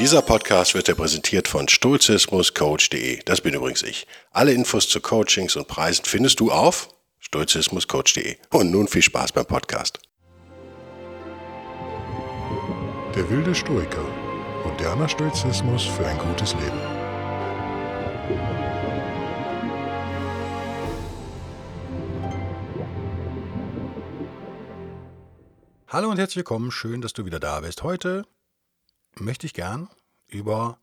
Dieser 0.00 0.22
Podcast 0.22 0.74
wird 0.74 0.88
dir 0.88 0.94
präsentiert 0.94 1.46
von 1.46 1.68
stoizismuscoach.de. 1.68 3.20
Das 3.26 3.42
bin 3.42 3.52
übrigens 3.52 3.82
ich. 3.82 4.06
Alle 4.30 4.54
Infos 4.54 4.88
zu 4.88 4.98
Coachings 4.98 5.56
und 5.56 5.68
Preisen 5.68 6.06
findest 6.06 6.40
du 6.40 6.50
auf 6.50 6.88
stoizismuscoach.de. 7.18 8.38
Und 8.50 8.70
nun 8.70 8.88
viel 8.88 9.02
Spaß 9.02 9.32
beim 9.32 9.44
Podcast. 9.44 10.00
Der 13.14 13.28
wilde 13.28 13.54
Stoiker. 13.54 14.02
Moderner 14.64 15.06
Stoizismus 15.06 15.84
für 15.84 16.06
ein 16.06 16.16
gutes 16.16 16.54
Leben. 16.54 16.80
Hallo 25.88 26.08
und 26.08 26.16
herzlich 26.16 26.36
willkommen, 26.36 26.70
schön, 26.70 27.02
dass 27.02 27.12
du 27.12 27.26
wieder 27.26 27.38
da 27.38 27.60
bist. 27.60 27.82
Heute 27.82 28.24
möchte 29.18 29.44
ich 29.44 29.54
gern 29.54 29.88
über 30.30 30.78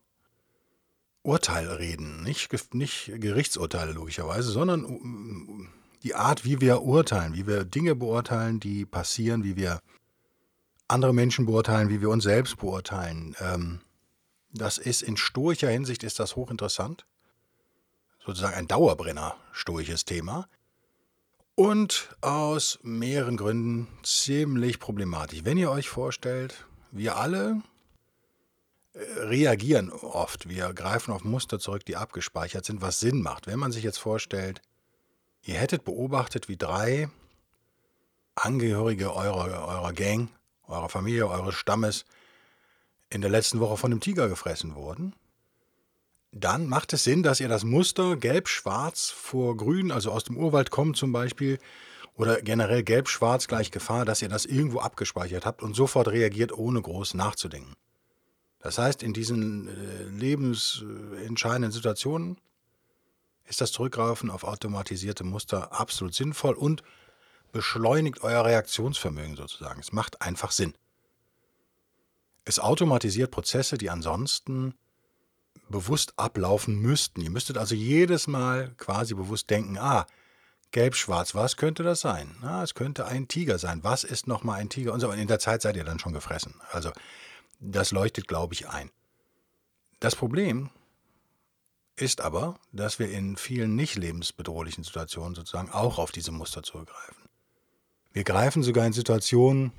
Urteile 1.22 1.78
reden. 1.78 2.22
Nicht, 2.22 2.74
nicht 2.74 3.12
Gerichtsurteile 3.16 3.92
logischerweise, 3.92 4.50
sondern 4.50 5.68
die 6.02 6.14
Art, 6.14 6.44
wie 6.44 6.60
wir 6.60 6.82
urteilen, 6.82 7.34
wie 7.34 7.46
wir 7.46 7.64
Dinge 7.64 7.94
beurteilen, 7.94 8.60
die 8.60 8.86
passieren, 8.86 9.44
wie 9.44 9.56
wir 9.56 9.80
andere 10.86 11.12
Menschen 11.12 11.46
beurteilen, 11.46 11.90
wie 11.90 12.00
wir 12.00 12.08
uns 12.08 12.24
selbst 12.24 12.56
beurteilen. 12.56 13.36
Ähm, 13.40 13.80
das 14.52 14.78
ist 14.78 15.02
in 15.02 15.16
stoischer 15.16 15.68
Hinsicht 15.68 16.02
ist 16.02 16.18
das 16.18 16.36
hochinteressant. 16.36 17.06
Sozusagen 18.24 18.54
ein 18.54 18.68
Dauerbrenner, 18.68 19.36
stoisches 19.52 20.04
Thema. 20.04 20.48
Und 21.54 22.16
aus 22.20 22.78
mehreren 22.82 23.36
Gründen 23.36 23.88
ziemlich 24.02 24.78
problematisch. 24.78 25.44
Wenn 25.44 25.58
ihr 25.58 25.70
euch 25.70 25.88
vorstellt, 25.88 26.64
wir 26.90 27.16
alle 27.16 27.50
äh, 27.50 27.77
reagieren 28.98 29.90
oft. 29.90 30.48
Wir 30.48 30.72
greifen 30.72 31.12
auf 31.12 31.24
Muster 31.24 31.58
zurück, 31.58 31.84
die 31.84 31.96
abgespeichert 31.96 32.64
sind, 32.64 32.82
was 32.82 33.00
Sinn 33.00 33.22
macht. 33.22 33.46
Wenn 33.46 33.58
man 33.58 33.72
sich 33.72 33.84
jetzt 33.84 33.98
vorstellt, 33.98 34.60
ihr 35.42 35.54
hättet 35.54 35.84
beobachtet, 35.84 36.48
wie 36.48 36.56
drei 36.56 37.08
Angehörige 38.34 39.14
eurer, 39.14 39.66
eurer 39.66 39.92
Gang, 39.92 40.28
eurer 40.66 40.88
Familie, 40.88 41.28
eures 41.28 41.54
Stammes 41.54 42.04
in 43.10 43.20
der 43.20 43.30
letzten 43.30 43.58
Woche 43.60 43.76
von 43.76 43.90
einem 43.90 44.00
Tiger 44.00 44.28
gefressen 44.28 44.74
wurden, 44.74 45.14
dann 46.30 46.68
macht 46.68 46.92
es 46.92 47.04
Sinn, 47.04 47.22
dass 47.22 47.40
ihr 47.40 47.48
das 47.48 47.64
Muster 47.64 48.16
gelb-schwarz 48.16 49.10
vor 49.10 49.56
grün, 49.56 49.90
also 49.90 50.12
aus 50.12 50.24
dem 50.24 50.36
Urwald 50.36 50.70
kommt 50.70 50.96
zum 50.96 51.10
Beispiel, 51.10 51.58
oder 52.14 52.42
generell 52.42 52.82
gelb-schwarz 52.82 53.48
gleich 53.48 53.70
Gefahr, 53.70 54.04
dass 54.04 54.22
ihr 54.22 54.28
das 54.28 54.44
irgendwo 54.44 54.80
abgespeichert 54.80 55.46
habt 55.46 55.62
und 55.62 55.74
sofort 55.74 56.08
reagiert, 56.08 56.52
ohne 56.52 56.82
groß 56.82 57.14
nachzudenken. 57.14 57.74
Das 58.60 58.78
heißt, 58.78 59.02
in 59.02 59.12
diesen 59.12 59.68
äh, 59.68 60.02
lebensentscheidenden 60.04 61.72
Situationen 61.72 62.38
ist 63.44 63.60
das 63.60 63.72
Zurückgreifen 63.72 64.30
auf 64.30 64.44
automatisierte 64.44 65.24
Muster 65.24 65.72
absolut 65.72 66.14
sinnvoll 66.14 66.54
und 66.54 66.82
beschleunigt 67.52 68.22
euer 68.22 68.44
Reaktionsvermögen 68.44 69.36
sozusagen. 69.36 69.80
Es 69.80 69.92
macht 69.92 70.20
einfach 70.20 70.50
Sinn. 70.50 70.74
Es 72.44 72.58
automatisiert 72.58 73.30
Prozesse, 73.30 73.78
die 73.78 73.90
ansonsten 73.90 74.74
bewusst 75.68 76.14
ablaufen 76.16 76.78
müssten. 76.78 77.20
Ihr 77.20 77.30
müsstet 77.30 77.58
also 77.58 77.74
jedes 77.74 78.26
Mal 78.26 78.74
quasi 78.76 79.14
bewusst 79.14 79.50
denken, 79.50 79.78
ah, 79.78 80.06
gelb-schwarz, 80.70 81.34
was 81.34 81.56
könnte 81.56 81.82
das 81.82 82.00
sein? 82.00 82.36
Ah, 82.42 82.62
es 82.62 82.74
könnte 82.74 83.06
ein 83.06 83.28
Tiger 83.28 83.58
sein. 83.58 83.82
Was 83.84 84.04
ist 84.04 84.26
nochmal 84.26 84.60
ein 84.60 84.68
Tiger? 84.68 84.92
Und 84.92 85.02
in 85.02 85.28
der 85.28 85.38
Zeit 85.38 85.62
seid 85.62 85.76
ihr 85.76 85.84
dann 85.84 85.98
schon 85.98 86.12
gefressen. 86.12 86.54
Also 86.70 86.90
das 87.60 87.90
leuchtet, 87.90 88.28
glaube 88.28 88.54
ich, 88.54 88.68
ein. 88.68 88.90
Das 90.00 90.14
Problem 90.14 90.70
ist 91.96 92.20
aber, 92.20 92.58
dass 92.72 92.98
wir 92.98 93.10
in 93.10 93.36
vielen 93.36 93.74
nicht 93.74 93.96
lebensbedrohlichen 93.96 94.84
Situationen 94.84 95.34
sozusagen 95.34 95.70
auch 95.70 95.98
auf 95.98 96.12
diese 96.12 96.30
Muster 96.30 96.62
zurückgreifen. 96.62 97.16
Wir 98.12 98.24
greifen 98.24 98.62
sogar 98.62 98.86
in 98.86 98.92
Situationen, 98.92 99.72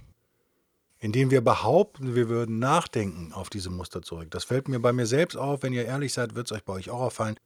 in 0.99 1.13
denen 1.13 1.31
wir 1.31 1.41
behaupten, 1.41 2.15
wir 2.15 2.27
würden 2.27 2.59
nachdenken 2.59 3.31
auf 3.31 3.49
diese 3.49 3.69
Muster 3.69 4.01
zurück. 4.01 4.29
Das 4.31 4.43
fällt 4.43 4.67
mir 4.67 4.79
bei 4.79 4.91
mir 4.91 5.05
selbst 5.05 5.37
auf. 5.37 5.63
Wenn 5.63 5.73
ihr 5.73 5.85
ehrlich 5.85 6.11
seid, 6.11 6.35
wird 6.35 6.47
es 6.47 6.51
euch 6.51 6.65
bei 6.65 6.73
euch 6.73 6.89
auch 6.89 6.99
auffallen. 6.99 7.39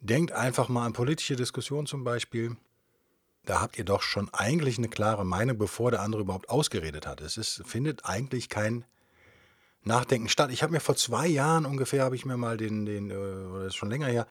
Denkt 0.00 0.32
einfach 0.32 0.68
mal 0.68 0.84
an 0.84 0.92
politische 0.92 1.36
Diskussionen 1.36 1.86
zum 1.86 2.04
Beispiel. 2.04 2.56
Da 3.46 3.62
habt 3.62 3.78
ihr 3.78 3.84
doch 3.84 4.02
schon 4.02 4.28
eigentlich 4.34 4.76
eine 4.76 4.88
klare 4.88 5.24
Meinung, 5.24 5.56
bevor 5.56 5.90
der 5.90 6.02
andere 6.02 6.22
überhaupt 6.22 6.50
ausgeredet 6.50 7.06
hat. 7.06 7.22
Es 7.22 7.38
ist, 7.38 7.62
findet 7.64 8.04
eigentlich 8.04 8.50
kein 8.50 8.84
Nachdenken 9.86 10.28
statt. 10.28 10.50
Ich 10.50 10.62
habe 10.62 10.72
mir 10.72 10.80
vor 10.80 10.96
zwei 10.96 11.26
Jahren 11.26 11.64
ungefähr, 11.64 12.04
habe 12.04 12.16
ich 12.16 12.26
mir 12.26 12.36
mal 12.36 12.56
den, 12.56 12.84
den, 12.86 13.10
äh, 13.10 13.14
oder 13.14 13.66
ist 13.66 13.76
schon 13.76 13.90
länger 13.90 14.08
her, 14.08 14.26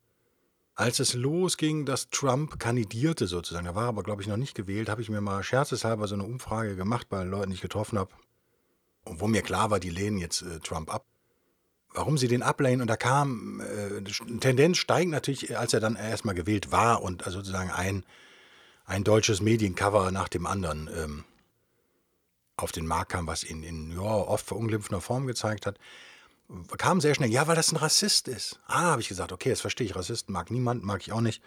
als 0.75 0.99
es 0.99 1.13
losging, 1.13 1.85
dass 1.85 2.09
Trump 2.09 2.59
kandidierte 2.59 3.27
sozusagen, 3.27 3.65
da 3.65 3.75
war 3.75 3.87
aber, 3.87 4.03
glaube 4.03 4.21
ich, 4.21 4.27
noch 4.27 4.35
nicht 4.35 4.55
gewählt, 4.55 4.89
habe 4.89 5.01
ich 5.01 5.09
mir 5.09 5.21
mal 5.21 5.41
scherzeshalber 5.41 6.07
so 6.07 6.15
eine 6.15 6.25
Umfrage 6.25 6.75
gemacht 6.75 7.07
bei 7.07 7.23
Leuten, 7.23 7.51
die 7.51 7.55
ich 7.55 7.61
getroffen 7.61 7.97
habe, 7.97 8.11
wo 9.05 9.27
mir 9.27 9.41
klar 9.41 9.71
war, 9.71 9.79
die 9.79 9.89
lehnen 9.89 10.17
jetzt 10.17 10.41
äh, 10.41 10.59
Trump 10.59 10.93
ab. 10.93 11.05
Warum 11.93 12.17
sie 12.17 12.27
den 12.27 12.43
ablehnen, 12.43 12.81
und 12.81 12.89
da 12.89 12.97
kam, 12.97 13.61
äh, 13.61 14.03
Tendenz 14.41 14.77
steigt 14.77 15.09
natürlich, 15.09 15.57
als 15.57 15.73
er 15.73 15.79
dann 15.79 15.95
erstmal 15.95 16.35
gewählt 16.35 16.73
war 16.73 17.01
und 17.01 17.25
also 17.25 17.37
sozusagen 17.37 17.71
ein, 17.71 18.03
ein 18.85 19.05
deutsches 19.05 19.39
Mediencover 19.39 20.11
nach 20.11 20.27
dem 20.27 20.45
anderen 20.45 20.89
ähm, 20.93 21.23
auf 22.57 22.71
den 22.71 22.87
Markt 22.87 23.11
kam, 23.11 23.27
was 23.27 23.43
ihn 23.43 23.63
in 23.63 23.91
ja, 23.91 24.01
oft 24.01 24.45
verunglimpfender 24.45 25.01
Form 25.01 25.27
gezeigt 25.27 25.65
hat, 25.65 25.77
kam 26.77 27.01
sehr 27.01 27.15
schnell, 27.15 27.31
ja, 27.31 27.47
weil 27.47 27.55
das 27.55 27.71
ein 27.71 27.77
Rassist 27.77 28.27
ist. 28.27 28.59
Ah, 28.67 28.91
habe 28.91 29.01
ich 29.01 29.07
gesagt, 29.07 29.31
okay, 29.31 29.49
das 29.49 29.61
verstehe 29.61 29.87
ich, 29.87 29.95
Rassisten 29.95 30.33
mag 30.33 30.51
niemand, 30.51 30.83
mag 30.83 31.01
ich 31.01 31.11
auch 31.11 31.21
nicht. 31.21 31.41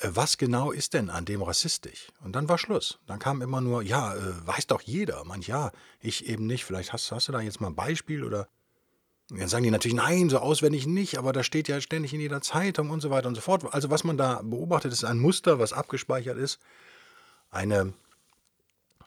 Äh, 0.00 0.10
was 0.12 0.38
genau 0.38 0.72
ist 0.72 0.94
denn 0.94 1.10
an 1.10 1.24
dem 1.24 1.42
rassistisch? 1.42 2.08
Und 2.22 2.34
dann 2.34 2.48
war 2.48 2.58
Schluss. 2.58 2.98
Dann 3.06 3.18
kam 3.18 3.42
immer 3.42 3.60
nur, 3.60 3.82
ja, 3.82 4.14
äh, 4.14 4.46
weiß 4.46 4.66
doch 4.66 4.80
jeder. 4.82 5.24
Manch 5.24 5.46
ja, 5.46 5.72
ich 6.00 6.26
eben 6.26 6.46
nicht. 6.46 6.64
Vielleicht 6.64 6.92
hast, 6.92 7.12
hast 7.12 7.28
du 7.28 7.32
da 7.32 7.40
jetzt 7.40 7.60
mal 7.60 7.68
ein 7.68 7.76
Beispiel 7.76 8.24
oder. 8.24 8.48
Dann 9.28 9.46
sagen 9.46 9.62
die 9.62 9.70
natürlich, 9.70 9.96
nein, 9.96 10.28
so 10.28 10.38
auswendig 10.38 10.88
nicht, 10.88 11.16
aber 11.16 11.32
da 11.32 11.44
steht 11.44 11.68
ja 11.68 11.80
ständig 11.80 12.12
in 12.12 12.18
jeder 12.18 12.40
Zeitung 12.40 12.90
und 12.90 13.00
so 13.00 13.10
weiter 13.10 13.28
und 13.28 13.36
so 13.36 13.40
fort. 13.40 13.64
Also 13.72 13.88
was 13.88 14.02
man 14.02 14.16
da 14.16 14.40
beobachtet, 14.42 14.92
ist 14.92 15.04
ein 15.04 15.20
Muster, 15.20 15.60
was 15.60 15.72
abgespeichert 15.72 16.36
ist. 16.36 16.58
Eine 17.52 17.92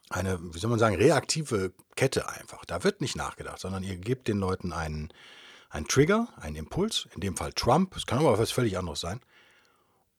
eine, 0.09 0.39
wie 0.53 0.59
soll 0.59 0.69
man 0.69 0.79
sagen, 0.79 0.95
reaktive 0.95 1.73
Kette 1.95 2.27
einfach. 2.29 2.65
Da 2.65 2.83
wird 2.83 3.01
nicht 3.01 3.15
nachgedacht, 3.15 3.59
sondern 3.59 3.83
ihr 3.83 3.97
gebt 3.97 4.27
den 4.27 4.39
Leuten 4.39 4.73
einen, 4.73 5.09
einen 5.69 5.87
Trigger, 5.87 6.27
einen 6.37 6.55
Impuls, 6.55 7.07
in 7.15 7.21
dem 7.21 7.37
Fall 7.37 7.53
Trump, 7.53 7.95
es 7.95 8.05
kann 8.05 8.19
aber 8.19 8.37
was 8.37 8.51
völlig 8.51 8.77
anderes 8.77 8.99
sein. 8.99 9.19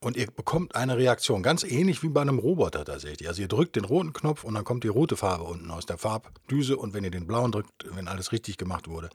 Und 0.00 0.18
ihr 0.18 0.26
bekommt 0.26 0.74
eine 0.74 0.98
Reaktion, 0.98 1.42
ganz 1.42 1.64
ähnlich 1.64 2.02
wie 2.02 2.10
bei 2.10 2.20
einem 2.20 2.38
Roboter 2.38 2.84
tatsächlich. 2.84 3.26
Also 3.26 3.40
ihr 3.40 3.48
drückt 3.48 3.76
den 3.76 3.86
roten 3.86 4.12
Knopf 4.12 4.44
und 4.44 4.52
dann 4.52 4.64
kommt 4.64 4.84
die 4.84 4.88
rote 4.88 5.16
Farbe 5.16 5.44
unten 5.44 5.70
aus 5.70 5.86
der 5.86 5.96
Farbdüse 5.96 6.76
und 6.76 6.92
wenn 6.92 7.04
ihr 7.04 7.10
den 7.10 7.26
blauen 7.26 7.52
drückt, 7.52 7.72
wenn 7.94 8.06
alles 8.06 8.32
richtig 8.32 8.58
gemacht 8.58 8.88
wurde, 8.88 9.08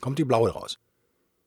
kommt 0.00 0.20
die 0.20 0.24
blaue 0.24 0.50
raus. 0.50 0.78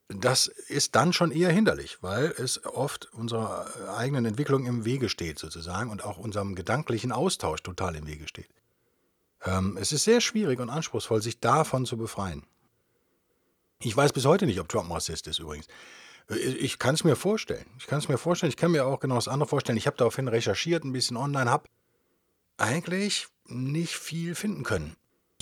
Das 0.07 0.47
ist 0.47 0.95
dann 0.95 1.13
schon 1.13 1.31
eher 1.31 1.51
hinderlich, 1.51 1.97
weil 2.01 2.25
es 2.37 2.63
oft 2.63 3.11
unserer 3.13 3.65
eigenen 3.97 4.25
Entwicklung 4.25 4.65
im 4.65 4.85
Wege 4.85 5.09
steht 5.09 5.39
sozusagen 5.39 5.89
und 5.89 6.03
auch 6.03 6.17
unserem 6.17 6.53
gedanklichen 6.53 7.11
Austausch 7.11 7.63
total 7.63 7.95
im 7.95 8.05
Wege 8.05 8.27
steht. 8.27 8.49
Ähm, 9.43 9.77
es 9.79 9.91
ist 9.91 10.03
sehr 10.03 10.21
schwierig 10.21 10.59
und 10.59 10.69
anspruchsvoll, 10.69 11.21
sich 11.21 11.39
davon 11.39 11.85
zu 11.85 11.97
befreien. 11.97 12.43
Ich 13.79 13.95
weiß 13.95 14.13
bis 14.13 14.25
heute 14.25 14.45
nicht, 14.45 14.59
ob 14.59 14.69
Trump 14.69 14.91
Rassist 14.91 15.27
ist 15.27 15.39
übrigens. 15.39 15.67
Äh, 16.29 16.35
ich 16.35 16.77
kann 16.77 16.95
es 16.95 17.03
mir 17.03 17.15
vorstellen. 17.15 17.65
Ich 17.79 17.87
kann 17.87 17.99
es 17.99 18.07
mir 18.07 18.17
vorstellen. 18.17 18.49
Ich 18.49 18.57
kann 18.57 18.71
mir 18.71 18.85
auch 18.85 18.99
genau 18.99 19.15
das 19.15 19.27
andere 19.27 19.49
vorstellen. 19.49 19.77
Ich 19.77 19.87
habe 19.87 19.97
daraufhin 19.97 20.27
recherchiert, 20.27 20.83
ein 20.83 20.93
bisschen 20.93 21.17
online, 21.17 21.49
habe 21.49 21.67
eigentlich 22.57 23.27
nicht 23.45 23.95
viel 23.95 24.35
finden 24.35 24.63
können. 24.63 24.95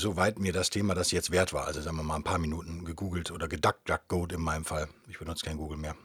Soweit 0.03 0.37
mir 0.37 0.51
das 0.51 0.69
Thema 0.69 0.95
das 0.95 1.11
jetzt 1.11 1.31
wert 1.31 1.53
war. 1.53 1.65
Also 1.65 1.79
sagen 1.79 1.95
wir 1.95 2.03
mal 2.03 2.17
ein 2.17 2.25
paar 2.25 2.37
Minuten 2.37 2.83
gegoogelt 2.83 3.31
oder 3.31 3.47
geduckduckgoat 3.47 4.33
in 4.33 4.41
meinem 4.41 4.65
Fall. 4.65 4.89
Ich 5.07 5.17
benutze 5.17 5.45
kein 5.45 5.55
Google 5.55 5.77
mehr. 5.77 5.95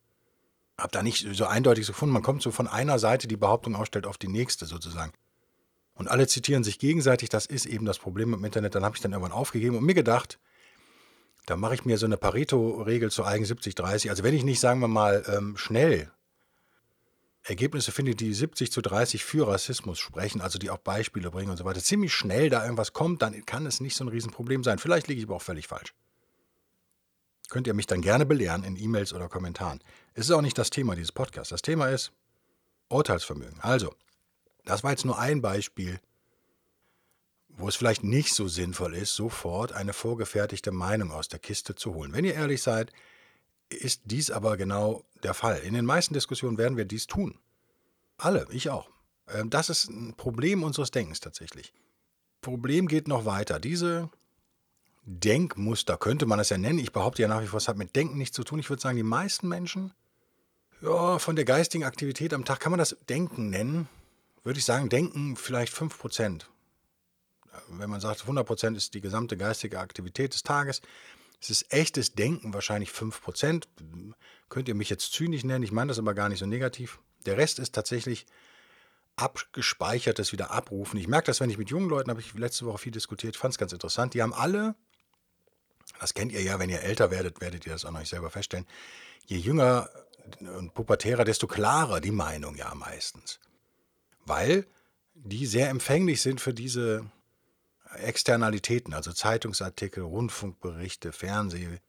Hab 0.78 0.93
da 0.93 1.02
nicht 1.02 1.26
so 1.32 1.46
eindeutig 1.46 1.84
gefunden. 1.84 2.12
Man 2.12 2.23
kommt 2.23 2.40
so 2.40 2.52
von 2.52 2.69
einer 2.69 3.00
Seite, 3.00 3.26
die 3.26 3.37
Behauptung 3.37 3.75
ausstellt, 3.75 4.06
auf 4.06 4.17
die 4.17 4.28
nächste 4.28 4.67
sozusagen. 4.67 5.12
Und 5.94 6.06
alle 6.06 6.28
zitieren 6.28 6.62
sich 6.62 6.78
gegenseitig. 6.78 7.28
Das 7.28 7.44
ist 7.44 7.67
eben 7.67 7.87
das 7.87 7.99
Problem 7.99 8.32
im 8.34 8.44
Internet. 8.44 8.76
Dann 8.76 8.84
habe 8.84 8.94
ich 8.94 9.02
dann 9.02 9.11
irgendwann 9.11 9.32
aufgegeben 9.32 9.76
und 9.76 9.82
mir 9.82 9.94
gedacht, 9.94 10.38
da 11.46 11.56
mache 11.56 11.75
ich 11.75 11.84
mir 11.84 11.99
so 11.99 12.06
eine 12.06 12.17
Pareto-Regel 12.17 13.11
zu 13.11 13.25
eigen 13.25 13.44
70-30. 13.44 14.11
Also 14.11 14.23
wenn 14.23 14.34
ich 14.34 14.44
nicht, 14.44 14.61
sagen 14.61 14.78
wir 14.78 14.87
mal, 14.87 15.25
ähm, 15.26 15.56
schnell 15.56 16.12
Ergebnisse 17.49 17.93
finde, 17.93 18.15
die 18.15 18.35
70 18.35 18.71
zu 18.71 18.83
30 18.83 19.25
für 19.25 19.49
Rassismus 19.49 19.99
sprechen, 19.99 20.41
also 20.41 20.59
die 20.59 20.71
auch 20.71 20.79
Beispiele 20.79 21.31
bringen 21.31 21.50
und 21.50 21.56
so 21.56 21.65
weiter, 21.65 21.81
ziemlich 21.81 22.12
schnell 22.12 22.50
da 22.50 22.62
irgendwas 22.62 22.93
kommt, 22.93 23.23
dann 23.23 23.45
kann 23.47 23.65
es 23.67 23.81
nicht 23.81 23.97
so 23.97 24.05
ein 24.05 24.09
Riesenproblem 24.09 24.65
sein. 24.65 24.79
Vielleicht 24.79 25.09
liege 25.09 25.21
ich 25.21 25.27
aber 25.27 25.37
auch 25.37 25.43
völlig 25.43 25.67
falsch. 25.67 25.95
Könnt 27.49 27.67
ihr 27.67 27.75
mich 27.75 27.87
dann 27.87 28.03
gerne 28.03 28.27
belehren 28.27 28.65
in 28.65 28.77
E-Mails 28.77 29.15
oder 29.15 29.29
Kommentaren. 29.29 29.81
Es 30.12 30.27
ist 30.27 30.33
auch 30.33 30.43
nicht 30.43 30.59
das 30.59 30.69
Thema 30.69 30.95
dieses 30.95 31.12
Podcasts. 31.12 31.49
Das 31.49 31.62
Thema 31.62 31.89
ist 31.89 32.12
Urteilsvermögen. 32.91 33.59
Also, 33.61 33.95
das 34.67 34.85
war 34.85 34.91
jetzt 34.91 35.06
nur 35.06 35.19
ein 35.19 35.41
Beispiel, 35.41 35.99
wo 37.49 37.67
es 37.67 37.77
vielleicht 37.77 38.05
nicht 38.05 38.35
so 38.35 38.47
sinnvoll 38.47 38.95
ist, 38.95 39.15
sofort 39.15 39.73
eine 39.73 39.95
vorgefertigte 39.95 40.71
Meinung 40.71 41.11
aus 41.11 41.29
der 41.29 41.39
Kiste 41.39 41.75
zu 41.75 41.95
holen. 41.95 42.12
Wenn 42.12 42.27
ihr 42.27 42.35
ehrlich 42.35 42.62
seid, 42.62 42.93
ist 43.70 44.03
dies 44.05 44.31
aber 44.31 44.56
genau 44.56 45.05
der 45.23 45.35
Fall. 45.35 45.59
In 45.59 45.75
den 45.75 45.85
meisten 45.85 46.15
Diskussionen 46.15 46.59
werden 46.59 46.76
wir 46.76 46.85
dies 46.85 47.06
tun. 47.06 47.38
Alle, 48.17 48.47
ich 48.50 48.70
auch. 48.70 48.91
Ähm, 49.29 49.50
das 49.50 49.70
ist 49.70 49.88
ein 49.88 50.15
Problem 50.17 50.62
unseres 50.62 50.91
Denkens 50.91 51.20
tatsächlich. 51.20 51.73
Problem 52.41 52.88
geht 52.88 53.09
noch 53.09 53.25
weiter. 53.25 53.59
Diese 53.61 54.11
Denkmuster 55.05 55.97
könnte 55.97 56.26
man 56.26 56.38
es 56.38 56.50
ja 56.50 56.59
nennen. 56.59 56.79
Ich 56.79 56.93
behaupte 56.93 57.23
ja 57.23 57.29
nach 57.29 57.43
wie 57.43 57.47
vor, 57.47 57.59
es 57.59 57.69
hat 57.69 57.76
mit 57.76 57.97
Denken 57.97 58.19
nichts 58.19 58.37
zu 58.37 58.44
tun. 58.44 58.59
Ich 58.59 58.69
würde 58.69 58.82
sagen, 58.82 58.97
die 58.97 59.03
meisten 59.03 59.49
Menschen, 59.49 59.93
ja, 60.81 61.19
von 61.19 61.35
der 61.35 61.44
geistigen 61.44 61.85
Aktivität 61.85 62.32
am 62.32 62.44
Tag 62.44 62.61
kann 62.61 62.71
man 62.71 62.79
das 62.79 62.97
Denken 63.09 63.50
nennen. 63.50 63.88
Würde 64.44 64.59
ich 64.59 64.64
sagen, 64.64 64.88
Denken 64.88 65.37
vielleicht 65.37 65.75
5%. 65.75 66.43
Wenn 67.71 67.91
man 67.91 68.00
sagt, 68.00 68.23
100% 68.23 68.76
ist 68.76 68.94
die 68.94 69.00
gesamte 69.00 69.37
geistige 69.37 69.81
Aktivität 69.81 70.35
des 70.35 70.43
Tages, 70.44 70.81
es 71.40 71.50
ist 71.50 71.73
echtes 71.73 72.14
Denken 72.14 72.52
wahrscheinlich 72.55 72.90
5%. 72.90 73.64
Könnt 74.49 74.69
ihr 74.69 74.75
mich 74.75 74.90
jetzt 74.90 75.12
zynisch 75.12 75.44
nennen, 75.44 75.64
ich 75.64 75.73
meine 75.73 75.88
das 75.88 75.99
aber 75.99 76.14
gar 76.14 76.29
nicht 76.29 76.40
so 76.40 76.46
negativ. 76.46 77.00
Der 77.26 77.37
Rest 77.37 77.58
ist 77.58 77.75
tatsächlich 77.75 78.26
abgespeichertes 79.17 80.32
wieder 80.32 80.50
abrufen. 80.50 80.99
Ich 80.99 81.08
merke 81.08 81.26
das, 81.26 81.40
wenn 81.40 81.50
ich 81.50 81.58
mit 81.58 81.70
jungen 81.70 81.88
Leuten, 81.88 82.11
habe 82.11 82.20
ich 82.20 82.35
letzte 82.35 82.67
Woche 82.67 82.79
viel 82.79 82.93
diskutiert, 82.93 83.37
fand 83.37 83.55
es 83.55 83.58
ganz 83.58 83.73
interessant. 83.73 84.14
Die 84.14 84.23
haben 84.23 84.32
alle, 84.32 84.75
das 86.00 86.14
kennt 86.14 86.32
ihr 86.32 86.43
ja, 86.43 86.58
wenn 86.58 86.70
ihr 86.70 86.82
älter 86.82 87.11
werdet, 87.11 87.40
werdet 87.40 87.67
ihr 87.67 87.73
das 87.73 87.85
auch 87.85 87.90
noch 87.90 88.00
nicht 88.00 88.11
selber 88.11 88.31
feststellen, 88.31 88.67
je 89.26 89.37
jünger 89.37 89.90
und 90.40 90.75
pubertärer, 90.75 91.25
desto 91.25 91.46
klarer 91.46 92.00
die 92.00 92.12
Meinung 92.12 92.56
ja 92.56 92.73
meistens. 92.75 93.40
Weil 94.25 94.67
die 95.14 95.46
sehr 95.46 95.69
empfänglich 95.69 96.23
sind 96.23 96.40
für 96.40 96.55
diese 96.55 97.11
Externalitäten, 97.96 98.94
also 98.94 99.12
Zeitungsartikel, 99.12 100.02
Rundfunkberichte, 100.02 101.12
Fernseh, 101.12 101.81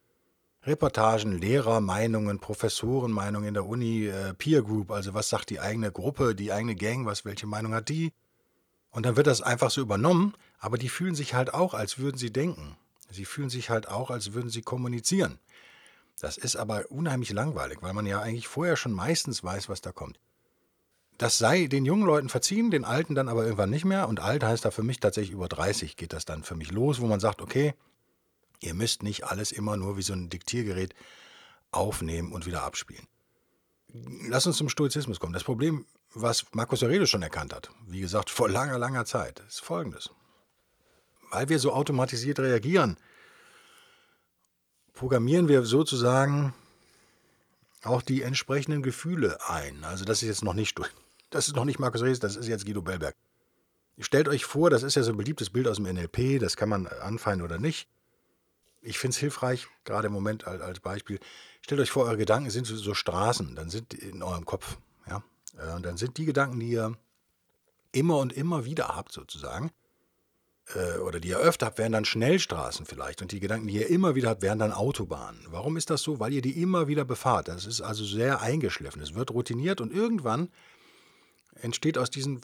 Reportagen, 0.64 1.38
Lehrermeinungen, 1.38 2.40
Professorenmeinungen 2.40 3.48
in 3.48 3.54
der 3.54 3.66
Uni, 3.66 4.08
äh, 4.08 4.34
Peer 4.34 4.62
Group, 4.62 4.92
also 4.92 5.14
was 5.14 5.30
sagt 5.30 5.50
die 5.50 5.60
eigene 5.60 5.92
Gruppe, 5.92 6.36
die 6.36 6.52
eigene 6.52 6.76
Gang, 6.76 7.06
was, 7.06 7.24
welche 7.24 7.48
Meinung 7.48 7.74
hat 7.74 7.90
die? 7.90 8.12
Und 8.92 9.06
dann 9.06 9.16
wird 9.16 9.28
das 9.28 9.42
einfach 9.42 9.72
so 9.72 9.82
übernommen, 9.82 10.36
aber 10.60 10.78
die 10.78 10.90
fühlen 10.90 11.16
sich 11.16 11.34
halt 11.34 11.54
auch, 11.54 11.74
als 11.74 12.00
würden 12.00 12.18
sie 12.18 12.32
denken. 12.32 12.76
Sie 13.10 13.26
fühlen 13.26 13.50
sich 13.50 13.70
halt 13.70 13.88
auch, 13.88 14.12
als 14.12 14.34
würden 14.34 14.50
sie 14.50 14.62
kommunizieren. 14.62 15.40
Das 16.20 16.38
ist 16.38 16.58
aber 16.58 16.92
unheimlich 16.92 17.32
langweilig, 17.32 17.80
weil 17.82 17.94
man 17.94 18.06
ja 18.06 18.20
eigentlich 18.20 18.48
vorher 18.48 18.76
schon 18.76 18.92
meistens 18.92 19.44
weiß, 19.44 19.70
was 19.70 19.82
da 19.82 19.92
kommt. 19.92 20.20
Das 21.20 21.38
sei 21.38 21.68
den 21.68 21.84
jungen 21.84 22.06
Leuten 22.06 22.30
verziehen, 22.30 22.72
den 22.72 22.86
Alten 22.86 23.14
dann 23.14 23.28
aber 23.28 23.44
irgendwann 23.44 23.70
nicht 23.70 23.84
mehr. 23.84 24.08
Und 24.08 24.22
alt 24.22 24.42
heißt 24.42 24.64
da 24.64 24.72
für 24.72 24.84
mich 24.84 25.02
tatsächlich 25.02 25.34
über 25.34 25.50
30 25.50 25.98
geht 25.98 26.14
das 26.14 26.24
dann 26.24 26.44
für 26.44 26.56
mich 26.56 26.72
los, 26.72 27.02
wo 27.02 27.08
man 27.08 27.20
sagt, 27.20 27.42
okay, 27.42 27.74
ihr 28.62 28.74
müsst 28.74 29.04
nicht 29.04 29.26
alles 29.26 29.52
immer 29.52 29.76
nur 29.76 29.98
wie 29.98 30.02
so 30.02 30.14
ein 30.14 30.30
Diktiergerät 30.30 30.96
aufnehmen 31.72 32.32
und 32.32 32.46
wieder 32.46 32.64
abspielen. 32.64 33.06
Lass 34.30 34.48
uns 34.48 34.56
zum 34.56 34.70
Stoizismus 34.70 35.20
kommen. 35.20 35.34
Das 35.34 35.44
Problem, 35.44 35.86
was 36.14 36.46
Marcus 36.54 36.84
Aurelius 36.84 37.10
schon 37.10 37.22
erkannt 37.22 37.54
hat, 37.54 37.70
wie 37.86 38.00
gesagt, 38.00 38.30
vor 38.30 38.48
langer, 38.48 38.80
langer 38.80 39.04
Zeit, 39.04 39.42
ist 39.46 39.60
folgendes. 39.60 40.12
Weil 41.32 41.50
wir 41.50 41.60
so 41.60 41.74
automatisiert 41.74 42.40
reagieren, 42.40 42.96
programmieren 44.94 45.50
wir 45.50 45.64
sozusagen 45.64 46.54
auch 47.84 48.02
die 48.02 48.22
entsprechenden 48.22 48.84
Gefühle 48.84 49.38
ein. 49.50 49.84
Also 49.84 50.06
das 50.06 50.22
ist 50.22 50.30
jetzt 50.30 50.44
noch 50.46 50.54
nicht 50.54 50.70
das 51.30 51.48
ist 51.48 51.56
noch 51.56 51.66
nicht 51.66 51.80
Markus 51.80 52.02
Rees, 52.02 52.20
das 52.20 52.36
ist 52.36 52.48
jetzt 52.48 52.66
Guido 52.66 52.82
Bellberg. 52.82 53.16
Stellt 54.00 54.30
euch 54.30 54.46
vor, 54.46 54.70
das 54.70 54.84
ist 54.84 54.96
ja 54.96 55.04
so 55.04 55.12
ein 55.12 55.18
beliebtes 55.18 55.50
Bild 55.50 55.68
aus 55.68 55.76
dem 55.76 55.86
NLP, 55.86 56.40
das 56.40 56.56
kann 56.56 56.70
man 56.70 56.88
anfeinden 56.88 57.44
oder 57.44 57.60
nicht. 57.60 57.88
Ich 58.82 58.98
finde 58.98 59.14
es 59.14 59.20
hilfreich, 59.20 59.68
gerade 59.84 60.08
im 60.08 60.14
Moment 60.14 60.48
als 60.48 60.80
Beispiel. 60.80 61.20
Stellt 61.62 61.82
euch 61.82 61.92
vor, 61.92 62.06
eure 62.06 62.18
Gedanken 62.18 62.50
sind 62.50 62.66
so 62.66 62.94
Straßen, 62.94 63.56
dann 63.56 63.70
sind 63.70 63.94
in 63.94 64.24
eurem 64.24 64.46
Kopf. 64.46 64.78
Ja? 65.06 65.22
Äh, 65.58 65.76
und 65.76 65.86
dann 65.86 65.98
sind 65.98 66.18
die 66.18 66.26
Gedanken, 66.26 66.60
die 66.62 66.70
ihr 66.70 66.98
immer 67.92 68.18
und 68.20 68.32
immer 68.32 68.64
wieder 68.64 68.96
habt, 68.96 69.12
sozusagen, 69.12 69.72
äh, 70.76 70.98
oder 71.00 71.20
die 71.20 71.30
ihr 71.30 71.40
öfter 71.40 71.66
habt, 71.66 71.78
wären 71.78 71.92
dann 71.92 72.06
Schnellstraßen 72.06 72.86
vielleicht. 72.86 73.22
Und 73.22 73.32
die 73.32 73.40
Gedanken, 73.40 73.68
die 73.68 73.76
ihr 73.76 73.90
immer 73.90 74.16
wieder 74.16 74.30
habt, 74.30 74.42
wären 74.42 74.60
dann 74.60 74.72
Autobahnen. 74.72 75.46
Warum 75.50 75.76
ist 75.76 75.90
das 75.90 76.02
so? 76.02 76.20
Weil 76.20 76.34
ihr 76.34 76.42
die 76.42 76.62
immer 76.62 76.88
wieder 76.88 77.06
befahrt. 77.06 77.50
Das 77.50 77.66
ist 77.66 77.82
also 77.82 78.06
sehr 78.06 78.42
eingeschliffen. 78.42 79.02
Es 79.02 79.16
wird 79.16 79.32
routiniert 79.32 79.82
und 79.82 79.92
irgendwann 79.92 80.50
entsteht 81.62 81.98
aus 81.98 82.10
diesen 82.10 82.42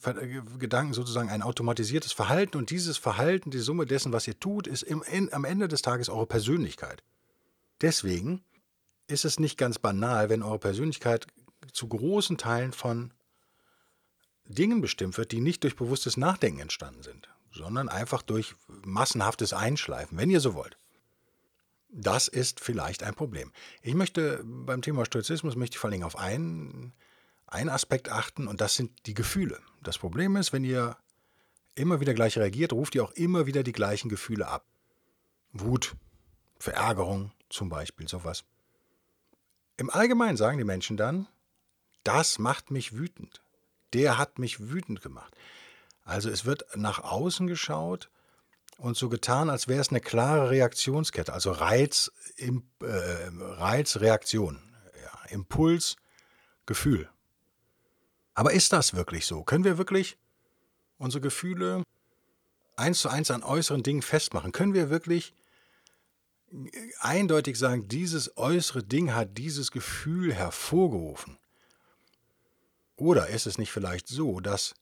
Gedanken 0.60 0.94
sozusagen 0.94 1.30
ein 1.30 1.42
automatisiertes 1.42 2.12
Verhalten 2.12 2.58
und 2.58 2.70
dieses 2.70 2.98
Verhalten, 2.98 3.52
die 3.52 3.60
Summe 3.60 3.86
dessen, 3.86 4.14
was 4.14 4.28
ihr 4.28 4.40
tut, 4.40 4.68
ist 4.68 4.84
im, 4.84 5.04
in, 5.04 5.32
am 5.34 5.46
Ende 5.46 5.68
des 5.68 5.82
Tages 5.82 6.10
eure 6.10 6.28
Persönlichkeit. 6.28 7.04
Deswegen 7.82 8.44
ist 9.08 9.26
es 9.26 9.40
nicht 9.40 9.58
ganz 9.58 9.80
banal, 9.80 10.30
wenn 10.30 10.44
eure 10.44 10.60
Persönlichkeit 10.60 11.28
zu 11.72 11.88
großen 11.88 12.38
Teilen 12.38 12.74
von 12.74 13.12
Dingen 14.46 14.82
bestimmt 14.82 15.18
wird, 15.18 15.32
die 15.32 15.42
nicht 15.42 15.64
durch 15.64 15.76
bewusstes 15.76 16.18
Nachdenken 16.18 16.60
entstanden 16.60 17.04
sind, 17.04 17.30
sondern 17.52 17.90
einfach 17.90 18.22
durch 18.22 18.56
massenhaftes 18.68 19.54
Einschleifen, 19.54 20.18
wenn 20.18 20.30
ihr 20.30 20.40
so 20.40 20.54
wollt. 20.54 20.78
Das 21.90 22.28
ist 22.28 22.60
vielleicht 22.60 23.04
ein 23.04 23.16
Problem. 23.16 23.52
Ich 23.82 23.96
möchte 23.96 24.44
beim 24.44 24.82
Thema 24.82 25.06
Stoizismus 25.06 25.56
möchte 25.56 25.76
ich 25.76 25.80
vor 25.80 25.90
allem 25.90 26.04
auf 26.04 26.18
einen 26.18 26.94
einen 27.48 27.70
Aspekt 27.70 28.10
achten 28.10 28.48
und 28.48 28.62
das 28.62 28.76
sind 28.76 28.92
die 29.06 29.14
Gefühle. 29.14 29.60
Das 29.84 29.98
Problem 29.98 30.36
ist, 30.36 30.54
wenn 30.54 30.64
ihr 30.64 30.98
immer 31.76 32.00
wieder 32.00 32.14
gleich 32.14 32.38
reagiert, 32.38 32.74
ruft 32.74 32.96
ihr 32.96 33.04
auch 33.04 33.12
immer 33.12 33.46
wieder 33.46 33.64
die 33.64 33.72
gleichen 33.72 34.10
Gefühle 34.10 34.48
ab. 34.48 34.66
Wut, 35.52 35.96
Verärgerung 36.58 37.32
zum 37.50 37.70
Beispiel, 37.70 38.08
sowas. 38.08 38.44
Im 39.78 39.90
Allgemeinen 39.90 40.38
sagen 40.38 40.58
die 40.58 40.64
Menschen 40.64 40.98
dann, 40.98 41.28
das 42.04 42.40
macht 42.40 42.72
mich 42.72 42.94
wütend. 42.94 43.42
Der 43.94 44.18
hat 44.18 44.40
mich 44.40 44.70
wütend 44.70 45.02
gemacht. 45.02 45.36
Also 46.04 46.30
es 46.30 46.46
wird 46.46 46.66
nach 46.76 47.00
außen 47.00 47.48
geschaut 47.48 48.10
und 48.78 48.96
so 48.96 49.10
getan, 49.10 49.50
als 49.50 49.68
wäre 49.68 49.82
es 49.82 49.90
eine 49.90 50.02
klare 50.02 50.50
Reaktionskette, 50.52 51.34
also 51.34 51.52
Reiz, 51.52 52.12
äh, 52.38 52.52
Reiz, 52.82 53.98
Reaktion, 53.98 54.62
ja, 55.02 55.30
Impuls, 55.30 55.96
Gefühl. 56.66 57.10
Aber 58.36 58.52
ist 58.54 58.74
das 58.74 58.94
wirklich 58.94 59.26
so? 59.26 59.44
Können 59.44 59.64
wir 59.64 59.78
wirklich 59.78 60.18
unsere 60.98 61.22
Gefühle 61.22 61.84
eins 62.76 63.00
zu 63.00 63.10
eins 63.10 63.32
an 63.32 63.44
äußeren 63.44 63.82
Dingen 63.82 64.02
festmachen? 64.02 64.52
Können 64.52 64.74
wir 64.74 64.90
wirklich 64.90 65.34
eindeutig 67.00 67.58
sagen, 67.58 67.88
dieses 67.88 68.38
äußere 68.38 68.84
Ding 68.84 69.14
hat 69.14 69.38
dieses 69.38 69.72
Gefühl 69.72 70.34
hervorgerufen? 70.34 71.38
Oder 72.98 73.28
ist 73.28 73.46
es 73.46 73.58
nicht 73.58 73.72
vielleicht 73.72 74.08
so, 74.08 74.40
dass 74.40 74.74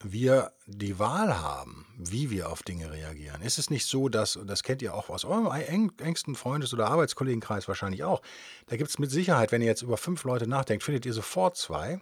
wir 0.00 0.52
die 0.66 0.98
Wahl 0.98 1.40
haben, 1.40 1.86
wie 1.96 2.30
wir 2.30 2.50
auf 2.50 2.62
Dinge 2.62 2.92
reagieren? 2.92 3.42
Ist 3.42 3.58
es 3.58 3.70
nicht 3.70 3.86
so, 3.86 4.08
dass, 4.08 4.36
und 4.36 4.46
das 4.46 4.62
kennt 4.62 4.82
ihr 4.82 4.94
auch 4.94 5.08
aus 5.08 5.24
eurem 5.24 5.50
engsten 5.98 6.34
Freundes- 6.34 6.72
oder 6.72 6.88
Arbeitskollegenkreis 6.88 7.66
wahrscheinlich 7.66 8.04
auch, 8.04 8.22
da 8.66 8.76
gibt 8.76 8.90
es 8.90 8.98
mit 8.98 9.10
Sicherheit, 9.10 9.52
wenn 9.52 9.62
ihr 9.62 9.68
jetzt 9.68 9.82
über 9.82 9.96
fünf 9.96 10.24
Leute 10.24 10.46
nachdenkt, 10.46 10.84
findet 10.84 11.06
ihr 11.06 11.14
sofort 11.14 11.56
zwei, 11.56 12.00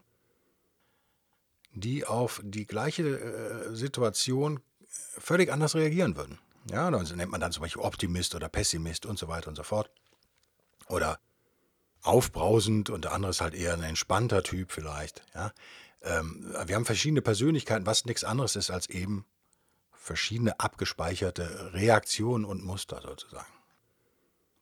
die 1.76 2.06
auf 2.06 2.40
die 2.42 2.66
gleiche 2.66 3.02
äh, 3.02 3.74
Situation 3.74 4.60
völlig 4.88 5.52
anders 5.52 5.74
reagieren 5.74 6.16
würden. 6.16 6.38
Ja, 6.70 6.90
das 6.90 7.14
nennt 7.14 7.30
man 7.30 7.40
dann 7.40 7.52
zum 7.52 7.62
Beispiel 7.62 7.82
Optimist 7.82 8.34
oder 8.34 8.48
Pessimist 8.48 9.06
und 9.06 9.18
so 9.18 9.28
weiter 9.28 9.48
und 9.48 9.56
so 9.56 9.62
fort. 9.62 9.90
Oder 10.88 11.20
aufbrausend 12.02 12.90
und 12.90 13.04
der 13.04 13.12
andere 13.12 13.30
ist 13.30 13.40
halt 13.40 13.54
eher 13.54 13.74
ein 13.74 13.82
entspannter 13.82 14.42
Typ 14.42 14.72
vielleicht. 14.72 15.22
Ja. 15.34 15.52
Ähm, 16.02 16.54
wir 16.64 16.74
haben 16.74 16.84
verschiedene 16.86 17.22
Persönlichkeiten, 17.22 17.86
was 17.86 18.04
nichts 18.04 18.24
anderes 18.24 18.56
ist 18.56 18.70
als 18.70 18.88
eben 18.88 19.26
verschiedene 19.92 20.58
abgespeicherte 20.58 21.72
Reaktionen 21.74 22.44
und 22.44 22.64
Muster 22.64 23.02
sozusagen. 23.02 23.52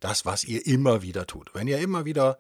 Das, 0.01 0.27
was 0.27 0.45
ihr 0.45 0.67
immer 0.67 1.03
wieder 1.03 1.27
tut. 1.27 1.55
Wenn 1.55 1.69
ihr 1.69 1.79
immer 1.79 2.05
wieder 2.05 2.39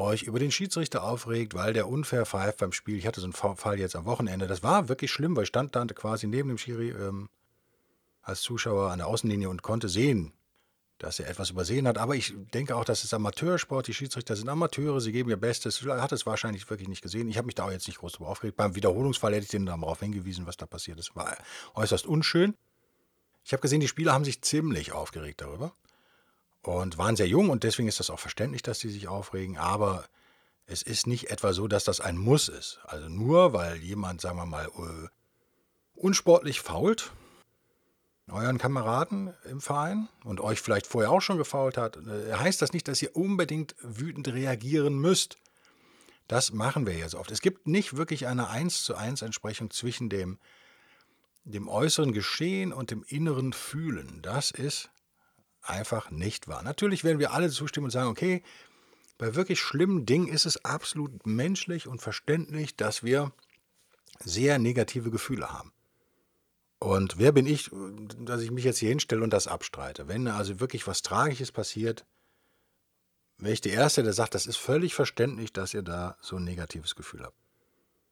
euch 0.00 0.22
über 0.22 0.38
den 0.38 0.50
Schiedsrichter 0.50 1.04
aufregt, 1.04 1.54
weil 1.54 1.72
der 1.72 1.88
unfair 1.88 2.26
pfeift 2.26 2.58
beim 2.58 2.72
Spiel. 2.72 2.96
Ich 2.96 3.06
hatte 3.06 3.20
so 3.20 3.26
einen 3.26 3.56
Fall 3.56 3.78
jetzt 3.78 3.96
am 3.96 4.04
Wochenende. 4.04 4.46
Das 4.46 4.62
war 4.62 4.88
wirklich 4.88 5.10
schlimm, 5.10 5.36
weil 5.36 5.44
ich 5.44 5.48
stand 5.48 5.76
dann 5.76 5.88
quasi 5.88 6.26
neben 6.26 6.48
dem 6.48 6.58
Schiri 6.58 6.90
ähm, 6.90 7.28
als 8.22 8.40
Zuschauer 8.42 8.90
an 8.90 8.98
der 8.98 9.06
Außenlinie 9.06 9.48
und 9.48 9.62
konnte 9.62 9.88
sehen, 9.88 10.32
dass 10.98 11.18
er 11.18 11.28
etwas 11.28 11.50
übersehen 11.50 11.88
hat. 11.88 11.96
Aber 11.96 12.14
ich 12.14 12.34
denke 12.52 12.76
auch, 12.76 12.84
das 12.84 13.04
ist 13.04 13.14
Amateursport. 13.14 13.86
Die 13.86 13.94
Schiedsrichter 13.94 14.36
sind 14.36 14.48
Amateure, 14.48 15.00
sie 15.00 15.12
geben 15.12 15.30
ihr 15.30 15.38
Bestes. 15.38 15.84
Er 15.84 16.02
hat 16.02 16.12
es 16.12 16.26
wahrscheinlich 16.26 16.68
wirklich 16.68 16.88
nicht 16.88 17.02
gesehen. 17.02 17.28
Ich 17.28 17.38
habe 17.38 17.46
mich 17.46 17.54
da 17.54 17.64
auch 17.64 17.70
jetzt 17.70 17.86
nicht 17.86 17.98
groß 17.98 18.12
darüber 18.12 18.30
aufgeregt. 18.30 18.56
Beim 18.56 18.74
Wiederholungsfall 18.74 19.34
hätte 19.34 19.44
ich 19.44 19.50
denen 19.50 19.66
darauf 19.66 20.00
hingewiesen, 20.00 20.46
was 20.46 20.56
da 20.56 20.66
passiert 20.66 20.98
ist. 20.98 21.16
War 21.16 21.36
äußerst 21.74 22.06
unschön. 22.06 22.54
Ich 23.44 23.52
habe 23.52 23.62
gesehen, 23.62 23.80
die 23.80 23.88
Spieler 23.88 24.12
haben 24.12 24.24
sich 24.24 24.42
ziemlich 24.42 24.92
aufgeregt 24.92 25.40
darüber 25.40 25.72
und 26.62 26.98
waren 26.98 27.16
sehr 27.16 27.28
jung 27.28 27.50
und 27.50 27.64
deswegen 27.64 27.88
ist 27.88 28.00
das 28.00 28.10
auch 28.10 28.18
verständlich, 28.18 28.62
dass 28.62 28.80
sie 28.80 28.90
sich 28.90 29.08
aufregen. 29.08 29.56
Aber 29.56 30.04
es 30.66 30.82
ist 30.82 31.06
nicht 31.06 31.30
etwa 31.30 31.52
so, 31.52 31.68
dass 31.68 31.84
das 31.84 32.00
ein 32.00 32.16
Muss 32.16 32.48
ist. 32.48 32.80
Also 32.84 33.08
nur 33.08 33.52
weil 33.52 33.76
jemand, 33.76 34.20
sagen 34.20 34.36
wir 34.36 34.46
mal, 34.46 34.66
äh, 34.66 35.08
unsportlich 35.94 36.60
fault, 36.60 37.12
euren 38.30 38.58
Kameraden 38.58 39.34
im 39.48 39.60
Verein 39.60 40.08
und 40.24 40.40
euch 40.40 40.60
vielleicht 40.60 40.86
vorher 40.86 41.10
auch 41.10 41.20
schon 41.20 41.38
gefault 41.38 41.76
hat, 41.76 41.96
äh, 41.96 42.34
heißt 42.34 42.62
das 42.62 42.72
nicht, 42.72 42.86
dass 42.86 43.02
ihr 43.02 43.16
unbedingt 43.16 43.74
wütend 43.80 44.28
reagieren 44.28 44.98
müsst. 44.98 45.38
Das 46.28 46.52
machen 46.52 46.86
wir 46.86 46.96
jetzt 46.96 47.16
oft. 47.16 47.32
Es 47.32 47.40
gibt 47.40 47.66
nicht 47.66 47.96
wirklich 47.96 48.28
eine 48.28 48.48
1 48.48 48.84
zu 48.84 48.94
1 48.94 49.22
Entsprechung 49.22 49.70
zwischen 49.70 50.08
dem, 50.08 50.38
dem 51.42 51.68
äußeren 51.68 52.12
Geschehen 52.12 52.72
und 52.72 52.92
dem 52.92 53.02
inneren 53.08 53.52
Fühlen. 53.52 54.22
Das 54.22 54.52
ist 54.52 54.90
einfach 55.70 56.10
nicht 56.10 56.48
wahr. 56.48 56.62
Natürlich 56.62 57.04
werden 57.04 57.18
wir 57.18 57.32
alle 57.32 57.50
zustimmen 57.50 57.86
und 57.86 57.90
sagen, 57.90 58.08
okay, 58.08 58.42
bei 59.18 59.34
wirklich 59.34 59.60
schlimmen 59.60 60.06
Dingen 60.06 60.28
ist 60.28 60.46
es 60.46 60.64
absolut 60.64 61.26
menschlich 61.26 61.86
und 61.86 62.00
verständlich, 62.00 62.76
dass 62.76 63.02
wir 63.02 63.32
sehr 64.24 64.58
negative 64.58 65.10
Gefühle 65.10 65.52
haben. 65.52 65.72
Und 66.78 67.18
wer 67.18 67.32
bin 67.32 67.46
ich, 67.46 67.70
dass 68.18 68.40
ich 68.40 68.50
mich 68.50 68.64
jetzt 68.64 68.78
hier 68.78 68.88
hinstelle 68.88 69.22
und 69.22 69.32
das 69.32 69.46
abstreite? 69.46 70.08
Wenn 70.08 70.26
also 70.26 70.60
wirklich 70.60 70.86
was 70.86 71.02
Tragisches 71.02 71.52
passiert, 71.52 72.06
wäre 73.36 73.52
ich 73.52 73.60
der 73.60 73.72
Erste, 73.72 74.02
der 74.02 74.14
sagt, 74.14 74.34
das 74.34 74.46
ist 74.46 74.56
völlig 74.56 74.94
verständlich, 74.94 75.52
dass 75.52 75.74
ihr 75.74 75.82
da 75.82 76.16
so 76.22 76.36
ein 76.36 76.44
negatives 76.44 76.96
Gefühl 76.96 77.22
habt. 77.22 77.36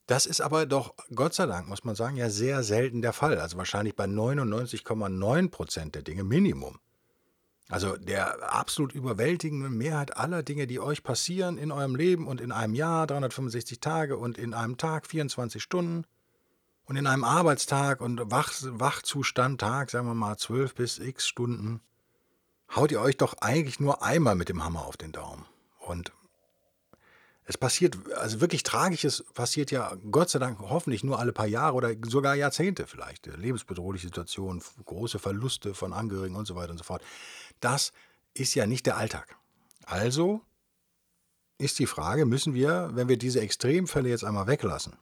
Das 0.06 0.26
ist 0.26 0.40
aber 0.40 0.66
doch, 0.66 0.94
Gott 1.14 1.34
sei 1.34 1.46
Dank, 1.46 1.68
muss 1.68 1.84
man 1.84 1.94
sagen, 1.94 2.16
ja 2.16 2.30
sehr 2.30 2.62
selten 2.62 3.02
der 3.02 3.12
Fall. 3.12 3.38
Also 3.38 3.56
wahrscheinlich 3.58 3.94
bei 3.94 4.04
99,9 4.04 5.50
Prozent 5.50 5.94
der 5.94 6.02
Dinge 6.02 6.24
Minimum. 6.24 6.78
Also 7.68 7.96
der 7.96 8.54
absolut 8.54 8.92
überwältigenden 8.92 9.76
Mehrheit 9.76 10.16
aller 10.16 10.42
Dinge, 10.42 10.66
die 10.66 10.80
euch 10.80 11.02
passieren 11.02 11.58
in 11.58 11.70
eurem 11.70 11.96
Leben 11.96 12.26
und 12.26 12.40
in 12.40 12.50
einem 12.50 12.74
Jahr, 12.74 13.06
365 13.06 13.78
Tage 13.78 14.16
und 14.16 14.38
in 14.38 14.54
einem 14.54 14.78
Tag, 14.78 15.06
24 15.06 15.62
Stunden 15.62 16.04
und 16.86 16.96
in 16.96 17.06
einem 17.06 17.24
Arbeitstag 17.24 18.00
und 18.00 18.30
Wach, 18.30 18.52
Wachzustand, 18.62 19.60
Tag, 19.60 19.90
sagen 19.90 20.06
wir 20.06 20.14
mal 20.14 20.38
12 20.38 20.74
bis 20.74 20.98
x 20.98 21.28
Stunden, 21.28 21.80
haut 22.74 22.90
ihr 22.90 23.02
euch 23.02 23.18
doch 23.18 23.34
eigentlich 23.40 23.80
nur 23.80 24.02
einmal 24.02 24.34
mit 24.34 24.48
dem 24.48 24.64
Hammer 24.64 24.86
auf 24.86 24.96
den 24.96 25.12
Daumen. 25.12 25.44
Und 25.78 26.12
es 27.50 27.56
passiert, 27.56 27.96
also 28.14 28.42
wirklich 28.42 28.62
Tragisches 28.62 29.24
passiert 29.32 29.70
ja 29.70 29.96
Gott 30.10 30.28
sei 30.28 30.38
Dank 30.38 30.58
hoffentlich 30.60 31.02
nur 31.02 31.18
alle 31.18 31.32
paar 31.32 31.46
Jahre 31.46 31.74
oder 31.74 31.94
sogar 32.06 32.34
Jahrzehnte 32.34 32.86
vielleicht. 32.86 33.24
Lebensbedrohliche 33.24 34.08
Situationen, 34.08 34.62
große 34.84 35.18
Verluste 35.18 35.72
von 35.72 35.94
Angehörigen 35.94 36.36
und 36.36 36.46
so 36.46 36.54
weiter 36.56 36.72
und 36.72 36.78
so 36.78 36.84
fort. 36.84 37.02
Das 37.60 37.92
ist 38.34 38.54
ja 38.54 38.66
nicht 38.66 38.86
der 38.86 38.96
Alltag. 38.96 39.36
Also 39.84 40.42
ist 41.58 41.78
die 41.78 41.86
Frage, 41.86 42.24
müssen 42.24 42.54
wir, 42.54 42.90
wenn 42.92 43.08
wir 43.08 43.16
diese 43.16 43.40
Extremfälle 43.40 44.08
jetzt 44.08 44.24
einmal 44.24 44.46
weglassen, 44.46 44.96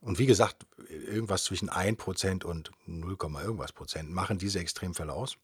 und 0.00 0.18
wie 0.18 0.26
gesagt, 0.26 0.66
irgendwas 0.88 1.44
zwischen 1.44 1.70
1% 1.70 2.44
und 2.44 2.70
0, 2.86 3.16
irgendwas 3.42 3.72
Prozent 3.72 4.10
machen 4.10 4.38
diese 4.38 4.60
Extremfälle 4.60 5.12
aus. 5.12 5.36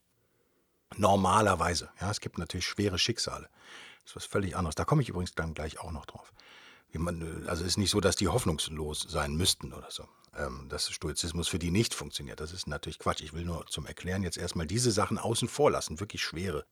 Normalerweise. 0.95 1.89
Ja, 1.99 2.09
es 2.09 2.21
gibt 2.21 2.37
natürlich 2.37 2.65
schwere 2.65 2.97
Schicksale. 2.97 3.49
Das 4.03 4.11
ist 4.11 4.15
was 4.15 4.25
völlig 4.25 4.55
anderes. 4.55 4.75
Da 4.75 4.85
komme 4.85 5.01
ich 5.01 5.09
übrigens 5.09 5.33
dann 5.33 5.53
gleich 5.53 5.79
auch 5.79 5.91
noch 5.91 6.05
drauf. 6.05 6.31
Man, 6.93 7.45
also 7.47 7.63
es 7.63 7.71
ist 7.71 7.77
nicht 7.77 7.89
so, 7.89 7.99
dass 7.99 8.15
die 8.15 8.29
hoffnungslos 8.29 9.01
sein 9.01 9.35
müssten 9.35 9.73
oder 9.73 9.91
so. 9.91 10.07
Ähm, 10.37 10.67
dass 10.67 10.91
Stoizismus 10.91 11.47
für 11.47 11.59
die 11.59 11.71
nicht 11.71 11.93
funktioniert. 11.93 12.41
Das 12.41 12.51
ist 12.51 12.67
natürlich 12.67 12.99
Quatsch. 12.99 13.21
Ich 13.21 13.33
will 13.33 13.45
nur 13.45 13.65
zum 13.67 13.85
Erklären 13.85 14.23
jetzt 14.23 14.37
erstmal 14.37 14.67
diese 14.67 14.91
Sachen 14.91 15.17
außen 15.17 15.47
vor 15.47 15.71
lassen. 15.71 15.99
Wirklich 15.99 16.23
schwere 16.23 16.65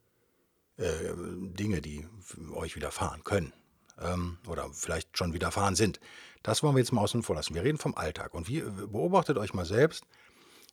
äh, 0.78 1.14
Dinge, 1.16 1.82
die 1.82 2.06
euch 2.54 2.76
widerfahren 2.76 3.24
können. 3.24 3.54
Ähm, 4.02 4.38
oder 4.48 4.70
vielleicht 4.74 5.18
schon 5.18 5.34
widerfahren 5.34 5.76
sind. 5.76 6.02
Das 6.42 6.62
wollen 6.62 6.76
wir 6.76 6.80
jetzt 6.80 6.92
mal 6.92 7.02
außen 7.02 7.24
vor 7.24 7.36
lassen. 7.36 7.56
Wir 7.56 7.64
reden 7.64 7.78
vom 7.78 7.96
Alltag. 7.96 8.34
Und 8.34 8.50
wie, 8.50 8.62
beobachtet 8.62 9.38
euch 9.38 9.54
mal 9.54 9.66
selbst. 9.66 10.04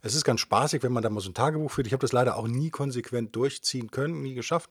Es 0.02 0.14
ist 0.14 0.24
ganz 0.24 0.40
spaßig, 0.40 0.82
wenn 0.82 0.92
man 0.92 1.02
da 1.02 1.10
mal 1.10 1.20
so 1.20 1.30
ein 1.30 1.34
Tagebuch 1.34 1.70
führt. 1.70 1.86
Ich 1.86 1.92
habe 1.92 2.00
das 2.00 2.12
leider 2.12 2.36
auch 2.36 2.48
nie 2.48 2.70
konsequent 2.70 3.36
durchziehen 3.36 3.90
können, 3.90 4.22
nie 4.22 4.34
geschafft 4.34 4.70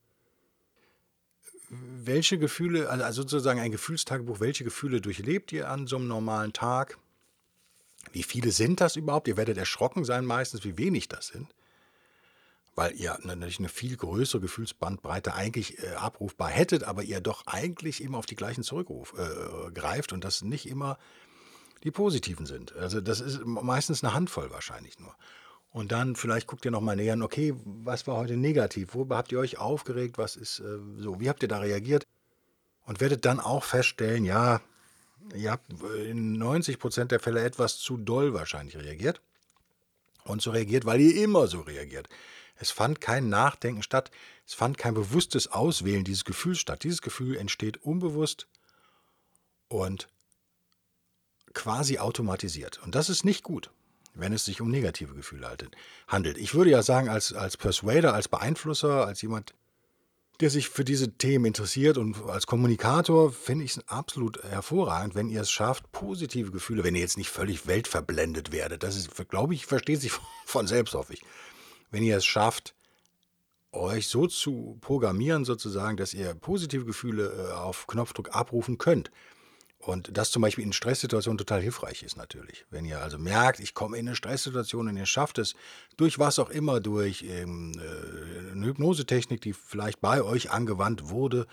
welche 1.71 2.39
Gefühle, 2.39 2.89
also, 2.89 3.03
also 3.03 3.21
sozusagen 3.21 3.59
ein 3.59 3.71
Gefühlstagebuch, 3.71 4.39
welche 4.39 4.63
Gefühle 4.63 5.01
durchlebt 5.01 5.51
ihr 5.51 5.69
an 5.69 5.85
so 5.85 5.97
einem 5.97 6.07
normalen 6.07 6.51
Tag? 6.51 6.97
Wie 8.11 8.23
viele 8.23 8.51
sind 8.51 8.81
das 8.81 8.95
überhaupt? 8.95 9.27
Ihr 9.27 9.37
werdet 9.37 9.57
erschrocken 9.57 10.03
sein 10.05 10.25
meistens, 10.25 10.63
wie 10.63 10.77
wenig 10.77 11.07
das 11.07 11.27
sind. 11.27 11.53
Weil 12.75 12.95
ihr 12.95 13.17
natürlich 13.23 13.59
eine 13.59 13.69
viel 13.69 13.97
größere 13.97 14.41
Gefühlsbandbreite 14.41 15.33
eigentlich 15.33 15.83
äh, 15.83 15.89
abrufbar 15.95 16.49
hättet, 16.49 16.83
aber 16.83 17.03
ihr 17.03 17.19
doch 17.19 17.45
eigentlich 17.45 18.01
immer 18.01 18.17
auf 18.17 18.25
die 18.25 18.35
gleichen 18.35 18.63
zurückgreift 18.63 20.11
äh, 20.11 20.15
und 20.15 20.23
das 20.23 20.41
nicht 20.41 20.67
immer 20.67 20.97
die 21.83 21.91
positiven 21.91 22.45
sind. 22.45 22.75
Also 22.75 23.01
das 23.01 23.21
ist 23.21 23.45
meistens 23.45 24.03
eine 24.03 24.13
Handvoll 24.13 24.51
wahrscheinlich 24.51 24.99
nur. 24.99 25.15
Und 25.71 25.91
dann 25.91 26.15
vielleicht 26.15 26.47
guckt 26.47 26.65
ihr 26.65 26.71
nochmal 26.71 26.95
näher 26.95 27.13
an, 27.13 27.21
okay, 27.21 27.53
was 27.63 28.07
war 28.07 28.15
heute 28.17 28.37
negativ? 28.37 28.95
Worüber 28.95 29.17
habt 29.17 29.31
ihr 29.31 29.39
euch 29.39 29.59
aufgeregt? 29.59 30.17
Was 30.17 30.35
ist 30.35 30.59
äh, 30.59 30.79
so? 30.97 31.19
Wie 31.19 31.29
habt 31.29 31.43
ihr 31.43 31.49
da 31.49 31.59
reagiert? 31.59 32.07
Und 32.85 33.01
werdet 33.01 33.25
dann 33.25 33.39
auch 33.39 33.63
feststellen, 33.63 34.25
ja, 34.25 34.61
ihr 35.35 35.51
habt 35.51 35.71
in 36.05 36.33
90 36.33 36.79
Prozent 36.79 37.11
der 37.11 37.19
Fälle 37.19 37.43
etwas 37.43 37.77
zu 37.77 37.97
doll 37.97 38.33
wahrscheinlich 38.33 38.77
reagiert. 38.77 39.21
Und 40.23 40.41
so 40.41 40.51
reagiert, 40.51 40.85
weil 40.85 41.01
ihr 41.01 41.23
immer 41.23 41.47
so 41.47 41.61
reagiert. 41.61 42.07
Es 42.55 42.71
fand 42.71 43.01
kein 43.01 43.29
Nachdenken 43.29 43.83
statt, 43.83 44.11
es 44.45 44.53
fand 44.53 44.77
kein 44.77 44.93
bewusstes 44.93 45.47
Auswählen 45.47 46.03
dieses 46.03 46.25
Gefühls 46.25 46.59
statt. 46.59 46.83
Dieses 46.83 47.01
Gefühl 47.01 47.37
entsteht 47.37 47.77
unbewusst 47.83 48.47
und 49.69 50.07
quasi 51.53 51.97
automatisiert. 51.99 52.79
Und 52.83 52.95
das 52.95 53.09
ist 53.09 53.23
nicht 53.23 53.43
gut 53.43 53.71
wenn 54.19 54.33
es 54.33 54.45
sich 54.45 54.61
um 54.61 54.69
negative 54.69 55.13
Gefühle 55.13 55.55
handelt. 56.07 56.37
Ich 56.37 56.53
würde 56.53 56.71
ja 56.71 56.83
sagen, 56.83 57.09
als, 57.09 57.33
als 57.33 57.57
Persuader, 57.57 58.13
als 58.13 58.27
Beeinflusser, 58.27 59.05
als 59.05 59.21
jemand, 59.21 59.53
der 60.39 60.49
sich 60.49 60.69
für 60.69 60.85
diese 60.85 61.17
Themen 61.17 61.45
interessiert 61.45 61.97
und 61.97 62.15
als 62.27 62.47
Kommunikator 62.47 63.31
finde 63.31 63.65
ich 63.65 63.71
es 63.71 63.87
absolut 63.89 64.41
hervorragend, 64.43 65.13
wenn 65.13 65.29
ihr 65.29 65.41
es 65.41 65.51
schafft, 65.51 65.91
positive 65.91 66.51
Gefühle, 66.51 66.83
wenn 66.83 66.95
ihr 66.95 67.01
jetzt 67.01 67.17
nicht 67.17 67.29
völlig 67.29 67.67
weltverblendet 67.67 68.51
werdet, 68.51 68.83
das 68.83 68.95
ist, 68.95 69.29
glaube 69.29 69.53
ich, 69.53 69.65
versteht 69.65 69.99
sich 69.99 70.13
von 70.45 70.67
selbst, 70.67 70.93
hoffe 70.93 71.13
ich. 71.13 71.21
Wenn 71.91 72.03
ihr 72.03 72.17
es 72.17 72.25
schafft, 72.25 72.75
euch 73.71 74.07
so 74.07 74.27
zu 74.27 74.77
programmieren 74.81 75.45
sozusagen, 75.45 75.97
dass 75.97 76.13
ihr 76.13 76.33
positive 76.33 76.85
Gefühle 76.85 77.49
äh, 77.49 77.53
auf 77.53 77.87
Knopfdruck 77.87 78.35
abrufen 78.35 78.77
könnt, 78.77 79.11
und 79.79 80.17
das 80.17 80.29
zum 80.29 80.41
Beispiel 80.41 80.65
in 80.65 80.73
Stresssituationen 80.73 81.37
total 81.37 81.61
hilfreich 81.61 82.03
ist 82.03 82.17
natürlich. 82.17 82.65
Wenn 82.69 82.83
ihr 82.83 82.99
also 82.99 83.17
merkt, 83.17 83.61
ich 83.61 83.73
komme 83.73 83.97
in 83.97 84.07
eine 84.07 84.15
Stresssituation 84.15 84.89
und 84.89 84.97
ihr 84.97 85.05
schafft 85.05 85.37
es 85.37 85.55
durch 85.95 86.19
was 86.19 86.37
auch 86.37 86.49
immer, 86.49 86.81
durch 86.81 87.23
ähm, 87.23 87.71
äh, 87.79 88.51
eine 88.51 88.65
Hypnosetechnik, 88.65 89.39
die 89.39 89.53
vielleicht 89.53 90.01
bei 90.01 90.21
euch 90.21 90.51
angewandt 90.51 91.09
wurde, 91.09 91.47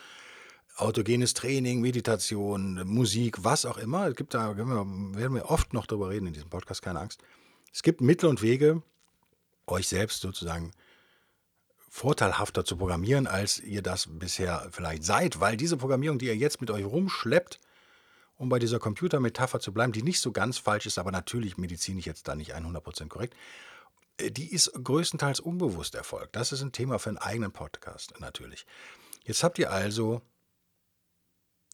autogenes 0.76 1.34
Training, 1.34 1.80
Meditation, 1.80 2.82
Musik, 2.84 3.44
was 3.44 3.64
auch 3.64 3.78
immer. 3.78 4.08
Es 4.08 4.16
gibt 4.16 4.34
da, 4.34 4.56
werden 4.56 5.34
wir 5.34 5.48
oft 5.48 5.72
noch 5.72 5.86
darüber 5.86 6.10
reden 6.10 6.26
in 6.26 6.32
diesem 6.32 6.50
Podcast, 6.50 6.82
keine 6.82 6.98
Angst. 6.98 7.20
Es 7.72 7.82
gibt 7.82 8.00
Mittel 8.00 8.28
und 8.28 8.42
Wege, 8.42 8.82
euch 9.68 9.86
selbst 9.86 10.20
sozusagen 10.20 10.72
vorteilhafter 11.88 12.64
zu 12.64 12.76
programmieren, 12.76 13.28
als 13.28 13.60
ihr 13.60 13.82
das 13.82 14.08
bisher 14.10 14.68
vielleicht 14.72 15.04
seid, 15.04 15.40
weil 15.40 15.56
diese 15.56 15.76
Programmierung, 15.76 16.18
die 16.18 16.26
ihr 16.26 16.36
jetzt 16.36 16.60
mit 16.60 16.70
euch 16.70 16.84
rumschleppt, 16.84 17.60
um 18.36 18.48
bei 18.48 18.58
dieser 18.58 18.78
Computermetapher 18.78 19.60
zu 19.60 19.72
bleiben, 19.72 19.92
die 19.92 20.02
nicht 20.02 20.20
so 20.20 20.32
ganz 20.32 20.58
falsch 20.58 20.86
ist, 20.86 20.98
aber 20.98 21.10
natürlich 21.10 21.56
medizinisch 21.56 22.06
jetzt 22.06 22.28
da 22.28 22.34
nicht 22.34 22.54
100% 22.54 23.08
korrekt, 23.08 23.34
äh, 24.18 24.30
die 24.30 24.52
ist 24.52 24.72
größtenteils 24.72 25.40
unbewusst 25.40 25.94
erfolgt. 25.94 26.36
Das 26.36 26.52
ist 26.52 26.62
ein 26.62 26.72
Thema 26.72 26.98
für 26.98 27.10
einen 27.10 27.18
eigenen 27.18 27.52
Podcast 27.52 28.14
natürlich. 28.20 28.66
Jetzt 29.24 29.42
habt 29.42 29.58
ihr 29.58 29.70
also 29.70 30.22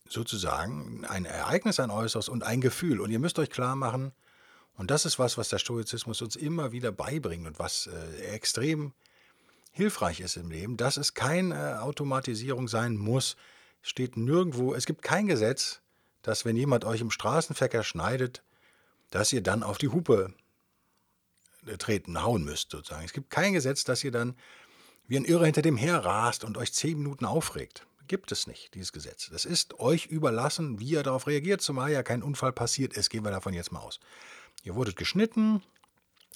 sozusagen 0.08 1.04
ein 1.06 1.24
Ereignis, 1.24 1.80
ein 1.80 1.90
Äußeres 1.90 2.28
und 2.28 2.42
ein 2.42 2.60
Gefühl. 2.60 3.00
Und 3.00 3.10
ihr 3.10 3.18
müsst 3.18 3.38
euch 3.38 3.50
klar 3.50 3.76
machen, 3.76 4.12
und 4.74 4.90
das 4.90 5.04
ist 5.04 5.18
was, 5.18 5.36
was 5.36 5.50
der 5.50 5.58
Stoizismus 5.58 6.22
uns 6.22 6.34
immer 6.34 6.72
wieder 6.72 6.92
beibringt 6.92 7.46
und 7.46 7.58
was 7.58 7.88
äh, 7.88 8.22
extrem 8.28 8.94
hilfreich 9.70 10.20
ist 10.20 10.36
im 10.36 10.50
Leben, 10.50 10.76
dass 10.76 10.96
es 10.96 11.14
keine 11.14 11.82
Automatisierung 11.82 12.68
sein 12.68 12.96
muss, 12.96 13.36
steht 13.82 14.16
nirgendwo, 14.16 14.74
es 14.74 14.86
gibt 14.86 15.02
kein 15.02 15.26
Gesetz, 15.26 15.81
dass 16.22 16.44
wenn 16.44 16.56
jemand 16.56 16.84
euch 16.84 17.00
im 17.00 17.10
Straßenverkehr 17.10 17.82
schneidet, 17.82 18.42
dass 19.10 19.32
ihr 19.32 19.42
dann 19.42 19.62
auf 19.62 19.78
die 19.78 19.88
Hupe 19.88 20.34
äh, 21.66 21.76
treten, 21.76 22.22
hauen 22.22 22.44
müsst 22.44 22.70
sozusagen. 22.70 23.04
Es 23.04 23.12
gibt 23.12 23.30
kein 23.30 23.52
Gesetz, 23.52 23.84
dass 23.84 24.02
ihr 24.02 24.10
dann 24.10 24.36
wie 25.06 25.16
ein 25.16 25.24
Irrer 25.24 25.44
hinter 25.44 25.62
dem 25.62 25.76
her 25.76 26.04
rast 26.04 26.44
und 26.44 26.56
euch 26.56 26.72
zehn 26.72 26.98
Minuten 26.98 27.24
aufregt. 27.24 27.86
Gibt 28.08 28.32
es 28.32 28.46
nicht, 28.46 28.74
dieses 28.74 28.92
Gesetz. 28.92 29.30
Das 29.30 29.44
ist 29.44 29.78
euch 29.78 30.06
überlassen, 30.06 30.80
wie 30.80 30.90
ihr 30.90 31.02
darauf 31.02 31.26
reagiert, 31.26 31.60
zumal 31.60 31.90
ja 31.90 32.02
kein 32.02 32.22
Unfall 32.22 32.52
passiert 32.52 32.94
ist. 32.94 33.10
Gehen 33.10 33.24
wir 33.24 33.30
davon 33.30 33.54
jetzt 33.54 33.72
mal 33.72 33.80
aus. 33.80 34.00
Ihr 34.62 34.74
wurdet 34.74 34.96
geschnitten. 34.96 35.62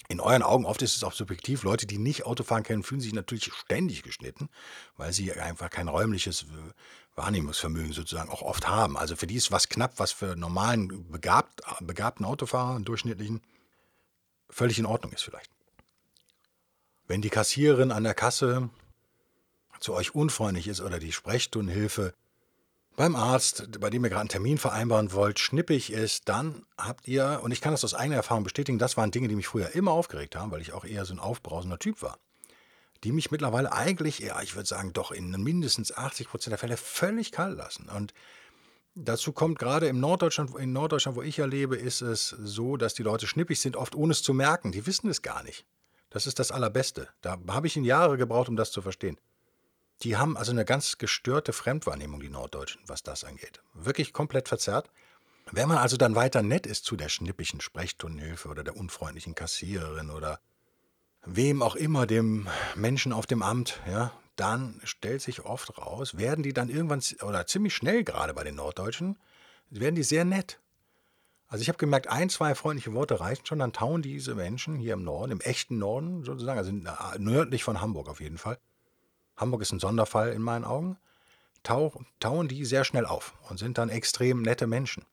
In 0.09 0.19
euren 0.21 0.43
Augen, 0.43 0.65
oft 0.65 0.81
ist 0.81 0.95
es 0.95 1.03
auch 1.03 1.11
subjektiv, 1.11 1.63
Leute, 1.63 1.85
die 1.85 1.97
nicht 1.97 2.25
Auto 2.25 2.43
fahren 2.43 2.63
können, 2.63 2.83
fühlen 2.83 3.01
sich 3.01 3.13
natürlich 3.13 3.51
ständig 3.53 4.03
geschnitten, 4.03 4.47
weil 4.95 5.11
sie 5.11 5.33
einfach 5.33 5.69
kein 5.69 5.89
räumliches 5.89 6.43
äh, 6.43 6.73
Wahrnehmungsvermögen 7.17 7.93
sozusagen 7.93 8.29
auch 8.29 8.43
oft 8.43 8.67
haben. 8.67 8.97
Also 8.97 9.15
für 9.15 9.27
die 9.27 9.35
ist 9.35 9.51
was 9.51 9.69
knapp, 9.69 9.93
was 9.97 10.11
für 10.11 10.35
normalen 10.35 11.11
begabt, 11.11 11.61
begabten 11.81 12.25
Autofahrer, 12.25 12.79
durchschnittlichen, 12.79 13.41
völlig 14.49 14.79
in 14.79 14.85
Ordnung 14.85 15.11
ist 15.11 15.23
vielleicht. 15.23 15.51
Wenn 17.07 17.21
die 17.21 17.29
Kassiererin 17.29 17.91
an 17.91 18.03
der 18.03 18.13
Kasse 18.13 18.69
zu 19.79 19.93
euch 19.93 20.13
unfreundlich 20.13 20.67
ist 20.67 20.81
oder 20.81 20.99
die 20.99 21.11
Sprechstundenhilfe 21.11 22.13
beim 22.95 23.15
Arzt, 23.15 23.79
bei 23.79 23.89
dem 23.89 24.03
ihr 24.03 24.09
gerade 24.09 24.21
einen 24.21 24.29
Termin 24.29 24.57
vereinbaren 24.57 25.13
wollt, 25.13 25.39
schnippig 25.39 25.91
ist, 25.91 26.29
dann 26.29 26.65
habt 26.77 27.07
ihr, 27.07 27.41
und 27.43 27.51
ich 27.51 27.61
kann 27.61 27.71
das 27.71 27.83
aus 27.83 27.93
eigener 27.93 28.17
Erfahrung 28.17 28.43
bestätigen, 28.43 28.79
das 28.79 28.97
waren 28.97 29.11
Dinge, 29.11 29.27
die 29.27 29.35
mich 29.35 29.47
früher 29.47 29.73
immer 29.75 29.91
aufgeregt 29.91 30.35
haben, 30.35 30.51
weil 30.51 30.61
ich 30.61 30.73
auch 30.73 30.83
eher 30.83 31.05
so 31.05 31.13
ein 31.13 31.19
aufbrausender 31.19 31.79
Typ 31.79 32.01
war, 32.01 32.17
die 33.03 33.11
mich 33.11 33.31
mittlerweile 33.31 33.71
eigentlich, 33.71 34.19
ja, 34.19 34.41
ich 34.41 34.55
würde 34.55 34.67
sagen, 34.67 34.93
doch 34.93 35.11
in 35.11 35.31
mindestens 35.31 35.95
80 35.95 36.29
Prozent 36.29 36.51
der 36.51 36.57
Fälle 36.57 36.77
völlig 36.77 37.31
kalt 37.31 37.57
lassen. 37.57 37.89
Und 37.89 38.13
dazu 38.95 39.31
kommt 39.31 39.59
gerade 39.59 39.87
im 39.87 39.99
Norddeutschland, 39.99 40.55
in 40.57 40.73
Norddeutschland, 40.73 41.17
wo 41.17 41.21
ich 41.21 41.37
ja 41.37 41.45
lebe, 41.45 41.75
ist 41.75 42.01
es 42.01 42.29
so, 42.29 42.77
dass 42.77 42.93
die 42.93 43.03
Leute 43.03 43.27
schnippig 43.27 43.59
sind, 43.59 43.75
oft 43.75 43.95
ohne 43.95 44.11
es 44.11 44.23
zu 44.23 44.33
merken. 44.33 44.71
Die 44.71 44.85
wissen 44.85 45.09
es 45.09 45.21
gar 45.21 45.43
nicht. 45.43 45.65
Das 46.09 46.25
ist 46.25 46.39
das 46.39 46.51
Allerbeste. 46.51 47.09
Da 47.21 47.37
habe 47.49 47.67
ich 47.67 47.77
in 47.77 47.83
Jahre 47.83 48.17
gebraucht, 48.17 48.49
um 48.49 48.55
das 48.55 48.71
zu 48.71 48.81
verstehen. 48.81 49.19
Die 50.03 50.15
haben 50.15 50.37
also 50.37 50.51
eine 50.51 50.65
ganz 50.65 50.97
gestörte 50.97 51.53
Fremdwahrnehmung, 51.53 52.19
die 52.19 52.29
Norddeutschen, 52.29 52.81
was 52.85 53.03
das 53.03 53.23
angeht. 53.23 53.61
Wirklich 53.73 54.13
komplett 54.13 54.47
verzerrt. 54.47 54.89
Wenn 55.51 55.69
man 55.69 55.77
also 55.77 55.97
dann 55.97 56.15
weiter 56.15 56.41
nett 56.41 56.67
ist 56.67 56.85
zu 56.85 56.95
der 56.95 57.09
schnippigen 57.09 57.61
Sprechstundenhilfe 57.61 58.49
oder 58.49 58.63
der 58.63 58.75
unfreundlichen 58.75 59.33
Kassiererin 59.33 60.09
oder 60.09 60.39
wem 61.27 61.61
auch 61.61 61.75
immer, 61.75 62.07
dem 62.07 62.47
Menschen 62.75 63.13
auf 63.13 63.25
dem 63.25 63.41
Amt, 63.41 63.79
ja, 63.87 64.11
dann 64.35 64.79
stellt 64.83 65.21
sich 65.21 65.45
oft 65.45 65.77
raus, 65.77 66.17
werden 66.17 66.43
die 66.43 66.53
dann 66.53 66.69
irgendwann, 66.69 67.01
oder 67.21 67.45
ziemlich 67.47 67.75
schnell 67.75 68.03
gerade 68.03 68.33
bei 68.33 68.43
den 68.43 68.55
Norddeutschen, 68.55 69.17
werden 69.69 69.95
die 69.95 70.03
sehr 70.03 70.25
nett. 70.25 70.59
Also 71.47 71.61
ich 71.61 71.69
habe 71.69 71.77
gemerkt, 71.77 72.07
ein, 72.07 72.29
zwei 72.29 72.55
freundliche 72.55 72.93
Worte 72.93 73.19
reichen 73.19 73.45
schon, 73.45 73.59
dann 73.59 73.73
tauen 73.73 74.01
diese 74.01 74.35
Menschen 74.35 74.75
hier 74.75 74.93
im 74.93 75.03
Norden, 75.03 75.31
im 75.31 75.41
echten 75.41 75.77
Norden 75.77 76.23
sozusagen, 76.23 76.59
also 76.59 76.71
nördlich 77.17 77.63
von 77.63 77.81
Hamburg 77.81 78.09
auf 78.09 78.19
jeden 78.19 78.37
Fall, 78.37 78.57
Hamburg 79.37 79.61
ist 79.61 79.71
ein 79.71 79.79
Sonderfall 79.79 80.33
in 80.33 80.41
meinen 80.41 80.65
Augen, 80.65 80.97
tauch, 81.63 81.95
tauen 82.19 82.47
die 82.47 82.65
sehr 82.65 82.83
schnell 82.83 83.05
auf 83.05 83.33
und 83.49 83.57
sind 83.57 83.77
dann 83.77 83.89
extrem 83.89 84.41
nette 84.41 84.67
Menschen. 84.67 85.05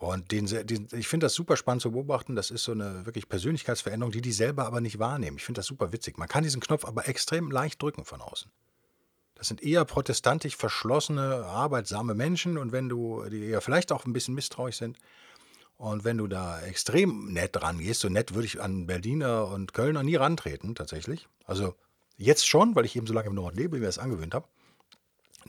Und 0.00 0.32
den, 0.32 0.46
den, 0.46 0.88
ich 0.92 1.08
finde 1.08 1.26
das 1.26 1.34
super 1.34 1.58
spannend 1.58 1.82
zu 1.82 1.92
beobachten. 1.92 2.34
Das 2.34 2.50
ist 2.50 2.64
so 2.64 2.72
eine 2.72 3.04
wirklich 3.04 3.28
Persönlichkeitsveränderung, 3.28 4.10
die 4.10 4.22
die 4.22 4.32
selber 4.32 4.66
aber 4.66 4.80
nicht 4.80 4.98
wahrnehmen. 4.98 5.36
Ich 5.36 5.44
finde 5.44 5.58
das 5.58 5.66
super 5.66 5.92
witzig. 5.92 6.16
Man 6.16 6.26
kann 6.26 6.42
diesen 6.42 6.62
Knopf 6.62 6.86
aber 6.86 7.06
extrem 7.06 7.50
leicht 7.50 7.82
drücken 7.82 8.06
von 8.06 8.22
außen. 8.22 8.50
Das 9.34 9.48
sind 9.48 9.62
eher 9.62 9.84
protestantisch 9.84 10.56
verschlossene, 10.56 11.44
arbeitsame 11.44 12.14
Menschen. 12.14 12.56
Und 12.56 12.72
wenn 12.72 12.88
du, 12.88 13.28
die 13.28 13.40
ja 13.40 13.60
vielleicht 13.60 13.92
auch 13.92 14.06
ein 14.06 14.14
bisschen 14.14 14.34
misstrauisch 14.34 14.78
sind, 14.78 14.96
und 15.76 16.04
wenn 16.04 16.16
du 16.16 16.26
da 16.26 16.60
extrem 16.62 17.32
nett 17.32 17.56
dran 17.56 17.78
gehst, 17.78 18.00
so 18.00 18.08
nett 18.08 18.34
würde 18.34 18.46
ich 18.46 18.60
an 18.60 18.86
Berliner 18.86 19.48
und 19.48 19.74
Kölner 19.74 20.02
nie 20.02 20.16
rantreten, 20.16 20.74
tatsächlich. 20.74 21.28
Also 21.44 21.74
jetzt 22.16 22.48
schon, 22.48 22.74
weil 22.74 22.86
ich 22.86 22.96
eben 22.96 23.06
so 23.06 23.12
lange 23.12 23.28
im 23.28 23.34
Norden 23.34 23.58
lebe, 23.58 23.78
mir 23.78 23.86
das 23.86 23.98
angewöhnt 23.98 24.34
habe, 24.34 24.48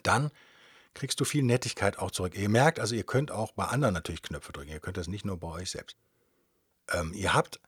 dann 0.03 0.29
kriegst 0.93 1.19
du 1.19 1.25
viel 1.25 1.43
Nettigkeit 1.43 1.97
auch 1.99 2.11
zurück. 2.11 2.35
Ihr 2.35 2.49
merkt 2.49 2.79
also, 2.79 2.95
ihr 2.95 3.03
könnt 3.03 3.31
auch 3.31 3.51
bei 3.53 3.65
anderen 3.65 3.93
natürlich 3.93 4.21
Knöpfe 4.21 4.51
drücken. 4.51 4.71
Ihr 4.71 4.79
könnt 4.79 4.97
das 4.97 5.07
nicht 5.07 5.25
nur 5.25 5.37
bei 5.37 5.47
euch 5.47 5.71
selbst. 5.71 5.97
Ähm, 6.89 7.13
ihr 7.13 7.33
habt, 7.33 7.59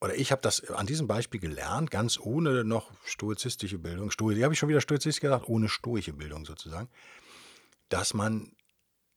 oder 0.00 0.14
ich 0.14 0.32
habe 0.32 0.42
das 0.42 0.64
an 0.70 0.86
diesem 0.86 1.06
Beispiel 1.06 1.40
gelernt, 1.40 1.90
ganz 1.90 2.18
ohne 2.18 2.64
noch 2.64 2.90
stoizistische 3.04 3.78
Bildung, 3.78 4.10
Sto 4.10 4.30
die 4.30 4.44
habe 4.44 4.54
ich 4.54 4.60
schon 4.60 4.68
wieder 4.68 4.80
stoizistisch 4.80 5.20
gesagt, 5.20 5.48
ohne 5.48 5.68
stoische 5.68 6.12
Bildung 6.12 6.44
sozusagen, 6.44 6.88
dass 7.88 8.14
man 8.14 8.52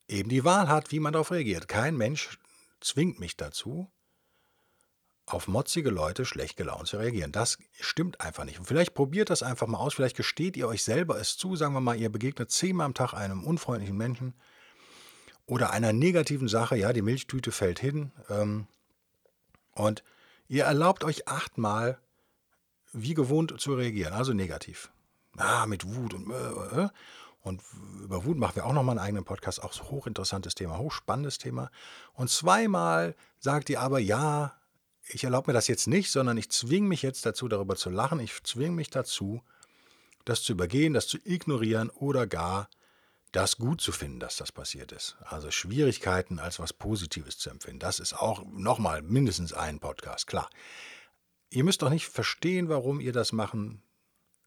eben 0.08 0.28
die 0.28 0.44
Wahl 0.44 0.68
hat, 0.68 0.92
wie 0.92 1.00
man 1.00 1.12
darauf 1.12 1.30
reagiert. 1.30 1.68
Kein 1.68 1.96
Mensch 1.96 2.38
zwingt 2.80 3.20
mich 3.20 3.36
dazu, 3.36 3.90
auf 5.26 5.48
motzige 5.48 5.90
Leute 5.90 6.24
schlecht 6.24 6.56
gelaunt 6.56 6.86
zu 6.88 6.98
reagieren. 6.98 7.32
Das 7.32 7.58
stimmt 7.80 8.20
einfach 8.20 8.44
nicht. 8.44 8.58
Und 8.58 8.66
vielleicht 8.66 8.94
probiert 8.94 9.30
das 9.30 9.42
einfach 9.42 9.66
mal 9.66 9.78
aus. 9.78 9.94
Vielleicht 9.94 10.16
gesteht 10.16 10.56
ihr 10.56 10.68
euch 10.68 10.84
selber 10.84 11.18
es 11.18 11.36
zu. 11.36 11.56
Sagen 11.56 11.72
wir 11.72 11.80
mal, 11.80 11.96
ihr 11.96 12.10
begegnet 12.10 12.50
zehnmal 12.50 12.86
am 12.86 12.94
Tag 12.94 13.14
einem 13.14 13.42
unfreundlichen 13.44 13.96
Menschen 13.96 14.34
oder 15.46 15.70
einer 15.70 15.92
negativen 15.92 16.48
Sache. 16.48 16.76
Ja, 16.76 16.92
die 16.92 17.02
Milchtüte 17.02 17.52
fällt 17.52 17.78
hin. 17.78 18.12
Ähm, 18.28 18.66
und 19.72 20.04
ihr 20.46 20.64
erlaubt 20.64 21.04
euch 21.04 21.26
achtmal, 21.26 21.98
wie 22.92 23.14
gewohnt, 23.14 23.58
zu 23.60 23.74
reagieren. 23.74 24.12
Also 24.12 24.34
negativ. 24.34 24.90
Ah, 25.36 25.66
mit 25.66 25.84
Wut 25.94 26.14
und. 26.14 26.30
Äh, 26.30 26.82
äh. 26.82 26.88
Und 27.40 27.60
über 28.02 28.24
Wut 28.24 28.38
machen 28.38 28.56
wir 28.56 28.64
auch 28.64 28.72
nochmal 28.72 28.98
einen 28.98 29.06
eigenen 29.06 29.24
Podcast. 29.24 29.62
Auch 29.62 29.74
so 29.74 29.90
hochinteressantes 29.90 30.54
Thema, 30.54 30.78
hochspannendes 30.78 31.36
Thema. 31.36 31.70
Und 32.14 32.30
zweimal 32.30 33.14
sagt 33.38 33.68
ihr 33.68 33.82
aber, 33.82 33.98
ja, 33.98 34.54
ich 35.08 35.24
erlaube 35.24 35.50
mir 35.50 35.54
das 35.54 35.68
jetzt 35.68 35.86
nicht, 35.86 36.10
sondern 36.10 36.36
ich 36.38 36.50
zwinge 36.50 36.88
mich 36.88 37.02
jetzt 37.02 37.26
dazu, 37.26 37.48
darüber 37.48 37.76
zu 37.76 37.90
lachen. 37.90 38.20
Ich 38.20 38.42
zwinge 38.42 38.72
mich 38.72 38.90
dazu, 38.90 39.42
das 40.24 40.42
zu 40.42 40.52
übergehen, 40.52 40.94
das 40.94 41.06
zu 41.06 41.18
ignorieren 41.24 41.90
oder 41.90 42.26
gar 42.26 42.68
das 43.32 43.56
gut 43.56 43.80
zu 43.80 43.90
finden, 43.90 44.20
dass 44.20 44.36
das 44.36 44.52
passiert 44.52 44.92
ist. 44.92 45.16
Also 45.24 45.50
Schwierigkeiten 45.50 46.38
als 46.38 46.60
was 46.60 46.72
Positives 46.72 47.36
zu 47.36 47.50
empfinden. 47.50 47.80
Das 47.80 47.98
ist 47.98 48.14
auch 48.14 48.44
nochmal 48.46 49.02
mindestens 49.02 49.52
ein 49.52 49.80
Podcast, 49.80 50.28
klar. 50.28 50.48
Ihr 51.50 51.64
müsst 51.64 51.82
doch 51.82 51.90
nicht 51.90 52.06
verstehen, 52.06 52.68
warum 52.68 53.00
ihr 53.00 53.12
das 53.12 53.32
machen 53.32 53.82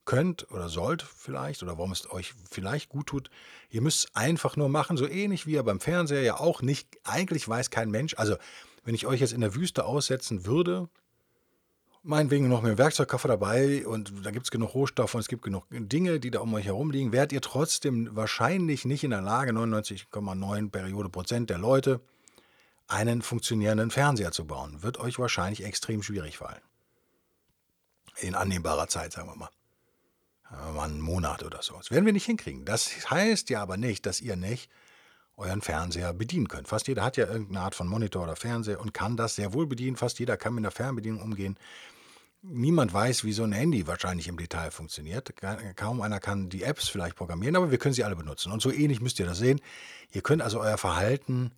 könnt 0.06 0.50
oder 0.52 0.70
sollt 0.70 1.02
vielleicht 1.04 1.64
oder 1.64 1.78
warum 1.78 1.92
es 1.92 2.10
euch 2.10 2.34
vielleicht 2.50 2.88
gut 2.88 3.08
tut. 3.08 3.30
Ihr 3.70 3.82
müsst 3.82 4.16
einfach 4.16 4.56
nur 4.56 4.70
machen, 4.70 4.96
so 4.96 5.06
ähnlich 5.06 5.46
wie 5.46 5.54
ihr 5.54 5.64
beim 5.64 5.82
Fernseher 5.82 6.22
ja 6.22 6.40
auch 6.40 6.62
nicht, 6.62 6.88
eigentlich 7.04 7.48
weiß 7.48 7.70
kein 7.70 7.92
Mensch, 7.92 8.16
also 8.18 8.38
wenn 8.88 8.96
ich 8.96 9.06
euch 9.06 9.20
jetzt 9.20 9.34
in 9.34 9.42
der 9.42 9.54
Wüste 9.54 9.84
aussetzen 9.84 10.46
würde, 10.46 10.88
meinetwegen 12.04 12.48
noch 12.48 12.62
mit 12.62 12.72
dem 12.72 12.78
Werkzeugkoffer 12.78 13.28
dabei 13.28 13.86
und 13.86 14.26
da 14.26 14.32
gibt 14.32 14.46
es 14.46 14.52
genug 14.52 14.74
Rohstoffe 14.74 15.14
und 15.14 15.20
es 15.20 15.28
gibt 15.28 15.44
genug 15.44 15.66
Dinge, 15.70 16.22
die 16.22 16.32
da 16.32 16.40
um 16.40 16.54
euch 16.54 16.68
herum 16.68 16.90
liegen, 16.90 17.12
werdet 17.12 17.34
ihr 17.34 17.42
trotzdem 17.42 18.16
wahrscheinlich 18.16 18.86
nicht 18.86 19.04
in 19.04 19.10
der 19.10 19.22
Lage, 19.22 19.52
99,9 19.52 20.70
Periode 20.72 21.10
Prozent 21.10 21.50
der 21.50 21.58
Leute, 21.58 22.00
einen 22.88 23.22
funktionierenden 23.22 23.92
Fernseher 23.92 24.32
zu 24.32 24.48
bauen. 24.48 24.82
Wird 24.84 25.00
euch 25.00 25.20
wahrscheinlich 25.20 25.66
extrem 25.66 26.02
schwierig 26.02 26.38
fallen. 26.38 26.62
In 28.22 28.36
annehmbarer 28.36 28.88
Zeit, 28.88 29.12
sagen 29.12 29.28
wir 29.28 29.36
mal. 29.36 29.50
Mal 30.74 30.86
einen 30.86 31.02
Monat 31.02 31.44
oder 31.44 31.62
so. 31.62 31.76
Das 31.76 31.92
werden 31.92 32.06
wir 32.06 32.14
nicht 32.14 32.24
hinkriegen. 32.26 32.64
Das 32.64 33.12
heißt 33.12 33.50
ja 33.50 33.62
aber 33.62 33.76
nicht, 33.76 34.06
dass 34.06 34.22
ihr 34.22 34.38
nicht 34.38 34.72
euren 35.38 35.62
Fernseher 35.62 36.14
bedienen 36.14 36.48
könnt. 36.48 36.68
Fast 36.68 36.88
jeder 36.88 37.04
hat 37.04 37.16
ja 37.16 37.28
irgendeine 37.28 37.62
Art 37.62 37.76
von 37.76 37.88
Monitor 37.88 38.24
oder 38.24 38.36
Fernseher 38.36 38.82
und 38.82 38.94
kann 38.94 39.16
das 39.16 39.36
sehr 39.36 39.54
wohl 39.54 39.68
bedienen. 39.68 39.96
Fast 39.96 40.20
jeder 40.20 40.36
kann 40.36 40.54
mit 40.54 40.64
einer 40.64 40.72
Fernbedienung 40.72 41.22
umgehen. 41.22 41.58
Niemand 42.42 42.94
weiß, 42.94 43.24
wie 43.24 43.34
so 43.34 43.44
ein 43.44 43.52
Handy 43.52 43.88
wahrscheinlich 43.88 44.28
im 44.28 44.38
Detail 44.38 44.72
funktioniert. 44.72 45.34
Kaum 45.76 46.02
einer 46.02 46.20
kann 46.20 46.50
die 46.50 46.64
Apps 46.64 46.88
vielleicht 46.88 47.16
programmieren, 47.16 47.56
aber 47.56 47.72
wir 47.72 47.78
können 47.78 47.94
sie 47.94 48.04
alle 48.04 48.16
benutzen. 48.16 48.52
Und 48.52 48.62
so 48.62 48.72
ähnlich 48.72 49.02
müsst 49.02 49.20
ihr 49.20 49.26
das 49.26 49.38
sehen. 49.38 49.62
Ihr 50.12 50.22
könnt 50.22 50.42
also 50.42 50.60
euer 50.60 50.78
Verhalten, 50.78 51.52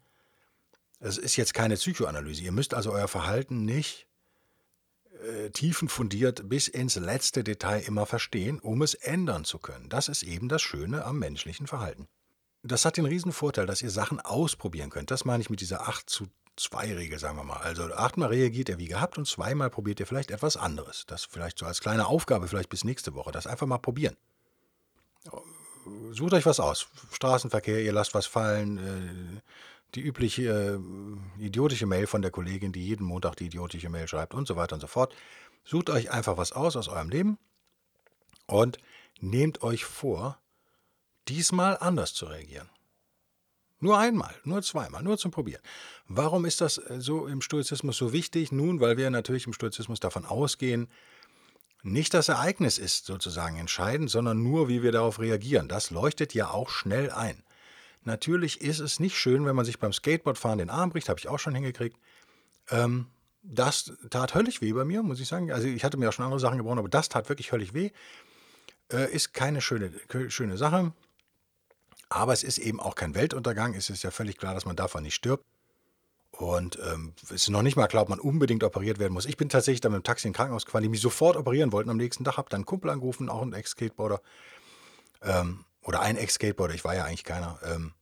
es 1.00 1.18
ist 1.18 1.38
jetzt 1.38 1.54
keine 1.54 1.76
Psychoanalyse, 1.76 2.44
ihr 2.44 2.52
müsst 2.52 2.74
also 2.74 2.92
euer 2.92 3.08
Verhalten 3.08 3.64
nicht 3.64 4.08
äh, 5.24 5.50
tiefenfundiert 5.52 6.50
bis 6.50 6.68
ins 6.68 6.96
letzte 6.96 7.44
Detail 7.44 7.80
immer 7.80 8.06
verstehen, 8.06 8.60
um 8.60 8.82
es 8.82 8.94
ändern 8.94 9.46
zu 9.46 9.60
können. 9.60 9.90
Das 9.90 10.10
ist 10.10 10.24
eben 10.24 10.50
das 10.50 10.62
Schöne 10.62 11.06
am 11.06 11.20
menschlichen 11.20 11.68
Verhalten. 11.68 12.08
Das 12.64 12.86
hat 12.86 12.98
den 12.98 13.06
riesen 13.06 13.32
Vorteil, 13.32 13.66
dass 13.66 13.82
ihr 13.82 13.90
Sachen 13.90 14.20
ausprobieren 14.20 14.90
könnt. 14.90 15.12
Das 15.12 15.26
meine 15.26 15.42
ich 15.42 15.50
mit 15.50 15.62
dieser 15.62 15.88
8 15.88 16.10
zu 16.10 16.28
2 16.58 16.94
Regel, 16.96 17.18
sagen 17.18 17.38
wir 17.38 17.44
mal. 17.44 17.58
Also 17.58 17.84
achtmal 17.94 18.30
reagiert 18.30 18.70
ihr 18.70 18.78
wie 18.78 18.88
gehabt 18.88 19.18
und 19.18 19.26
zweimal 19.26 19.70
probiert 19.70 20.00
ihr 20.00 20.08
vielleicht 20.08 20.30
etwas 20.30 20.58
anderes. 20.58 21.06
Das 21.08 21.24
vielleicht 21.24 21.58
so 21.58 21.66
als 21.66 21.80
kleine 21.80 22.08
Aufgabe, 22.08 22.48
vielleicht 22.48 22.70
bis 22.70 22.84
nächste 22.84 23.16
Woche. 23.16 23.32
Das 23.32 23.48
einfach 23.48 23.66
mal 23.66 23.78
probieren. 23.78 24.18
Sucht 26.12 26.34
euch 26.34 26.46
was 26.46 26.60
aus. 26.60 26.88
Straßenverkehr, 27.14 27.82
ihr 27.82 27.94
lasst 27.94 28.14
was 28.14 28.26
fallen. 28.26 28.78
Äh, 28.78 29.42
die 29.96 30.02
übliche 30.02 30.80
äh, 31.40 31.44
idiotische 31.44 31.86
Mail 31.86 32.08
von 32.08 32.22
der 32.22 32.32
Kollegin, 32.32 32.72
die 32.72 32.86
jeden 32.86 33.06
Montag 33.06 33.36
die 33.38 33.46
idiotische 33.46 33.90
Mail 33.90 34.08
schreibt 34.08 34.34
und 34.34 34.48
so 34.48 34.56
weiter 34.56 34.76
und 34.76 34.82
so 34.82 34.88
fort. 34.88 35.16
Sucht 35.64 35.90
euch 35.90 36.12
einfach 36.12 36.38
was 36.38 36.52
aus 36.52 36.76
aus 36.76 36.90
eurem 36.90 37.10
Leben 37.10 37.38
und 38.46 38.78
nehmt 39.20 39.64
euch 39.64 39.86
vor, 39.86 40.38
diesmal 41.30 41.78
anders 41.80 42.14
zu 42.14 42.26
reagieren. 42.26 42.70
Nur 43.82 43.98
einmal, 43.98 44.36
nur 44.44 44.62
zweimal, 44.62 45.04
nur 45.04 45.18
zum 45.18 45.32
Probieren. 45.32 45.62
Warum 46.08 46.46
ist 46.46 46.60
das 46.60 46.78
äh, 46.78 47.00
so 47.00 47.28
im 47.28 47.42
Stoizismus 47.42 47.98
so 47.98 48.12
wichtig? 48.12 48.52
Nun, 48.52 48.82
weil 48.82 48.98
wir 48.98 49.10
natürlich 49.10 49.48
im 49.48 49.54
Stoizismus 49.54 50.00
davon 50.00 50.26
ausgehen, 50.26 50.90
nicht 51.82 52.14
das 52.14 52.28
Ereignis 52.28 52.78
ist 52.78 53.06
sozusagen 53.06 53.58
entscheidend, 53.58 54.10
sondern 54.10 54.44
nur, 54.44 54.68
wie 54.68 54.84
wir 54.84 54.92
darauf 54.92 55.20
reagieren. 55.20 55.70
Das 55.70 55.92
leuchtet 55.92 56.34
ja 56.34 56.50
auch 56.50 56.70
schnell 56.70 57.10
ein. 57.10 57.42
Natürlich 58.04 58.60
ist 58.60 58.80
es 58.80 59.00
nicht 59.00 59.18
schön, 59.18 59.46
wenn 59.46 59.56
man 59.56 59.66
sich 59.66 59.80
beim 59.80 59.94
Skateboardfahren 59.94 60.60
den 60.60 60.70
Arm 60.70 60.90
bricht, 60.90 61.08
habe 61.08 61.20
ich 61.20 61.30
auch 61.30 61.40
schon 61.40 61.56
hingekriegt. 61.56 61.98
Ähm, 62.70 63.08
das 63.42 63.94
tat 64.10 64.36
höllisch 64.36 64.62
weh 64.62 64.74
bei 64.74 64.84
mir, 64.84 65.04
muss 65.04 65.22
ich 65.22 65.28
sagen. 65.28 65.52
Also 65.52 65.68
ich 65.68 65.86
hatte 65.86 65.98
mir 65.98 66.10
auch 66.10 66.14
schon 66.14 66.26
andere 66.26 66.40
Sachen 66.42 66.58
gebrochen, 66.58 66.80
aber 66.80 66.90
das 66.90 67.08
tat 67.08 67.30
wirklich 67.30 67.54
höllisch 67.54 67.74
weh. 67.74 67.92
Äh, 68.92 69.14
ist 69.14 69.34
keine 69.34 69.62
schöne, 69.62 69.92
schöne 70.28 70.58
Sache. 70.58 70.92
Aber 72.10 72.34
es 72.34 72.44
ist 72.44 72.58
eben 72.58 72.80
auch 72.80 72.96
kein 72.96 73.16
Weltuntergang. 73.16 73.76
Es 73.76 73.90
ist 73.90 74.04
ja 74.04 74.12
völlig 74.12 74.38
klar, 74.38 74.54
dass 74.56 74.66
man 74.66 74.76
davon 74.76 75.04
nicht 75.04 75.16
stirbt. 75.16 75.46
Und 76.32 76.80
ähm, 76.92 77.14
es 77.24 77.32
ist 77.32 77.50
noch 77.50 77.62
nicht 77.62 77.76
mal 77.76 77.88
klar, 77.88 78.04
ob 78.04 78.10
man 78.10 78.20
unbedingt 78.20 78.64
operiert 78.64 79.00
werden 79.00 79.14
muss. 79.14 79.26
Ich 79.26 79.38
bin 79.38 79.50
tatsächlich 79.50 79.82
dann 79.82 79.92
mit 79.92 80.02
dem 80.02 80.04
Taxi 80.04 80.28
in 80.28 80.34
Krankenhaus 80.34 80.66
gefahren, 80.66 80.84
die 80.84 80.90
mich 80.90 81.02
sofort 81.02 81.38
operieren 81.38 81.72
wollten 81.72 81.90
am 81.90 81.98
nächsten 81.98 82.24
Tag. 82.24 82.38
Habe 82.38 82.50
dann 82.50 82.60
einen 82.60 82.66
Kumpel 82.66 82.90
angerufen, 82.92 83.30
auch 83.30 83.42
ein 83.42 83.54
Ex-Skateboarder. 83.54 84.22
Ähm, 85.22 85.66
oder 85.82 86.02
ein 86.02 86.18
Ex-Skateboarder, 86.18 86.74
ich 86.74 86.84
war 86.84 86.96
ja 86.96 87.06
eigentlich 87.06 87.24
keiner. 87.24 87.60
Ähm, 87.64 87.94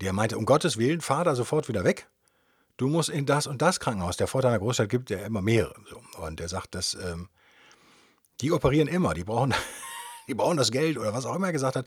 der 0.00 0.12
meinte, 0.12 0.36
um 0.36 0.46
Gottes 0.46 0.78
Willen, 0.78 1.00
fahr 1.00 1.24
da 1.24 1.34
sofort 1.34 1.68
wieder 1.68 1.84
weg. 1.84 2.08
Du 2.76 2.88
musst 2.88 3.08
in 3.08 3.26
das 3.26 3.46
und 3.46 3.60
das 3.62 3.78
Krankenhaus. 3.78 4.16
Der 4.16 4.26
Vorteil 4.26 4.50
einer 4.50 4.58
Großstadt 4.58 4.88
gibt 4.88 5.10
ja 5.10 5.18
immer 5.18 5.42
mehrere. 5.42 5.74
Und 6.18 6.40
der 6.40 6.48
sagt, 6.48 6.74
dass 6.74 6.94
ähm, 6.94 7.28
die 8.40 8.52
operieren 8.52 8.88
immer, 8.88 9.14
die 9.14 9.24
brauchen, 9.24 9.54
die 10.28 10.34
brauchen 10.34 10.56
das 10.56 10.70
Geld 10.70 10.98
oder 10.98 11.12
was 11.12 11.26
auch 11.26 11.34
immer 11.34 11.48
er 11.48 11.52
gesagt 11.52 11.76
hat. 11.76 11.86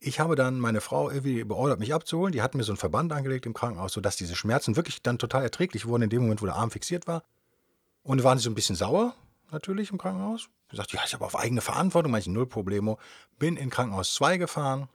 Ich 0.00 0.20
habe 0.20 0.36
dann 0.36 0.60
meine 0.60 0.80
Frau 0.80 1.10
irgendwie 1.10 1.44
beordert, 1.44 1.80
mich 1.80 1.94
abzuholen. 1.94 2.32
Die 2.32 2.42
hat 2.42 2.54
mir 2.54 2.62
so 2.62 2.72
einen 2.72 2.76
Verband 2.78 3.12
angelegt 3.12 3.46
im 3.46 3.54
Krankenhaus, 3.54 3.92
sodass 3.92 4.16
diese 4.16 4.36
Schmerzen 4.36 4.76
wirklich 4.76 5.02
dann 5.02 5.18
total 5.18 5.42
erträglich 5.42 5.86
wurden 5.86 6.02
in 6.02 6.10
dem 6.10 6.22
Moment, 6.22 6.42
wo 6.42 6.46
der 6.46 6.54
Arm 6.54 6.70
fixiert 6.70 7.06
war. 7.06 7.24
Und 8.02 8.22
waren 8.24 8.38
sie 8.38 8.44
so 8.44 8.50
ein 8.50 8.54
bisschen 8.54 8.76
sauer, 8.76 9.14
natürlich 9.50 9.90
im 9.90 9.98
Krankenhaus. 9.98 10.48
Gesagt, 10.68 10.92
ja, 10.92 11.00
ich 11.04 11.14
habe 11.14 11.24
auf 11.24 11.36
eigene 11.36 11.60
Verantwortung, 11.60 12.12
manche 12.12 12.30
null 12.30 12.46
Problemo. 12.46 12.98
Bin 13.38 13.56
in 13.56 13.70
Krankenhaus 13.70 14.14
2 14.14 14.36
gefahren, 14.36 14.88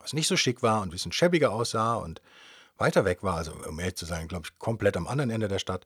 was 0.00 0.12
nicht 0.12 0.26
so 0.26 0.36
schick 0.36 0.62
war 0.62 0.80
und 0.80 0.88
ein 0.88 0.90
bisschen 0.90 1.12
schäbiger 1.12 1.52
aussah 1.52 1.94
und 1.94 2.20
weiter 2.78 3.04
weg 3.04 3.22
war, 3.22 3.36
also 3.36 3.52
um 3.68 3.78
ehrlich 3.78 3.96
zu 3.96 4.06
sein, 4.06 4.26
glaube 4.26 4.46
ich, 4.46 4.58
komplett 4.58 4.96
am 4.96 5.06
anderen 5.06 5.30
Ende 5.30 5.48
der 5.48 5.58
Stadt. 5.58 5.84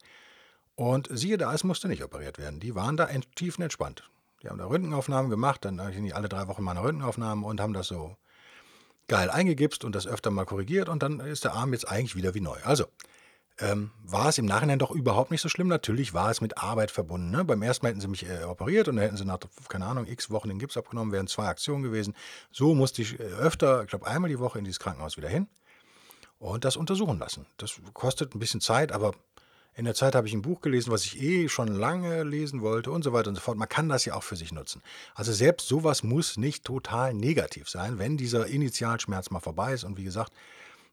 Und 0.76 1.08
siehe 1.10 1.36
da, 1.36 1.52
es 1.52 1.64
musste 1.64 1.88
nicht 1.88 2.02
operiert 2.02 2.38
werden. 2.38 2.60
Die 2.60 2.74
waren 2.74 2.96
da 2.96 3.08
tiefenentspannt. 3.34 4.08
Die 4.44 4.50
haben 4.50 4.58
da 4.58 4.66
Röntgenaufnahmen 4.66 5.30
gemacht, 5.30 5.64
dann 5.64 5.76
nicht 5.76 6.14
alle 6.14 6.28
drei 6.28 6.46
Wochen 6.48 6.62
mal 6.62 6.72
eine 6.72 6.82
Röntgenaufnahmen 6.82 7.44
und 7.44 7.60
haben 7.62 7.72
das 7.72 7.86
so 7.86 8.16
geil 9.08 9.30
eingegipst 9.30 9.84
und 9.84 9.94
das 9.94 10.06
öfter 10.06 10.30
mal 10.30 10.44
korrigiert 10.44 10.90
und 10.90 11.02
dann 11.02 11.20
ist 11.20 11.44
der 11.44 11.54
Arm 11.54 11.72
jetzt 11.72 11.88
eigentlich 11.88 12.14
wieder 12.14 12.34
wie 12.34 12.40
neu. 12.40 12.58
Also, 12.62 12.84
ähm, 13.58 13.92
war 14.02 14.28
es 14.28 14.38
im 14.38 14.46
Nachhinein 14.46 14.78
doch 14.78 14.90
überhaupt 14.90 15.30
nicht 15.30 15.40
so 15.40 15.48
schlimm. 15.48 15.68
Natürlich 15.68 16.12
war 16.12 16.30
es 16.30 16.40
mit 16.40 16.58
Arbeit 16.58 16.90
verbunden. 16.90 17.30
Ne? 17.30 17.44
Beim 17.44 17.62
ersten 17.62 17.86
Mal 17.86 17.90
hätten 17.90 18.00
sie 18.00 18.08
mich 18.08 18.28
äh, 18.28 18.42
operiert 18.44 18.88
und 18.88 18.96
dann 18.96 19.04
hätten 19.04 19.16
sie 19.16 19.24
nach, 19.24 19.38
keine 19.68 19.86
Ahnung, 19.86 20.06
x 20.06 20.30
Wochen 20.30 20.48
den 20.48 20.58
Gips 20.58 20.76
abgenommen, 20.76 21.12
wären 21.12 21.28
zwei 21.28 21.46
Aktionen 21.46 21.82
gewesen. 21.82 22.14
So 22.50 22.74
musste 22.74 23.02
ich 23.02 23.18
äh, 23.18 23.22
öfter, 23.22 23.82
ich 23.82 23.88
glaube 23.88 24.06
einmal 24.06 24.28
die 24.28 24.40
Woche 24.40 24.58
in 24.58 24.64
dieses 24.64 24.80
Krankenhaus 24.80 25.16
wieder 25.16 25.28
hin 25.28 25.46
und 26.38 26.64
das 26.64 26.76
untersuchen 26.76 27.18
lassen. 27.18 27.46
Das 27.56 27.80
kostet 27.92 28.34
ein 28.34 28.40
bisschen 28.40 28.60
Zeit, 28.60 28.90
aber 28.90 29.12
in 29.76 29.84
der 29.84 29.94
Zeit 29.94 30.14
habe 30.14 30.28
ich 30.28 30.34
ein 30.34 30.42
Buch 30.42 30.60
gelesen, 30.60 30.92
was 30.92 31.04
ich 31.04 31.20
eh 31.20 31.48
schon 31.48 31.68
lange 31.68 32.22
lesen 32.22 32.60
wollte 32.60 32.92
und 32.92 33.02
so 33.02 33.12
weiter 33.12 33.28
und 33.28 33.34
so 33.34 33.40
fort. 33.40 33.58
Man 33.58 33.68
kann 33.68 33.88
das 33.88 34.04
ja 34.04 34.14
auch 34.14 34.22
für 34.22 34.36
sich 34.36 34.52
nutzen. 34.52 34.82
Also 35.14 35.32
selbst 35.32 35.66
sowas 35.66 36.04
muss 36.04 36.36
nicht 36.36 36.64
total 36.64 37.12
negativ 37.12 37.68
sein, 37.68 37.98
wenn 37.98 38.16
dieser 38.16 38.46
Initialschmerz 38.46 39.30
mal 39.30 39.40
vorbei 39.40 39.72
ist. 39.72 39.82
Und 39.82 39.96
wie 39.96 40.04
gesagt, 40.04 40.32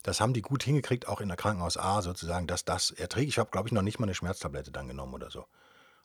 das 0.02 0.20
haben 0.20 0.34
die 0.34 0.42
gut 0.42 0.64
hingekriegt, 0.64 1.08
auch 1.08 1.22
in 1.22 1.28
der 1.28 1.38
Krankenhaus 1.38 1.78
A 1.78 2.02
sozusagen, 2.02 2.48
dass 2.48 2.66
das 2.66 2.90
erträgt. 2.90 3.30
Ich 3.30 3.38
habe, 3.38 3.52
glaube 3.52 3.68
ich, 3.68 3.72
noch 3.72 3.84
nicht 3.84 4.00
mal 4.00 4.06
eine 4.06 4.16
Schmerztablette 4.16 4.72
dann 4.72 4.88
genommen 4.88 5.14
oder 5.14 5.30
so. 5.30 5.46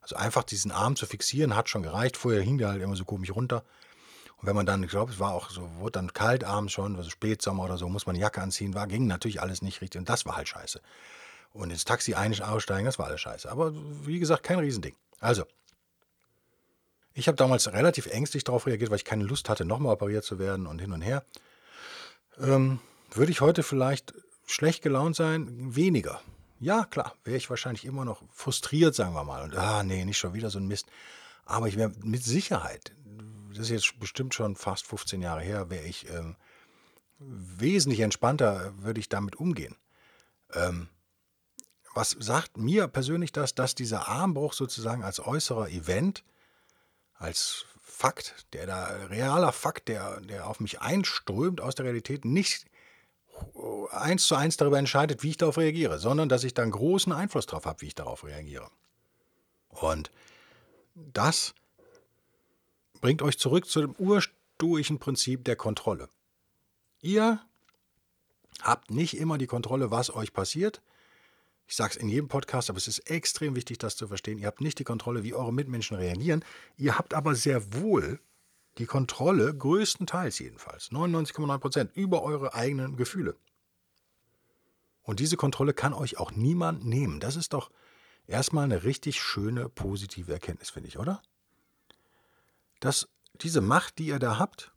Also 0.03 0.17
einfach 0.17 0.45
diesen 0.45 0.71
Arm 0.71 0.97
zu 0.97 1.07
fixieren, 1.07 1.57
hat 1.57 1.71
schon 1.71 1.83
gereicht. 1.83 2.19
Vorher 2.19 2.43
hing 2.43 2.59
der 2.59 2.69
halt 2.69 2.83
immer 2.83 2.95
so 2.95 3.07
komisch 3.07 3.35
runter. 3.35 3.65
Und 4.37 4.49
wenn 4.49 4.55
man 4.55 4.67
dann, 4.67 4.83
ich 4.83 4.91
glaube, 4.91 5.13
es 5.13 5.19
war 5.19 5.33
auch 5.33 5.49
so, 5.49 5.67
wurde 5.79 5.93
dann 5.93 6.13
kalt 6.13 6.45
abends 6.45 6.75
schon, 6.75 6.97
also 6.97 7.09
Spätsommer 7.09 7.65
oder 7.65 7.79
so, 7.79 7.89
muss 7.89 8.05
man 8.05 8.17
eine 8.17 8.23
Jacke 8.23 8.43
anziehen, 8.43 8.75
war, 8.75 8.87
ging 8.87 9.07
natürlich 9.07 9.41
alles 9.41 9.63
nicht 9.63 9.81
richtig. 9.81 9.99
Und 9.99 10.11
das 10.11 10.27
war 10.27 10.37
halt 10.37 10.49
scheiße 10.49 10.83
und 11.53 11.71
ins 11.71 11.85
Taxi 11.85 12.15
ein- 12.15 12.41
aussteigen, 12.41 12.85
das 12.87 12.99
war 12.99 13.07
alles 13.07 13.21
scheiße. 13.21 13.51
Aber 13.51 13.73
wie 14.07 14.19
gesagt, 14.19 14.43
kein 14.43 14.59
Riesending. 14.59 14.95
Also, 15.21 15.45
ich 17.15 17.29
habe 17.29 17.37
damals 17.37 17.73
relativ 17.73 18.07
ängstlich 18.07 18.45
darauf 18.45 18.67
reagiert, 18.67 18.91
weil 18.91 18.97
ich 18.99 19.05
keine 19.05 19.25
Lust 19.25 19.49
hatte, 19.49 19.65
nochmal 19.65 19.95
operiert 19.95 20.25
zu 20.25 20.39
werden 20.39 20.67
und 20.67 20.81
hin 20.81 20.93
und 20.93 21.01
her. 21.01 21.25
Ähm, 22.39 22.81
würde 23.13 23.33
ich 23.33 23.41
heute 23.41 23.63
vielleicht 23.63 24.13
schlecht 24.47 24.83
gelaunt 24.83 25.17
sein? 25.17 25.75
Weniger. 25.75 26.21
Ja, 26.61 26.85
klar, 26.85 27.15
wäre 27.25 27.37
ich 27.37 27.49
wahrscheinlich 27.51 27.85
immer 27.85 28.05
noch 28.05 28.23
frustriert, 28.33 28.95
sagen 28.95 29.15
wir 29.15 29.25
mal. 29.25 29.43
Und, 29.43 29.57
ah, 29.57 29.83
nee, 29.83 30.05
nicht 30.05 30.19
schon 30.19 30.35
wieder 30.35 30.51
so 30.51 30.59
ein 30.59 30.67
Mist. 30.67 30.87
Aber 31.45 31.69
ich 31.69 31.77
wäre 31.77 31.93
mit 32.03 32.25
Sicherheit, 32.25 32.93
das 33.51 33.61
ist 33.61 33.71
jetzt 33.71 34.01
bestimmt 34.01 34.35
schon 34.35 34.57
fast 34.57 34.87
15 34.87 35.23
Jahre 35.23 35.41
her, 35.43 35.71
wäre 35.71 35.85
ich 35.85 36.09
ähm, 36.11 36.37
wesentlich 37.19 38.01
entspannter, 38.01 38.75
würde 38.79 39.01
ich 39.01 39.09
damit 39.09 39.37
umgehen. 39.37 39.77
Ähm, 40.53 40.89
was 41.97 42.11
sagt 42.11 42.59
mir 42.59 42.89
persönlich 42.89 43.33
das, 43.33 43.55
dass 43.55 43.75
dieser 43.75 44.07
Armbruch 44.07 44.53
sozusagen 44.53 45.03
als 45.03 45.19
äußerer 45.19 45.71
Event, 45.71 46.25
als 47.15 47.65
Fakt, 47.81 48.47
der 48.53 48.67
da 48.67 48.85
realer 49.07 49.51
Fakt, 49.51 49.89
der, 49.89 50.21
der 50.21 50.47
auf 50.47 50.61
mich 50.61 50.83
einströmt 50.83 51.63
aus 51.63 51.75
der 51.75 51.87
Realität, 51.87 52.27
nicht 52.27 52.67
eins 53.91 54.27
zu 54.27 54.35
eins 54.35 54.59
darüber 54.59 54.79
entscheidet, 54.79 55.23
wie 55.23 55.31
ich 55.31 55.37
darauf 55.39 55.57
reagiere, 55.57 55.99
sondern 55.99 56.29
dass 56.29 56.45
ich 56.45 56.53
dann 56.53 56.71
großen 56.71 57.13
Einfluss 57.13 57.47
darauf 57.47 57.65
habe, 57.65 57.81
wie 57.81 57.87
ich 57.87 57.95
darauf 57.95 58.25
reagiere. 58.25 58.71
Und 59.71 60.11
das 60.95 61.55
bringt 63.01 63.23
euch 63.23 63.39
zurück 63.39 63.67
zu 63.67 63.81
dem 63.81 63.93
urstoischen 63.93 64.99
Prinzip 64.99 65.45
der 65.45 65.57
Kontrolle. 65.57 66.11
Ihr 67.01 67.41
habt 68.61 68.91
nicht 68.91 69.17
immer 69.17 69.39
die 69.39 69.47
Kontrolle, 69.47 69.91
was 69.91 70.15
euch 70.15 70.35
passiert, 70.35 70.83
ich 71.67 71.75
sage 71.75 71.95
es 71.95 71.97
in 71.97 72.09
jedem 72.09 72.29
Podcast, 72.29 72.71
aber 72.71 72.79
es 72.79 72.87
ist 72.87 73.11
extrem 73.11 73.57
wichtig, 73.57 73.79
das 73.79 73.97
zu 73.97 74.07
verstehen. 74.07 74.39
Ihr 74.39 74.47
habt 74.47 74.61
nicht 74.61 74.79
die 74.79 74.85
Kontrolle, 74.85 75.25
wie 75.25 75.35
eure 75.35 75.53
Mitmenschen 75.53 75.97
reagieren. 75.97 76.45
Ihr 76.77 76.97
habt 76.97 77.13
aber 77.13 77.35
sehr 77.35 77.75
wohl 77.75 78.21
die 78.79 78.87
Kontrolle, 78.87 79.55
größtenteils 79.55 80.39
jedenfalls, 80.39 80.91
99,9 80.91 81.59
Prozent, 81.59 81.97
über 81.97 82.23
eure 82.23 82.55
eigenen 82.55 82.97
Gefühle. 82.97 83.37
Und 85.03 85.21
diese 85.21 85.37
Kontrolle 85.37 85.73
kann 85.73 85.95
euch 85.95 86.19
auch 86.19 86.33
niemand 86.33 86.85
nehmen. 86.85 87.21
Das 87.21 87.37
ist 87.37 87.53
doch 87.53 87.71
erstmal 88.27 88.65
eine 88.65 88.85
richtig 88.85 89.21
schöne, 89.21 89.69
positive 89.69 90.33
Erkenntnis, 90.33 90.71
finde 90.71 90.89
ich, 90.89 90.99
oder? 90.99 91.23
Dass 92.81 93.09
diese 93.41 93.61
Macht, 93.61 93.99
die 93.99 94.09
ihr 94.09 94.19
da 94.19 94.39
habt, 94.39 94.73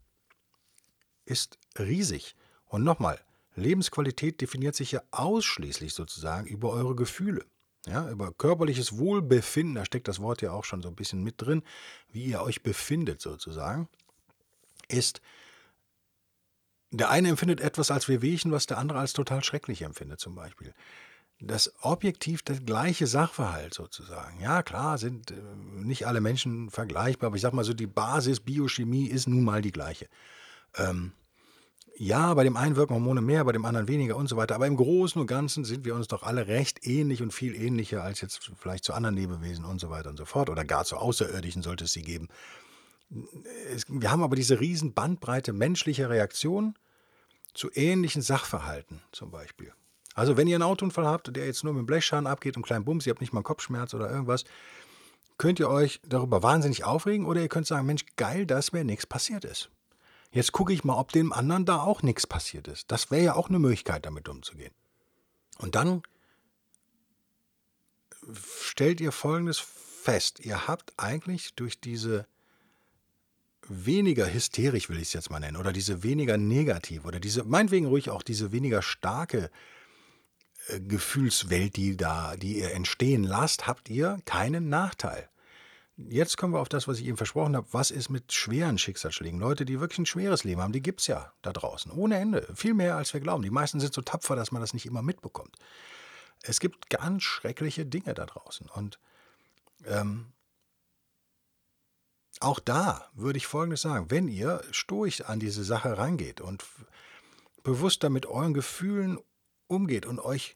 ist 1.25 1.57
riesig. 1.77 2.35
Und 2.65 2.83
nochmal, 2.83 3.19
Lebensqualität 3.59 4.41
definiert 4.41 4.75
sich 4.75 4.91
ja 4.91 5.01
ausschließlich 5.11 5.93
sozusagen 5.93 6.47
über 6.47 6.71
eure 6.71 6.95
Gefühle. 6.95 7.45
Ja, 7.85 8.09
über 8.09 8.33
körperliches 8.33 8.97
Wohlbefinden, 8.97 9.75
da 9.75 9.85
steckt 9.85 10.07
das 10.07 10.19
Wort 10.19 10.41
ja 10.41 10.51
auch 10.51 10.65
schon 10.65 10.81
so 10.81 10.89
ein 10.89 10.95
bisschen 10.95 11.23
mit 11.23 11.35
drin, 11.37 11.63
wie 12.11 12.25
ihr 12.25 12.41
euch 12.41 12.61
befindet 12.61 13.21
sozusagen, 13.21 13.87
ist, 14.89 15.21
der 16.91 17.09
eine 17.09 17.29
empfindet 17.29 17.61
etwas 17.61 17.89
als 17.89 18.09
Wehwehchen, 18.09 18.51
was 18.51 18.65
der 18.65 18.79
andere 18.79 18.99
als 18.99 19.13
total 19.13 19.43
schrecklich 19.43 19.83
empfindet 19.83 20.19
zum 20.19 20.35
Beispiel. 20.35 20.73
Das 21.39 21.73
objektiv 21.81 22.41
das 22.41 22.65
gleiche 22.65 23.07
Sachverhalt 23.07 23.73
sozusagen. 23.73 24.41
Ja, 24.41 24.61
klar, 24.61 24.97
sind 24.97 25.31
äh, 25.31 25.35
nicht 25.55 26.05
alle 26.05 26.19
Menschen 26.19 26.69
vergleichbar, 26.69 27.27
aber 27.27 27.37
ich 27.37 27.41
sag 27.41 27.53
mal 27.53 27.63
so, 27.63 27.73
die 27.73 27.87
Basis 27.87 28.41
Biochemie 28.41 29.07
ist 29.07 29.27
nun 29.27 29.45
mal 29.45 29.61
die 29.61 29.71
gleiche. 29.71 30.09
Ähm, 30.75 31.13
ja, 32.01 32.33
bei 32.33 32.45
dem 32.45 32.55
einen 32.55 32.77
wirken 32.77 32.93
Hormone 32.93 33.19
mehr, 33.19 33.43
bei 33.43 33.51
dem 33.51 33.65
anderen 33.65 33.89
weniger 33.89 34.15
und 34.15 34.29
so 34.29 34.37
weiter. 34.37 34.55
Aber 34.55 34.65
im 34.67 34.77
Großen 34.77 35.19
und 35.19 35.27
Ganzen 35.27 35.65
sind 35.65 35.83
wir 35.83 35.95
uns 35.95 36.07
doch 36.07 36.23
alle 36.23 36.47
recht 36.47 36.87
ähnlich 36.87 37.21
und 37.21 37.33
viel 37.33 37.53
ähnlicher 37.53 38.03
als 38.03 38.21
jetzt 38.21 38.51
vielleicht 38.57 38.85
zu 38.85 38.93
anderen 38.93 39.17
Lebewesen 39.17 39.65
und 39.65 39.81
so 39.81 39.89
weiter 39.89 40.09
und 40.09 40.15
so 40.15 40.23
fort. 40.23 40.49
Oder 40.49 40.63
gar 40.63 40.85
zu 40.85 40.95
Außerirdischen 40.95 41.61
sollte 41.61 41.83
es 41.83 41.91
sie 41.91 42.01
geben. 42.01 42.29
wir 43.09 44.11
haben 44.11 44.23
aber 44.23 44.37
diese 44.37 44.61
riesen 44.61 44.93
Bandbreite 44.93 45.51
menschlicher 45.51 46.09
Reaktionen 46.09 46.75
zu 47.53 47.69
ähnlichen 47.73 48.21
Sachverhalten 48.21 49.01
zum 49.11 49.29
Beispiel. 49.29 49.73
Also 50.15 50.37
wenn 50.37 50.47
ihr 50.47 50.55
einen 50.55 50.63
Autounfall 50.63 51.05
habt, 51.05 51.35
der 51.35 51.47
jetzt 51.47 51.65
nur 51.65 51.73
mit 51.73 51.81
dem 51.81 51.85
Blechschaden 51.85 52.27
abgeht 52.27 52.55
und 52.55 52.63
kleinen 52.63 52.85
Bums, 52.85 53.07
ihr 53.07 53.11
habt 53.11 53.19
nicht 53.19 53.33
mal 53.33 53.43
Kopfschmerz 53.43 53.93
oder 53.93 54.09
irgendwas, 54.09 54.45
könnt 55.37 55.59
ihr 55.59 55.69
euch 55.69 55.99
darüber 56.07 56.43
wahnsinnig 56.43 56.85
aufregen 56.85 57.25
oder 57.25 57.41
ihr 57.41 57.49
könnt 57.49 57.67
sagen, 57.67 57.85
Mensch, 57.85 58.05
geil, 58.15 58.45
dass 58.45 58.71
mir 58.71 58.85
nichts 58.85 59.05
passiert 59.05 59.43
ist. 59.43 59.69
Jetzt 60.31 60.51
gucke 60.51 60.73
ich 60.73 60.83
mal, 60.83 60.97
ob 60.97 61.11
dem 61.11 61.33
anderen 61.33 61.65
da 61.65 61.81
auch 61.81 62.03
nichts 62.03 62.27
passiert 62.27 62.67
ist. 62.67 62.91
Das 62.91 63.09
wäre 63.09 63.23
ja 63.23 63.35
auch 63.35 63.49
eine 63.49 63.59
Möglichkeit, 63.59 64.05
damit 64.05 64.29
umzugehen. 64.29 64.73
Und 65.57 65.75
dann 65.75 66.03
stellt 68.61 69.01
ihr 69.01 69.11
Folgendes 69.11 69.59
fest. 69.59 70.39
Ihr 70.45 70.67
habt 70.67 70.93
eigentlich 70.97 71.55
durch 71.55 71.79
diese 71.79 72.27
weniger 73.67 74.31
hysterisch, 74.31 74.89
will 74.89 74.97
ich 74.97 75.09
es 75.09 75.13
jetzt 75.13 75.29
mal 75.29 75.39
nennen, 75.39 75.57
oder 75.57 75.71
diese 75.71 76.03
weniger 76.03 76.37
negativ, 76.37 77.05
oder 77.05 77.19
diese, 77.19 77.43
meinetwegen 77.43 77.85
ruhig 77.85 78.09
auch 78.09 78.23
diese 78.23 78.51
weniger 78.51 78.81
starke 78.81 79.51
äh, 80.67 80.79
Gefühlswelt, 80.79 81.75
die 81.75 81.95
da, 81.95 82.35
die 82.35 82.59
ihr 82.59 82.71
entstehen 82.71 83.23
lasst, 83.23 83.67
habt 83.67 83.89
ihr 83.89 84.19
keinen 84.25 84.69
Nachteil. 84.69 85.28
Jetzt 86.07 86.37
kommen 86.37 86.53
wir 86.53 86.61
auf 86.61 86.69
das, 86.69 86.87
was 86.87 86.99
ich 86.99 87.05
eben 87.05 87.17
versprochen 87.17 87.57
habe. 87.57 87.67
Was 87.71 87.91
ist 87.91 88.09
mit 88.09 88.31
schweren 88.31 88.77
Schicksalsschlägen? 88.77 89.39
Leute, 89.39 89.65
die 89.65 89.81
wirklich 89.81 89.99
ein 89.99 90.05
schweres 90.05 90.45
Leben 90.45 90.61
haben, 90.61 90.71
die 90.71 90.81
gibt 90.81 91.01
es 91.01 91.07
ja 91.07 91.33
da 91.41 91.51
draußen. 91.51 91.91
Ohne 91.91 92.17
Ende. 92.17 92.47
Viel 92.55 92.73
mehr, 92.73 92.95
als 92.95 93.13
wir 93.13 93.19
glauben. 93.19 93.43
Die 93.43 93.49
meisten 93.49 93.81
sind 93.81 93.93
so 93.93 94.01
tapfer, 94.01 94.37
dass 94.37 94.51
man 94.51 94.61
das 94.61 94.73
nicht 94.73 94.85
immer 94.85 95.01
mitbekommt. 95.01 95.57
Es 96.41 96.61
gibt 96.61 96.89
ganz 96.89 97.23
schreckliche 97.23 97.85
Dinge 97.85 98.13
da 98.13 98.25
draußen. 98.25 98.69
Und 98.69 98.97
ähm, 99.85 100.31
auch 102.39 102.61
da 102.61 103.09
würde 103.13 103.37
ich 103.37 103.47
Folgendes 103.47 103.81
sagen. 103.81 104.09
Wenn 104.09 104.29
ihr 104.29 104.61
stoisch 104.71 105.21
an 105.21 105.41
diese 105.41 105.65
Sache 105.65 105.97
rangeht 105.97 106.39
und 106.39 106.63
bewusster 107.63 108.09
mit 108.09 108.25
euren 108.25 108.53
Gefühlen 108.53 109.19
umgeht 109.67 110.05
und 110.05 110.19
euch 110.19 110.55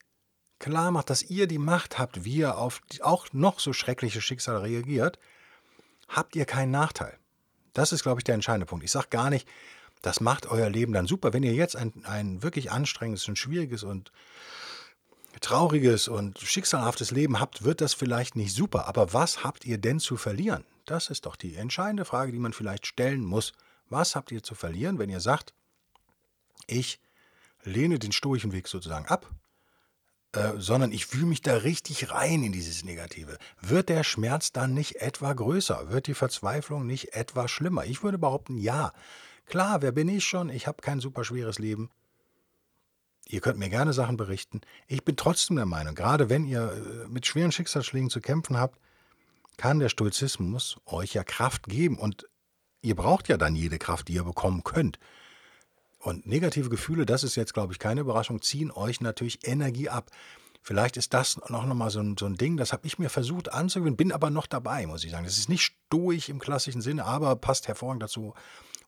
klar 0.59 0.91
macht, 0.91 1.09
dass 1.09 1.21
ihr 1.21 1.47
die 1.47 1.57
Macht 1.57 1.99
habt, 1.99 2.23
wie 2.23 2.37
ihr 2.37 2.57
auf 2.57 2.81
auch 3.01 3.33
noch 3.33 3.59
so 3.59 3.73
schreckliche 3.73 4.21
Schicksale 4.21 4.61
reagiert, 4.61 5.19
habt 6.07 6.35
ihr 6.35 6.45
keinen 6.45 6.71
Nachteil. 6.71 7.17
Das 7.73 7.91
ist, 7.91 8.03
glaube 8.03 8.19
ich, 8.19 8.23
der 8.23 8.35
entscheidende 8.35 8.65
Punkt. 8.65 8.83
Ich 8.83 8.91
sage 8.91 9.07
gar 9.09 9.29
nicht, 9.29 9.47
das 10.01 10.19
macht 10.19 10.45
euer 10.47 10.69
Leben 10.69 10.93
dann 10.93 11.07
super. 11.07 11.33
Wenn 11.33 11.43
ihr 11.43 11.53
jetzt 11.53 11.75
ein, 11.75 11.93
ein 12.05 12.43
wirklich 12.43 12.71
anstrengendes 12.71 13.27
und 13.27 13.37
schwieriges 13.37 13.83
und 13.83 14.11
trauriges 15.41 16.07
und 16.07 16.39
schicksalhaftes 16.39 17.11
Leben 17.11 17.39
habt, 17.39 17.63
wird 17.63 17.81
das 17.81 17.93
vielleicht 17.93 18.35
nicht 18.35 18.53
super. 18.53 18.87
Aber 18.87 19.13
was 19.13 19.43
habt 19.43 19.65
ihr 19.65 19.77
denn 19.77 19.99
zu 19.99 20.17
verlieren? 20.17 20.65
Das 20.85 21.09
ist 21.09 21.25
doch 21.25 21.35
die 21.35 21.55
entscheidende 21.55 22.05
Frage, 22.05 22.31
die 22.31 22.39
man 22.39 22.53
vielleicht 22.53 22.85
stellen 22.85 23.23
muss. 23.23 23.53
Was 23.89 24.15
habt 24.15 24.31
ihr 24.31 24.43
zu 24.43 24.55
verlieren, 24.55 24.99
wenn 24.99 25.09
ihr 25.09 25.19
sagt, 25.19 25.53
ich 26.67 26.99
lehne 27.63 27.99
den 27.99 28.11
stoischen 28.11 28.51
Weg 28.51 28.67
sozusagen 28.67 29.05
ab, 29.07 29.29
äh, 30.33 30.53
sondern 30.57 30.91
ich 30.91 31.05
fühle 31.05 31.27
mich 31.27 31.41
da 31.41 31.57
richtig 31.57 32.09
rein 32.11 32.43
in 32.43 32.51
dieses 32.51 32.83
Negative. 32.83 33.37
Wird 33.61 33.89
der 33.89 34.03
Schmerz 34.03 34.51
dann 34.51 34.73
nicht 34.73 34.95
etwa 34.95 35.31
größer? 35.31 35.91
Wird 35.91 36.07
die 36.07 36.15
Verzweiflung 36.15 36.87
nicht 36.87 37.13
etwa 37.13 37.47
schlimmer? 37.47 37.85
Ich 37.85 38.03
würde 38.03 38.17
behaupten, 38.17 38.57
ja. 38.57 38.93
Klar, 39.45 39.83
wer 39.83 39.91
bin 39.91 40.09
ich 40.09 40.23
schon? 40.25 40.49
Ich 40.49 40.65
habe 40.65 40.81
kein 40.81 40.99
super 40.99 41.23
schweres 41.23 41.59
Leben. 41.59 41.91
Ihr 43.27 43.41
könnt 43.41 43.59
mir 43.59 43.69
gerne 43.69 43.93
Sachen 43.93 44.17
berichten. 44.17 44.61
Ich 44.87 45.03
bin 45.05 45.15
trotzdem 45.15 45.55
der 45.55 45.67
Meinung, 45.67 45.93
gerade 45.93 46.29
wenn 46.29 46.45
ihr 46.45 46.71
äh, 46.71 47.07
mit 47.07 47.27
schweren 47.27 47.51
Schicksalsschlägen 47.51 48.09
zu 48.09 48.19
kämpfen 48.19 48.57
habt, 48.57 48.79
kann 49.57 49.77
der 49.77 49.89
Stoizismus 49.89 50.77
euch 50.87 51.13
ja 51.13 51.23
Kraft 51.23 51.67
geben. 51.67 51.99
Und 51.99 52.27
ihr 52.81 52.95
braucht 52.95 53.29
ja 53.29 53.37
dann 53.37 53.55
jede 53.55 53.77
Kraft, 53.77 54.07
die 54.07 54.13
ihr 54.13 54.23
bekommen 54.23 54.63
könnt. 54.63 54.97
Und 56.03 56.27
negative 56.27 56.67
Gefühle, 56.67 57.05
das 57.05 57.23
ist 57.23 57.35
jetzt, 57.35 57.53
glaube 57.53 57.71
ich, 57.71 57.79
keine 57.79 58.01
Überraschung, 58.01 58.41
ziehen 58.41 58.71
euch 58.71 58.99
natürlich 58.99 59.47
Energie 59.47 59.87
ab. 59.87 60.11
Vielleicht 60.61 60.97
ist 60.97 61.13
das 61.13 61.37
noch 61.47 61.65
mal 61.65 61.89
so 61.89 62.01
ein, 62.01 62.17
so 62.19 62.25
ein 62.25 62.35
Ding, 62.35 62.57
das 62.57 62.73
habe 62.73 62.85
ich 62.85 62.99
mir 62.99 63.09
versucht 63.09 63.53
anzugewöhnen, 63.53 63.95
bin 63.95 64.11
aber 64.11 64.29
noch 64.29 64.45
dabei, 64.45 64.85
muss 64.85 65.05
ich 65.05 65.11
sagen. 65.11 65.23
Das 65.23 65.37
ist 65.37 65.47
nicht 65.47 65.63
stoisch 65.63 66.27
im 66.27 66.39
klassischen 66.39 66.81
Sinne, 66.81 67.05
aber 67.05 67.37
passt 67.37 67.69
hervorragend 67.69 68.03
dazu 68.03 68.33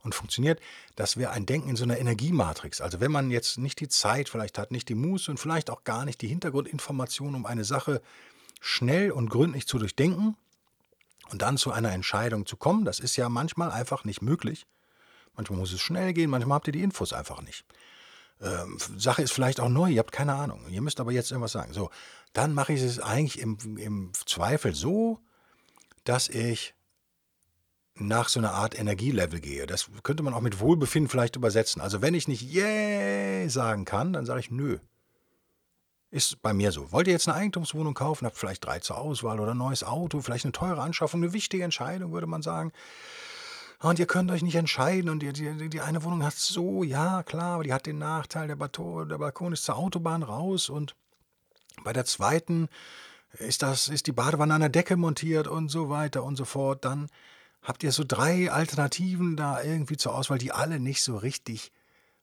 und 0.03 0.13
funktioniert. 0.13 0.59
Das 0.97 1.15
wäre 1.15 1.31
ein 1.31 1.45
Denken 1.45 1.69
in 1.69 1.77
so 1.77 1.85
einer 1.85 1.97
Energiematrix. 1.97 2.81
Also 2.81 2.99
wenn 2.99 3.13
man 3.13 3.31
jetzt 3.31 3.59
nicht 3.59 3.79
die 3.79 3.87
Zeit 3.87 4.27
vielleicht 4.27 4.57
hat, 4.57 4.71
nicht 4.71 4.89
die 4.89 4.95
Muße 4.95 5.31
und 5.31 5.37
vielleicht 5.37 5.69
auch 5.69 5.85
gar 5.85 6.03
nicht 6.03 6.21
die 6.21 6.27
Hintergrundinformation, 6.27 7.33
um 7.33 7.45
eine 7.45 7.63
Sache 7.63 8.01
schnell 8.59 9.11
und 9.11 9.29
gründlich 9.29 9.67
zu 9.67 9.79
durchdenken 9.79 10.35
und 11.29 11.41
dann 11.41 11.55
zu 11.55 11.71
einer 11.71 11.93
Entscheidung 11.93 12.45
zu 12.45 12.57
kommen, 12.57 12.83
das 12.83 12.99
ist 12.99 13.15
ja 13.15 13.29
manchmal 13.29 13.71
einfach 13.71 14.03
nicht 14.03 14.21
möglich. 14.21 14.65
Manchmal 15.35 15.59
muss 15.59 15.73
es 15.73 15.81
schnell 15.81 16.13
gehen, 16.13 16.29
manchmal 16.29 16.55
habt 16.55 16.67
ihr 16.67 16.73
die 16.73 16.83
Infos 16.83 17.13
einfach 17.13 17.41
nicht. 17.41 17.65
Ähm, 18.41 18.77
Sache 18.97 19.21
ist 19.21 19.31
vielleicht 19.31 19.59
auch 19.59 19.69
neu, 19.69 19.89
ihr 19.89 19.99
habt 19.99 20.11
keine 20.11 20.33
Ahnung. 20.33 20.65
Ihr 20.69 20.81
müsst 20.81 20.99
aber 20.99 21.11
jetzt 21.11 21.31
irgendwas 21.31 21.53
sagen. 21.53 21.73
So, 21.73 21.89
dann 22.33 22.53
mache 22.53 22.73
ich 22.73 22.81
es 22.81 22.99
eigentlich 22.99 23.39
im, 23.39 23.77
im 23.77 24.11
Zweifel 24.25 24.75
so, 24.75 25.19
dass 26.03 26.27
ich 26.27 26.73
nach 27.97 28.27
so 28.27 28.39
einer 28.39 28.51
Art 28.51 28.77
Energielevel 28.77 29.39
gehe. 29.39 29.65
Das 29.65 29.89
könnte 30.03 30.21
man 30.21 30.33
auch 30.33 30.41
mit 30.41 30.59
Wohlbefinden 30.59 31.09
vielleicht 31.09 31.37
übersetzen. 31.37 31.81
Also 31.81 32.01
wenn 32.01 32.13
ich 32.13 32.27
nicht 32.27 32.53
yeah 32.53 33.49
sagen 33.49 33.85
kann, 33.85 34.13
dann 34.13 34.25
sage 34.25 34.41
ich 34.41 34.51
nö. 34.51 34.79
Ist 36.11 36.41
bei 36.41 36.53
mir 36.53 36.71
so. 36.71 36.91
Wollt 36.91 37.07
ihr 37.07 37.13
jetzt 37.13 37.27
eine 37.27 37.37
Eigentumswohnung 37.37 37.93
kaufen, 37.93 38.25
habt 38.25 38.37
vielleicht 38.37 38.65
drei 38.65 38.79
zur 38.79 38.97
Auswahl 38.97 39.39
oder 39.39 39.51
ein 39.51 39.57
neues 39.57 39.83
Auto, 39.83 40.21
vielleicht 40.21 40.45
eine 40.45 40.51
teure 40.51 40.81
Anschaffung, 40.81 41.23
eine 41.23 41.33
wichtige 41.33 41.63
Entscheidung, 41.63 42.11
würde 42.11 42.27
man 42.27 42.41
sagen. 42.41 42.71
Und 43.79 43.99
ihr 43.99 44.07
könnt 44.07 44.31
euch 44.31 44.41
nicht 44.41 44.55
entscheiden 44.55 45.09
und 45.09 45.19
die, 45.19 45.33
die, 45.33 45.69
die 45.69 45.81
eine 45.81 46.03
Wohnung 46.03 46.23
hat 46.23 46.33
so, 46.33 46.83
ja 46.83 47.23
klar, 47.23 47.55
aber 47.55 47.63
die 47.63 47.73
hat 47.73 47.85
den 47.85 47.97
Nachteil, 47.97 48.47
der, 48.47 48.55
Balkon, 48.55 49.09
der 49.09 49.17
Balkon 49.17 49.53
ist 49.53 49.65
zur 49.65 49.75
Autobahn 49.75 50.23
raus 50.23 50.69
und 50.69 50.95
bei 51.83 51.93
der 51.93 52.05
zweiten 52.05 52.69
ist, 53.33 53.61
das, 53.61 53.89
ist 53.89 54.07
die 54.07 54.13
Badewanne 54.13 54.53
an 54.53 54.61
der 54.61 54.69
Decke 54.69 54.95
montiert 54.95 55.47
und 55.47 55.69
so 55.69 55.89
weiter 55.89 56.23
und 56.23 56.37
so 56.37 56.45
fort. 56.45 56.85
Dann 56.85 57.09
habt 57.61 57.83
ihr 57.83 57.91
so 57.91 58.03
drei 58.07 58.49
Alternativen 58.49 59.35
da 59.35 59.61
irgendwie 59.61 59.97
zur 59.97 60.15
Auswahl, 60.15 60.37
die 60.37 60.53
alle 60.53 60.79
nicht 60.79 61.03
so 61.03 61.17
richtig 61.17 61.71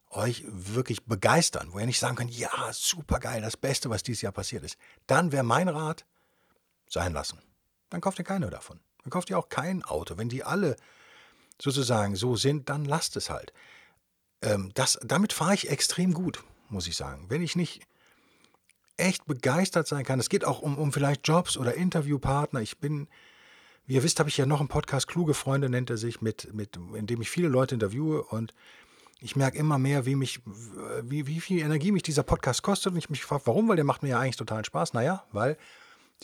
euch 0.09 0.45
wirklich 0.47 1.05
begeistern, 1.05 1.69
wo 1.73 1.79
ihr 1.79 1.87
nicht 1.87 1.99
sagen 1.99 2.17
könnt, 2.17 2.37
ja, 2.37 2.51
super 2.73 3.19
geil, 3.19 3.41
das 3.43 3.57
Beste, 3.57 3.91
was 3.91 4.03
dieses 4.03 4.23
Jahr 4.23 4.33
passiert 4.33 4.63
ist. 4.63 4.77
Dann 5.07 5.33
wäre 5.33 5.43
mein 5.43 5.69
Rat, 5.69 6.05
sein 6.89 7.13
lassen. 7.13 7.39
Dann 7.89 8.01
kauft 8.01 8.19
ihr 8.19 8.25
keine 8.25 8.51
davon. 8.51 8.79
Dann 9.03 9.11
kauft 9.11 9.31
ihr 9.31 9.39
auch 9.39 9.49
kein 9.49 9.83
Auto. 9.83 10.19
Wenn 10.19 10.29
die 10.29 10.45
alle 10.45 10.77
sozusagen 11.63 12.17
so 12.17 12.35
sind, 12.35 12.69
dann 12.69 12.85
lasst 12.85 13.17
es 13.17 13.31
halt. 13.31 13.53
Ähm, 14.43 14.73
das, 14.75 14.99
damit 15.03 15.33
fahre 15.33 15.55
ich 15.55 15.71
extrem 15.71 16.13
gut, 16.13 16.43
muss 16.69 16.89
ich 16.89 16.97
sagen. 16.97 17.27
Wenn 17.29 17.41
ich 17.41 17.55
nicht 17.55 17.83
echt 18.97 19.27
begeistert 19.27 19.87
sein 19.87 20.05
kann, 20.05 20.19
es 20.19 20.29
geht 20.29 20.45
auch 20.45 20.61
um, 20.61 20.77
um 20.77 20.93
vielleicht 20.93 21.27
Jobs 21.29 21.57
oder 21.57 21.75
Interviewpartner. 21.75 22.61
Ich 22.61 22.79
bin, 22.79 23.07
wie 23.87 23.95
ihr 23.95 24.03
wisst, 24.03 24.19
habe 24.19 24.29
ich 24.29 24.37
ja 24.37 24.45
noch 24.45 24.59
einen 24.59 24.69
Podcast, 24.69 25.07
Kluge 25.07 25.35
Freunde 25.35 25.69
nennt 25.69 25.89
er 25.89 25.97
sich, 25.97 26.21
mit, 26.21 26.53
mit, 26.53 26.77
in 26.95 27.07
dem 27.07 27.23
ich 27.23 27.31
viele 27.31 27.49
Leute 27.49 27.77
interviewe 27.77 28.25
und 28.25 28.53
ich 29.21 29.37
merke 29.37 29.57
immer 29.57 29.79
mehr, 29.79 30.05
wie, 30.05 30.17
mich, 30.17 30.41
wie, 31.05 31.29
wie 31.29 31.41
viel 31.41 31.61
Energie 31.61 31.93
mich 31.93 32.03
dieser 32.03 32.25
Podcast 32.25 32.65
kostet 32.65 32.93
und 32.93 32.99
ich 32.99 33.09
mich 33.09 33.23
frage, 33.23 33.43
warum, 33.45 33.69
weil 33.69 33.77
der 33.77 33.85
macht 33.85 34.03
mir 34.03 34.09
ja 34.09 34.19
eigentlich 34.19 34.37
total 34.37 34.65
Spaß. 34.65 34.95
Naja, 34.95 35.25
weil 35.31 35.57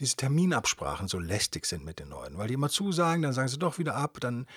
diese 0.00 0.16
Terminabsprachen 0.16 1.06
so 1.06 1.20
lästig 1.20 1.66
sind 1.66 1.84
mit 1.84 2.00
den 2.00 2.08
Leuten, 2.08 2.38
weil 2.38 2.48
die 2.48 2.54
immer 2.54 2.70
zusagen, 2.70 3.22
dann 3.22 3.32
sagen 3.32 3.46
sie 3.46 3.58
doch 3.58 3.78
wieder 3.78 3.94
ab, 3.94 4.18
dann 4.20 4.48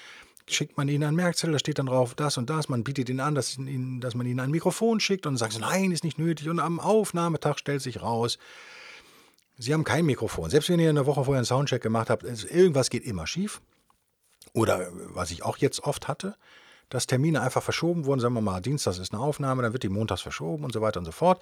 schickt 0.54 0.78
man 0.78 0.88
ihnen 0.88 1.04
einen 1.04 1.16
Merkzettel, 1.16 1.54
da 1.54 1.60
steht 1.60 1.80
dann 1.80 1.86
drauf 1.88 2.16
das 2.16 2.38
und 2.38 2.50
das, 2.50 2.70
man 2.70 2.84
bietet 2.84 3.10
ihnen 3.10 3.20
an, 3.20 3.36
dass, 3.36 3.58
ihnen, 3.58 4.02
dass 4.02 4.16
man 4.16 4.26
ihnen 4.26 4.40
ein 4.40 4.52
Mikrofon 4.52 5.00
schickt 5.00 5.26
und 5.26 5.38
sie, 5.38 5.60
nein, 5.60 5.92
ist 5.92 6.04
nicht 6.04 6.20
nötig 6.20 6.50
und 6.50 6.60
am 6.60 6.80
Aufnahmetag 6.80 7.58
stellt 7.58 7.82
sich 7.82 8.02
raus, 8.02 8.38
sie 9.58 9.74
haben 9.74 9.84
kein 9.84 10.06
Mikrofon. 10.06 10.50
Selbst 10.50 10.70
wenn 10.70 10.80
ihr 10.80 10.90
eine 10.90 11.06
Woche 11.06 11.24
vorher 11.24 11.40
einen 11.40 11.46
Soundcheck 11.46 11.82
gemacht 11.82 12.10
habt, 12.10 12.24
irgendwas 12.24 12.90
geht 12.90 13.04
immer 13.04 13.28
schief. 13.28 13.62
Oder 14.54 14.90
was 14.92 15.32
ich 15.32 15.44
auch 15.44 15.58
jetzt 15.58 15.84
oft 15.84 16.08
hatte, 16.08 16.36
dass 16.90 17.08
Termine 17.08 17.42
einfach 17.42 17.64
verschoben 17.64 18.06
wurden, 18.06 18.20
sagen 18.20 18.34
wir 18.34 18.42
mal, 18.42 18.60
Dienstags 18.60 18.98
ist 18.98 19.14
eine 19.14 19.22
Aufnahme, 19.22 19.62
dann 19.62 19.74
wird 19.74 19.84
die 19.84 19.90
montags 19.90 20.22
verschoben 20.22 20.66
und 20.66 20.74
so 20.74 20.82
weiter 20.82 21.00
und 21.00 21.06
so 21.06 21.12
fort. 21.12 21.42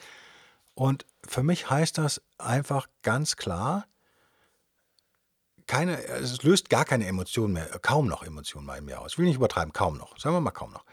Und 0.76 1.06
für 1.28 1.43
mich 1.43 1.69
heißt 1.69 1.98
das 1.98 2.22
einfach 2.38 2.88
ganz 3.02 3.36
klar, 3.36 3.86
keine, 5.69 6.03
es 6.03 6.41
löst 6.41 6.71
gar 6.71 6.84
keine 6.84 7.05
Emotionen 7.05 7.53
mehr, 7.53 7.67
kaum 7.84 8.08
noch 8.08 8.23
Emotionen 8.23 8.65
bei 8.65 8.82
mir 8.82 8.99
aus. 8.99 9.13
Ich 9.13 9.17
will 9.19 9.27
nicht 9.27 9.36
übertreiben, 9.36 9.71
kaum 9.71 9.97
noch. 9.97 10.17
Sagen 10.17 10.36
wir 10.36 10.41
mal 10.41 10.49
kaum 10.49 10.71
noch. 10.71 10.84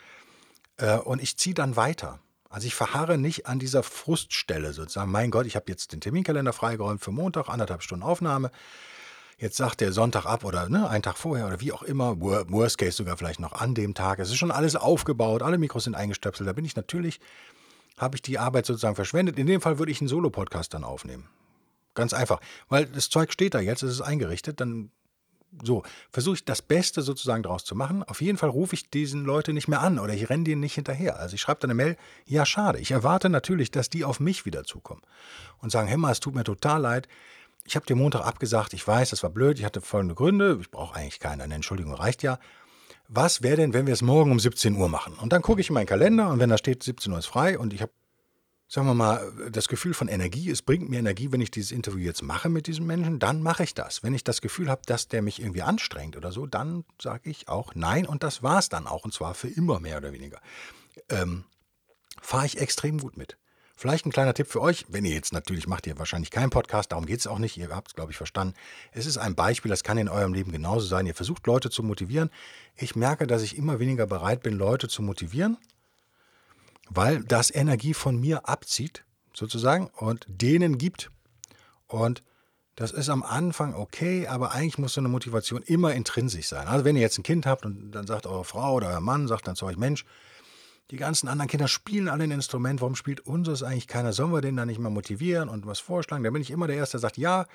Äh, 0.76 0.98
und 0.98 1.22
ich 1.22 1.38
ziehe 1.38 1.54
dann 1.54 1.76
weiter. 1.76 2.20
Also 2.50 2.66
ich 2.66 2.74
verharre 2.74 3.16
nicht 3.16 3.46
an 3.46 3.58
dieser 3.58 3.82
Fruststelle 3.82 4.74
sozusagen. 4.74 5.10
Mein 5.10 5.30
Gott, 5.30 5.46
ich 5.46 5.56
habe 5.56 5.64
jetzt 5.68 5.92
den 5.92 6.02
Terminkalender 6.02 6.52
freigeräumt 6.52 7.02
für 7.02 7.10
Montag, 7.10 7.48
anderthalb 7.48 7.82
Stunden 7.82 8.04
Aufnahme. 8.04 8.50
Jetzt 9.38 9.56
sagt 9.56 9.80
der 9.80 9.92
Sonntag 9.92 10.26
ab 10.26 10.44
oder 10.44 10.68
ne, 10.68 10.88
einen 10.90 11.02
Tag 11.02 11.16
vorher 11.16 11.46
oder 11.46 11.60
wie 11.62 11.72
auch 11.72 11.82
immer, 11.82 12.20
Worst 12.20 12.76
Case 12.76 12.92
sogar 12.92 13.16
vielleicht 13.16 13.40
noch 13.40 13.52
an 13.52 13.74
dem 13.74 13.94
Tag. 13.94 14.18
Es 14.18 14.28
ist 14.28 14.36
schon 14.36 14.50
alles 14.50 14.76
aufgebaut, 14.76 15.42
alle 15.42 15.56
Mikros 15.56 15.84
sind 15.84 15.94
eingestöpselt. 15.94 16.46
Da 16.46 16.52
bin 16.52 16.66
ich 16.66 16.76
natürlich, 16.76 17.18
habe 17.96 18.16
ich 18.16 18.22
die 18.22 18.38
Arbeit 18.38 18.66
sozusagen 18.66 18.94
verschwendet. 18.94 19.38
In 19.38 19.46
dem 19.46 19.62
Fall 19.62 19.78
würde 19.78 19.92
ich 19.92 20.02
einen 20.02 20.08
Solo-Podcast 20.08 20.74
dann 20.74 20.84
aufnehmen. 20.84 21.28
Ganz 21.96 22.12
einfach. 22.12 22.40
Weil 22.68 22.86
das 22.86 23.08
Zeug 23.08 23.32
steht 23.32 23.54
da 23.54 23.60
jetzt, 23.60 23.82
es 23.82 23.90
ist 23.90 24.00
eingerichtet, 24.02 24.60
dann 24.60 24.90
so, 25.62 25.82
versuche 26.10 26.36
ich 26.36 26.44
das 26.44 26.60
Beste 26.60 27.02
sozusagen 27.02 27.42
daraus 27.42 27.64
zu 27.64 27.74
machen. 27.74 28.02
Auf 28.02 28.20
jeden 28.20 28.36
Fall 28.36 28.50
rufe 28.50 28.74
ich 28.74 28.90
diesen 28.90 29.24
Leute 29.24 29.52
nicht 29.52 29.68
mehr 29.68 29.80
an 29.80 29.98
oder 29.98 30.12
ich 30.12 30.28
renne 30.28 30.44
denen 30.44 30.60
nicht 30.60 30.74
hinterher. 30.74 31.18
Also 31.18 31.34
ich 31.34 31.40
schreibe 31.40 31.60
dann 31.60 31.70
eine 31.70 31.82
Mail, 31.82 31.96
ja, 32.26 32.44
schade. 32.44 32.78
Ich 32.78 32.90
erwarte 32.90 33.28
natürlich, 33.28 33.70
dass 33.70 33.88
die 33.88 34.04
auf 34.04 34.20
mich 34.20 34.44
wieder 34.44 34.64
zukommen 34.64 35.02
und 35.58 35.70
sagen, 35.70 35.88
Hemmer, 35.88 36.10
es 36.10 36.20
tut 36.20 36.34
mir 36.34 36.44
total 36.44 36.82
leid. 36.82 37.08
Ich 37.64 37.74
habe 37.74 37.86
dir 37.86 37.96
Montag 37.96 38.24
abgesagt, 38.24 38.74
ich 38.74 38.86
weiß, 38.86 39.10
das 39.10 39.22
war 39.22 39.30
blöd, 39.30 39.58
ich 39.58 39.64
hatte 39.64 39.80
folgende 39.80 40.14
Gründe, 40.14 40.58
ich 40.60 40.70
brauche 40.70 40.94
eigentlich 40.94 41.18
keine, 41.18 41.42
eine 41.42 41.54
Entschuldigung 41.54 41.94
reicht 41.94 42.22
ja. 42.22 42.38
Was 43.08 43.42
wäre 43.42 43.56
denn, 43.56 43.72
wenn 43.72 43.86
wir 43.86 43.94
es 43.94 44.02
morgen 44.02 44.32
um 44.32 44.40
17 44.40 44.76
Uhr 44.76 44.88
machen? 44.88 45.14
Und 45.14 45.32
dann 45.32 45.42
gucke 45.42 45.60
ich 45.60 45.70
in 45.70 45.74
meinen 45.74 45.86
Kalender 45.86 46.28
und 46.28 46.38
wenn 46.38 46.50
da 46.50 46.58
steht, 46.58 46.82
17 46.82 47.12
Uhr 47.12 47.18
ist 47.18 47.26
frei 47.26 47.58
und 47.58 47.72
ich 47.72 47.82
habe 47.82 47.92
sagen 48.68 48.86
wir 48.86 48.94
mal, 48.94 49.32
das 49.50 49.68
Gefühl 49.68 49.94
von 49.94 50.08
Energie, 50.08 50.50
es 50.50 50.62
bringt 50.62 50.88
mir 50.88 50.98
Energie, 50.98 51.30
wenn 51.30 51.40
ich 51.40 51.50
dieses 51.50 51.70
Interview 51.70 52.00
jetzt 52.00 52.22
mache 52.22 52.48
mit 52.48 52.66
diesem 52.66 52.86
Menschen, 52.86 53.18
dann 53.18 53.42
mache 53.42 53.62
ich 53.62 53.74
das. 53.74 54.02
Wenn 54.02 54.14
ich 54.14 54.24
das 54.24 54.40
Gefühl 54.40 54.68
habe, 54.68 54.82
dass 54.86 55.08
der 55.08 55.22
mich 55.22 55.40
irgendwie 55.40 55.62
anstrengt 55.62 56.16
oder 56.16 56.32
so, 56.32 56.46
dann 56.46 56.84
sage 57.00 57.30
ich 57.30 57.48
auch 57.48 57.74
nein 57.74 58.06
und 58.06 58.22
das 58.22 58.42
war 58.42 58.58
es 58.58 58.68
dann 58.68 58.86
auch 58.86 59.04
und 59.04 59.14
zwar 59.14 59.34
für 59.34 59.48
immer 59.48 59.80
mehr 59.80 59.98
oder 59.98 60.12
weniger. 60.12 60.40
Ähm, 61.08 61.44
Fahre 62.20 62.46
ich 62.46 62.58
extrem 62.58 62.98
gut 62.98 63.16
mit. 63.16 63.36
Vielleicht 63.78 64.06
ein 64.06 64.10
kleiner 64.10 64.32
Tipp 64.32 64.46
für 64.46 64.62
euch, 64.62 64.86
wenn 64.88 65.04
ihr 65.04 65.14
jetzt 65.14 65.34
natürlich 65.34 65.68
macht 65.68 65.86
ihr 65.86 65.98
wahrscheinlich 65.98 66.30
keinen 66.30 66.48
Podcast, 66.48 66.92
darum 66.92 67.04
geht 67.04 67.20
es 67.20 67.26
auch 67.26 67.38
nicht, 67.38 67.58
ihr 67.58 67.68
habt 67.68 67.88
es, 67.88 67.94
glaube 67.94 68.10
ich, 68.10 68.16
verstanden. 68.16 68.54
Es 68.90 69.04
ist 69.04 69.18
ein 69.18 69.34
Beispiel, 69.34 69.68
das 69.68 69.84
kann 69.84 69.98
in 69.98 70.08
eurem 70.08 70.32
Leben 70.32 70.50
genauso 70.50 70.86
sein. 70.86 71.06
Ihr 71.06 71.14
versucht 71.14 71.46
Leute 71.46 71.68
zu 71.68 71.82
motivieren. 71.82 72.30
Ich 72.74 72.96
merke, 72.96 73.26
dass 73.26 73.42
ich 73.42 73.58
immer 73.58 73.78
weniger 73.78 74.06
bereit 74.06 74.42
bin, 74.42 74.54
Leute 74.54 74.88
zu 74.88 75.02
motivieren 75.02 75.58
weil 76.88 77.22
das 77.24 77.54
Energie 77.54 77.94
von 77.94 78.18
mir 78.18 78.48
abzieht, 78.48 79.04
sozusagen, 79.34 79.88
und 79.96 80.26
denen 80.28 80.78
gibt. 80.78 81.10
Und 81.86 82.22
das 82.74 82.92
ist 82.92 83.08
am 83.08 83.22
Anfang 83.22 83.74
okay, 83.74 84.26
aber 84.26 84.52
eigentlich 84.52 84.78
muss 84.78 84.94
so 84.94 85.00
eine 85.00 85.08
Motivation 85.08 85.62
immer 85.62 85.94
intrinsisch 85.94 86.48
sein. 86.48 86.66
Also 86.66 86.84
wenn 86.84 86.96
ihr 86.96 87.02
jetzt 87.02 87.18
ein 87.18 87.22
Kind 87.22 87.46
habt 87.46 87.64
und 87.64 87.90
dann 87.92 88.06
sagt 88.06 88.26
eure 88.26 88.44
Frau 88.44 88.74
oder 88.74 88.88
euer 88.88 89.00
Mann, 89.00 89.28
sagt 89.28 89.46
dann 89.48 89.56
zu 89.56 89.66
euch, 89.66 89.76
Mensch, 89.76 90.04
Die 90.92 90.96
ganzen 90.96 91.28
anderen 91.28 91.48
Kinder 91.48 91.66
spielen 91.66 92.08
alle 92.08 92.24
ein 92.24 92.30
Instrument. 92.30 92.80
Warum 92.80 92.94
spielt 92.94 93.20
unseres 93.20 93.62
eigentlich 93.62 93.88
keiner? 93.88 94.12
Sollen 94.12 94.32
wir 94.32 94.40
den 94.40 94.56
da 94.56 94.64
nicht 94.64 94.78
mal 94.78 94.90
motivieren 94.90 95.48
und 95.48 95.66
was 95.66 95.80
vorschlagen? 95.80 96.22
Da 96.22 96.30
bin 96.30 96.42
ich 96.42 96.50
immer 96.50 96.68
der 96.68 96.76
Erste, 96.76 96.96
der 96.96 97.00
sagt, 97.00 97.16
ja, 97.16 97.46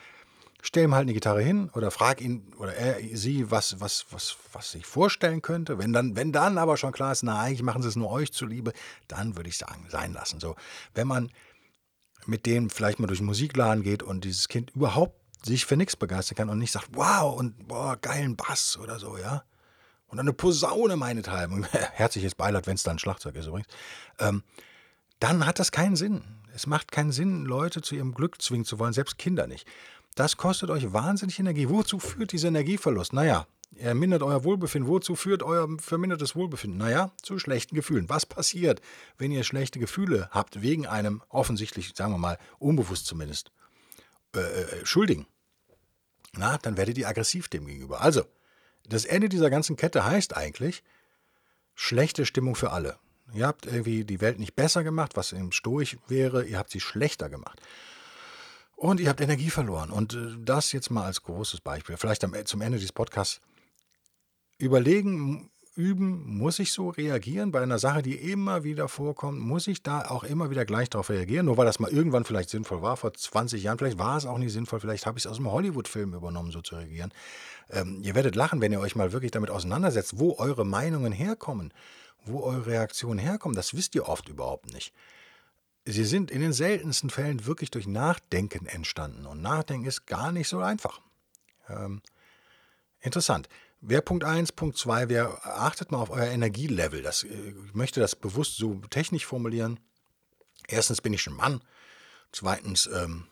stell 0.62 0.86
ihm 0.86 0.94
halt 0.94 1.04
eine 1.04 1.14
Gitarre 1.14 1.42
hin 1.42 1.70
oder 1.74 1.92
frag 1.92 2.22
ihn 2.22 2.54
oder 2.58 2.74
er, 2.74 3.00
sie, 3.18 3.50
was, 3.52 3.80
was, 3.80 4.06
was, 4.12 4.38
was 4.54 4.72
sich 4.72 4.86
vorstellen 4.86 5.42
könnte. 5.42 5.78
Wenn 5.78 5.94
dann, 5.94 6.16
wenn 6.16 6.32
dann 6.32 6.58
aber 6.58 6.78
schon 6.78 6.92
klar 6.92 7.12
ist, 7.12 7.24
na, 7.24 7.40
eigentlich 7.40 7.64
machen 7.64 7.82
sie 7.82 7.90
es 7.90 7.96
nur 7.96 8.10
euch 8.10 8.32
zuliebe, 8.32 8.74
dann 9.08 9.36
würde 9.36 9.50
ich 9.50 9.58
sagen, 9.58 9.88
sein 9.90 10.14
lassen. 10.14 10.40
So, 10.40 10.56
wenn 10.94 11.08
man 11.08 11.32
mit 12.26 12.46
dem 12.46 12.70
vielleicht 12.70 13.00
mal 13.00 13.08
durch 13.08 13.20
den 13.20 13.26
Musikladen 13.26 13.84
geht 13.84 14.04
und 14.04 14.24
dieses 14.24 14.48
Kind 14.48 14.72
überhaupt 14.72 15.20
sich 15.44 15.66
für 15.66 15.78
nichts 15.78 15.96
begeistern 15.96 16.36
kann 16.36 16.50
und 16.50 16.60
nicht 16.60 16.72
sagt, 16.72 16.90
wow, 16.92 17.36
und 17.36 17.68
boah, 17.68 17.98
geilen 17.98 18.36
Bass 18.36 18.78
oder 18.78 19.00
so, 19.00 19.18
ja. 19.18 19.44
Und 20.08 20.20
eine 20.20 20.34
Posaune 20.34 20.98
meinethalben. 20.98 21.64
Herzliches 21.94 22.36
Beileid, 22.36 22.68
wenn 22.68 22.76
es 22.76 22.84
dann 22.84 23.00
Schlagzeug 23.00 23.36
ist 23.36 23.48
übrigens. 23.48 23.68
Ähm, 24.20 24.44
dann 25.20 25.46
hat 25.46 25.58
das 25.58 25.72
keinen 25.72 25.96
Sinn. 25.96 26.24
Es 26.54 26.68
macht 26.68 26.92
keinen 26.92 27.12
Sinn, 27.12 27.46
Leute 27.46 27.82
zu 27.82 27.96
ihrem 27.96 28.14
Glück 28.14 28.42
zwingen 28.42 28.66
zu 28.66 28.78
wollen, 28.78 28.92
selbst 28.92 29.18
Kinder 29.18 29.48
nicht. 29.48 29.68
Das 30.16 30.38
kostet 30.38 30.70
euch 30.70 30.92
wahnsinnig 30.92 31.40
Energie. 31.40 31.70
Wozu 31.70 32.00
führt 32.00 32.32
dieser 32.32 32.50
Energieverlust? 32.50 33.14
Naja, 33.14 33.48
er 33.76 33.96
mindert 33.96 34.24
euer 34.24 34.44
Wohlbefinden. 34.44 34.90
Wozu 34.90 35.16
führt 35.16 35.44
euer 35.44 35.68
vermindertes 35.80 36.36
Wohlbefinden? 36.36 36.78
Naja, 36.78 37.12
zu 37.22 37.40
schlechten 37.40 37.76
Gefühlen. 37.76 38.10
Was 38.10 38.26
passiert, 38.26 38.82
wenn 39.18 39.32
ihr 39.32 39.44
schlechte 39.44 39.80
Gefühle 39.80 40.30
habt, 40.32 40.62
wegen 40.62 40.86
einem 40.86 41.24
offensichtlich, 41.30 41.94
sagen 41.96 42.14
wir 42.14 42.18
mal, 42.18 42.38
unbewusst 42.60 43.06
zumindest, 43.06 43.52
äh, 44.36 44.40
äh, 44.40 44.86
Schuldigen? 44.86 45.26
Na, 46.34 46.58
dann 46.58 46.78
werdet 46.78 46.98
ihr 46.98 47.08
aggressiv 47.08 47.48
dem 47.48 47.66
gegenüber. 47.66 48.02
Also, 48.02 48.26
das 48.88 49.06
Ende 49.06 49.30
dieser 49.30 49.50
ganzen 49.50 49.76
Kette 49.76 50.06
heißt 50.06 50.36
eigentlich 50.36 50.84
schlechte 51.76 52.26
Stimmung 52.26 52.56
für 52.56 52.72
alle. 52.72 52.98
Ihr 53.34 53.48
habt 53.48 53.66
irgendwie 53.66 54.04
die 54.04 54.20
Welt 54.20 54.40
nicht 54.40 54.56
besser 54.56 54.84
gemacht, 54.84 55.16
was 55.16 55.32
im 55.32 55.52
Stoich 55.52 55.98
wäre, 56.08 56.44
ihr 56.46 56.58
habt 56.58 56.72
sie 56.72 56.82
schlechter 56.82 57.30
gemacht. 57.30 57.62
Und 58.82 59.00
ihr 59.00 59.10
habt 59.10 59.22
Energie 59.22 59.52
verloren. 59.52 59.92
Und 59.92 60.16
äh, 60.16 60.36
das 60.40 60.72
jetzt 60.72 60.90
mal 60.90 61.06
als 61.06 61.22
großes 61.22 61.62
Beispiel. 61.62 61.98
Vielleicht 61.98 62.24
zum 62.48 62.62
Ende 62.62 62.80
dieses 62.80 62.92
Podcasts 62.92 63.40
überlegen, 64.58 65.52
üben, 65.76 66.26
muss 66.26 66.58
ich 66.58 66.72
so 66.72 66.90
reagieren 66.90 67.52
bei 67.52 67.62
einer 67.62 67.78
Sache, 67.78 68.02
die 68.02 68.16
immer 68.16 68.64
wieder 68.64 68.88
vorkommt? 68.88 69.40
Muss 69.40 69.68
ich 69.68 69.84
da 69.84 70.10
auch 70.10 70.24
immer 70.24 70.50
wieder 70.50 70.66
gleich 70.66 70.90
darauf 70.90 71.12
reagieren? 71.12 71.46
Nur 71.46 71.58
weil 71.58 71.68
das 71.68 71.80
mal 71.80 71.92
irgendwann 71.92 72.26
vielleicht 72.26 72.50
sinnvoll 72.50 72.82
war, 72.82 72.98
vor 72.98 73.14
20 73.14 73.62
Jahren, 73.62 73.78
vielleicht 73.78 74.00
war 74.00 74.18
es 74.18 74.26
auch 74.26 74.40
nicht 74.40 74.52
sinnvoll, 74.52 74.80
vielleicht 74.80 75.06
habe 75.06 75.20
ich 75.20 75.26
es 75.26 75.32
aus 75.32 75.38
einem 75.38 75.52
Hollywood-Film 75.52 76.16
übernommen, 76.16 76.50
so 76.50 76.64
zu 76.64 76.76
reagieren. 76.76 77.14
Ähm, 77.70 78.00
ihr 78.02 78.16
werdet 78.16 78.36
lachen, 78.36 78.62
wenn 78.62 78.72
ihr 78.72 78.80
euch 78.80 78.96
mal 78.96 79.14
wirklich 79.14 79.30
damit 79.30 79.52
auseinandersetzt, 79.52 80.18
wo 80.18 80.40
eure 80.40 80.66
Meinungen 80.66 81.12
herkommen, 81.12 81.72
wo 82.26 82.42
eure 82.42 82.66
Reaktionen 82.66 83.20
herkommen. 83.20 83.56
Das 83.56 83.76
wisst 83.76 83.94
ihr 83.94 84.10
oft 84.10 84.28
überhaupt 84.28 84.74
nicht. 84.74 84.92
Sie 85.92 86.06
sind 86.06 86.32
in 86.32 86.42
den 86.42 86.54
seltensten 86.54 87.10
Fällen 87.10 87.46
wirklich 87.46 87.72
durch 87.72 87.88
Nachdenken 87.88 88.66
entstanden. 88.66 89.26
Und 89.26 89.42
Nachdenken 89.42 89.86
ist 89.86 90.06
gar 90.06 90.32
nicht 90.32 90.48
so 90.48 90.60
einfach. 90.60 91.02
Ähm, 91.70 92.02
interessant. 93.00 93.50
Wer 93.82 94.02
Punkt 94.02 94.24
1, 94.24 94.52
Punkt 94.52 94.78
2, 94.78 95.10
wer 95.10 95.46
achtet 95.46 95.92
mal 95.92 96.00
auf 96.00 96.12
euer 96.12 96.28
Energielevel. 96.28 97.02
Das, 97.02 97.24
äh, 97.24 97.54
ich 97.68 97.74
möchte 97.74 98.00
das 98.00 98.16
bewusst 98.16 98.58
so 98.58 98.76
technisch 98.90 99.26
formulieren. 99.26 99.80
Erstens 100.68 101.02
bin 101.02 101.14
ich 101.14 101.26
ein 101.28 101.34
Mann. 101.34 101.62
Zweitens 102.32 102.88
ähm, 102.88 103.26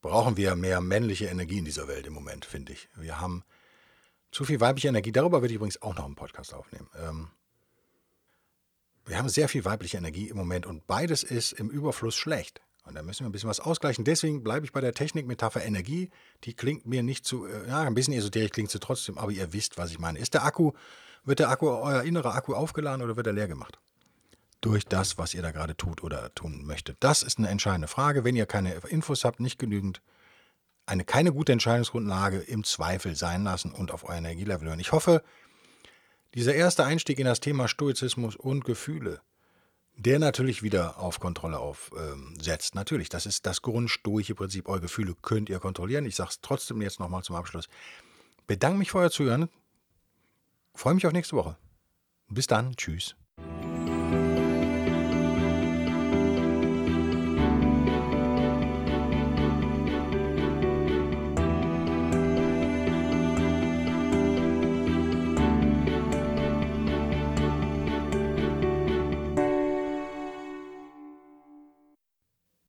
brauchen 0.00 0.36
wir 0.36 0.54
mehr 0.56 0.80
männliche 0.80 1.26
Energie 1.26 1.58
in 1.58 1.64
dieser 1.64 1.88
Welt 1.88 2.06
im 2.06 2.12
Moment, 2.12 2.44
finde 2.44 2.72
ich. 2.72 2.88
Wir 2.94 3.20
haben 3.20 3.44
zu 4.30 4.44
viel 4.44 4.60
weibliche 4.60 4.88
Energie. 4.88 5.12
Darüber 5.12 5.40
würde 5.42 5.52
ich 5.52 5.56
übrigens 5.56 5.82
auch 5.82 5.94
noch 5.94 6.04
einen 6.04 6.14
Podcast 6.14 6.54
aufnehmen. 6.54 6.88
Ähm, 6.96 7.28
wir 9.06 9.18
haben 9.18 9.28
sehr 9.28 9.48
viel 9.48 9.64
weibliche 9.64 9.96
Energie 9.96 10.28
im 10.28 10.36
Moment 10.36 10.66
und 10.66 10.86
beides 10.86 11.22
ist 11.22 11.52
im 11.52 11.70
Überfluss 11.70 12.16
schlecht. 12.16 12.60
Und 12.84 12.94
da 12.94 13.02
müssen 13.02 13.20
wir 13.20 13.28
ein 13.28 13.32
bisschen 13.32 13.48
was 13.48 13.58
ausgleichen. 13.58 14.04
Deswegen 14.04 14.44
bleibe 14.44 14.64
ich 14.64 14.72
bei 14.72 14.80
der 14.80 14.94
Technikmetapher 14.94 15.64
Energie. 15.64 16.10
Die 16.44 16.54
klingt 16.54 16.86
mir 16.86 17.02
nicht 17.02 17.24
zu, 17.24 17.46
äh, 17.46 17.68
ja, 17.68 17.82
ein 17.82 17.94
bisschen 17.94 18.14
esoterisch 18.14 18.52
klingt 18.52 18.70
sie 18.70 18.78
trotzdem, 18.78 19.18
aber 19.18 19.32
ihr 19.32 19.52
wisst, 19.52 19.76
was 19.76 19.90
ich 19.90 19.98
meine. 19.98 20.18
Ist 20.20 20.34
der 20.34 20.44
Akku, 20.44 20.72
wird 21.24 21.40
der 21.40 21.50
Akku, 21.50 21.68
euer 21.68 22.02
innerer 22.04 22.34
Akku 22.34 22.54
aufgeladen 22.54 23.02
oder 23.02 23.16
wird 23.16 23.26
er 23.26 23.32
leer 23.32 23.48
gemacht? 23.48 23.78
Durch 24.60 24.86
das, 24.86 25.18
was 25.18 25.34
ihr 25.34 25.42
da 25.42 25.50
gerade 25.50 25.76
tut 25.76 26.02
oder 26.02 26.32
tun 26.34 26.64
möchtet. 26.64 26.96
Das 27.00 27.22
ist 27.22 27.38
eine 27.38 27.48
entscheidende 27.48 27.88
Frage. 27.88 28.24
Wenn 28.24 28.36
ihr 28.36 28.46
keine 28.46 28.74
Infos 28.88 29.24
habt, 29.24 29.40
nicht 29.40 29.58
genügend, 29.58 30.00
eine 30.86 31.04
keine 31.04 31.32
gute 31.32 31.52
Entscheidungsgrundlage 31.52 32.38
im 32.38 32.62
Zweifel 32.62 33.16
sein 33.16 33.42
lassen 33.42 33.72
und 33.72 33.90
auf 33.90 34.04
euer 34.08 34.16
Energielevel 34.16 34.68
hören. 34.68 34.80
Ich 34.80 34.92
hoffe, 34.92 35.22
dieser 36.36 36.54
erste 36.54 36.84
Einstieg 36.84 37.18
in 37.18 37.26
das 37.26 37.40
Thema 37.40 37.66
Stoizismus 37.66 38.36
und 38.36 38.64
Gefühle 38.64 39.20
der 39.96 40.18
natürlich 40.18 40.62
wieder 40.62 40.98
auf 40.98 41.20
Kontrolle 41.20 41.58
aufsetzt. 41.58 42.74
Ähm, 42.74 42.78
natürlich, 42.78 43.08
das 43.08 43.26
ist 43.26 43.46
das 43.46 43.62
grundstoische 43.62 44.34
Prinzip. 44.34 44.68
Eure 44.68 44.82
Gefühle 44.82 45.14
könnt 45.20 45.48
ihr 45.48 45.58
kontrollieren. 45.58 46.04
Ich 46.04 46.16
sage 46.16 46.30
es 46.30 46.40
trotzdem 46.40 46.82
jetzt 46.82 47.00
nochmal 47.00 47.22
zum 47.22 47.36
Abschluss. 47.36 47.68
Bedanke 48.46 48.78
mich 48.78 48.90
für 48.90 48.98
euer 48.98 49.10
Zuhören. 49.10 49.48
Freue 50.74 50.94
mich 50.94 51.06
auf 51.06 51.12
nächste 51.12 51.36
Woche. 51.36 51.56
Bis 52.28 52.46
dann. 52.46 52.76
Tschüss. 52.76 53.16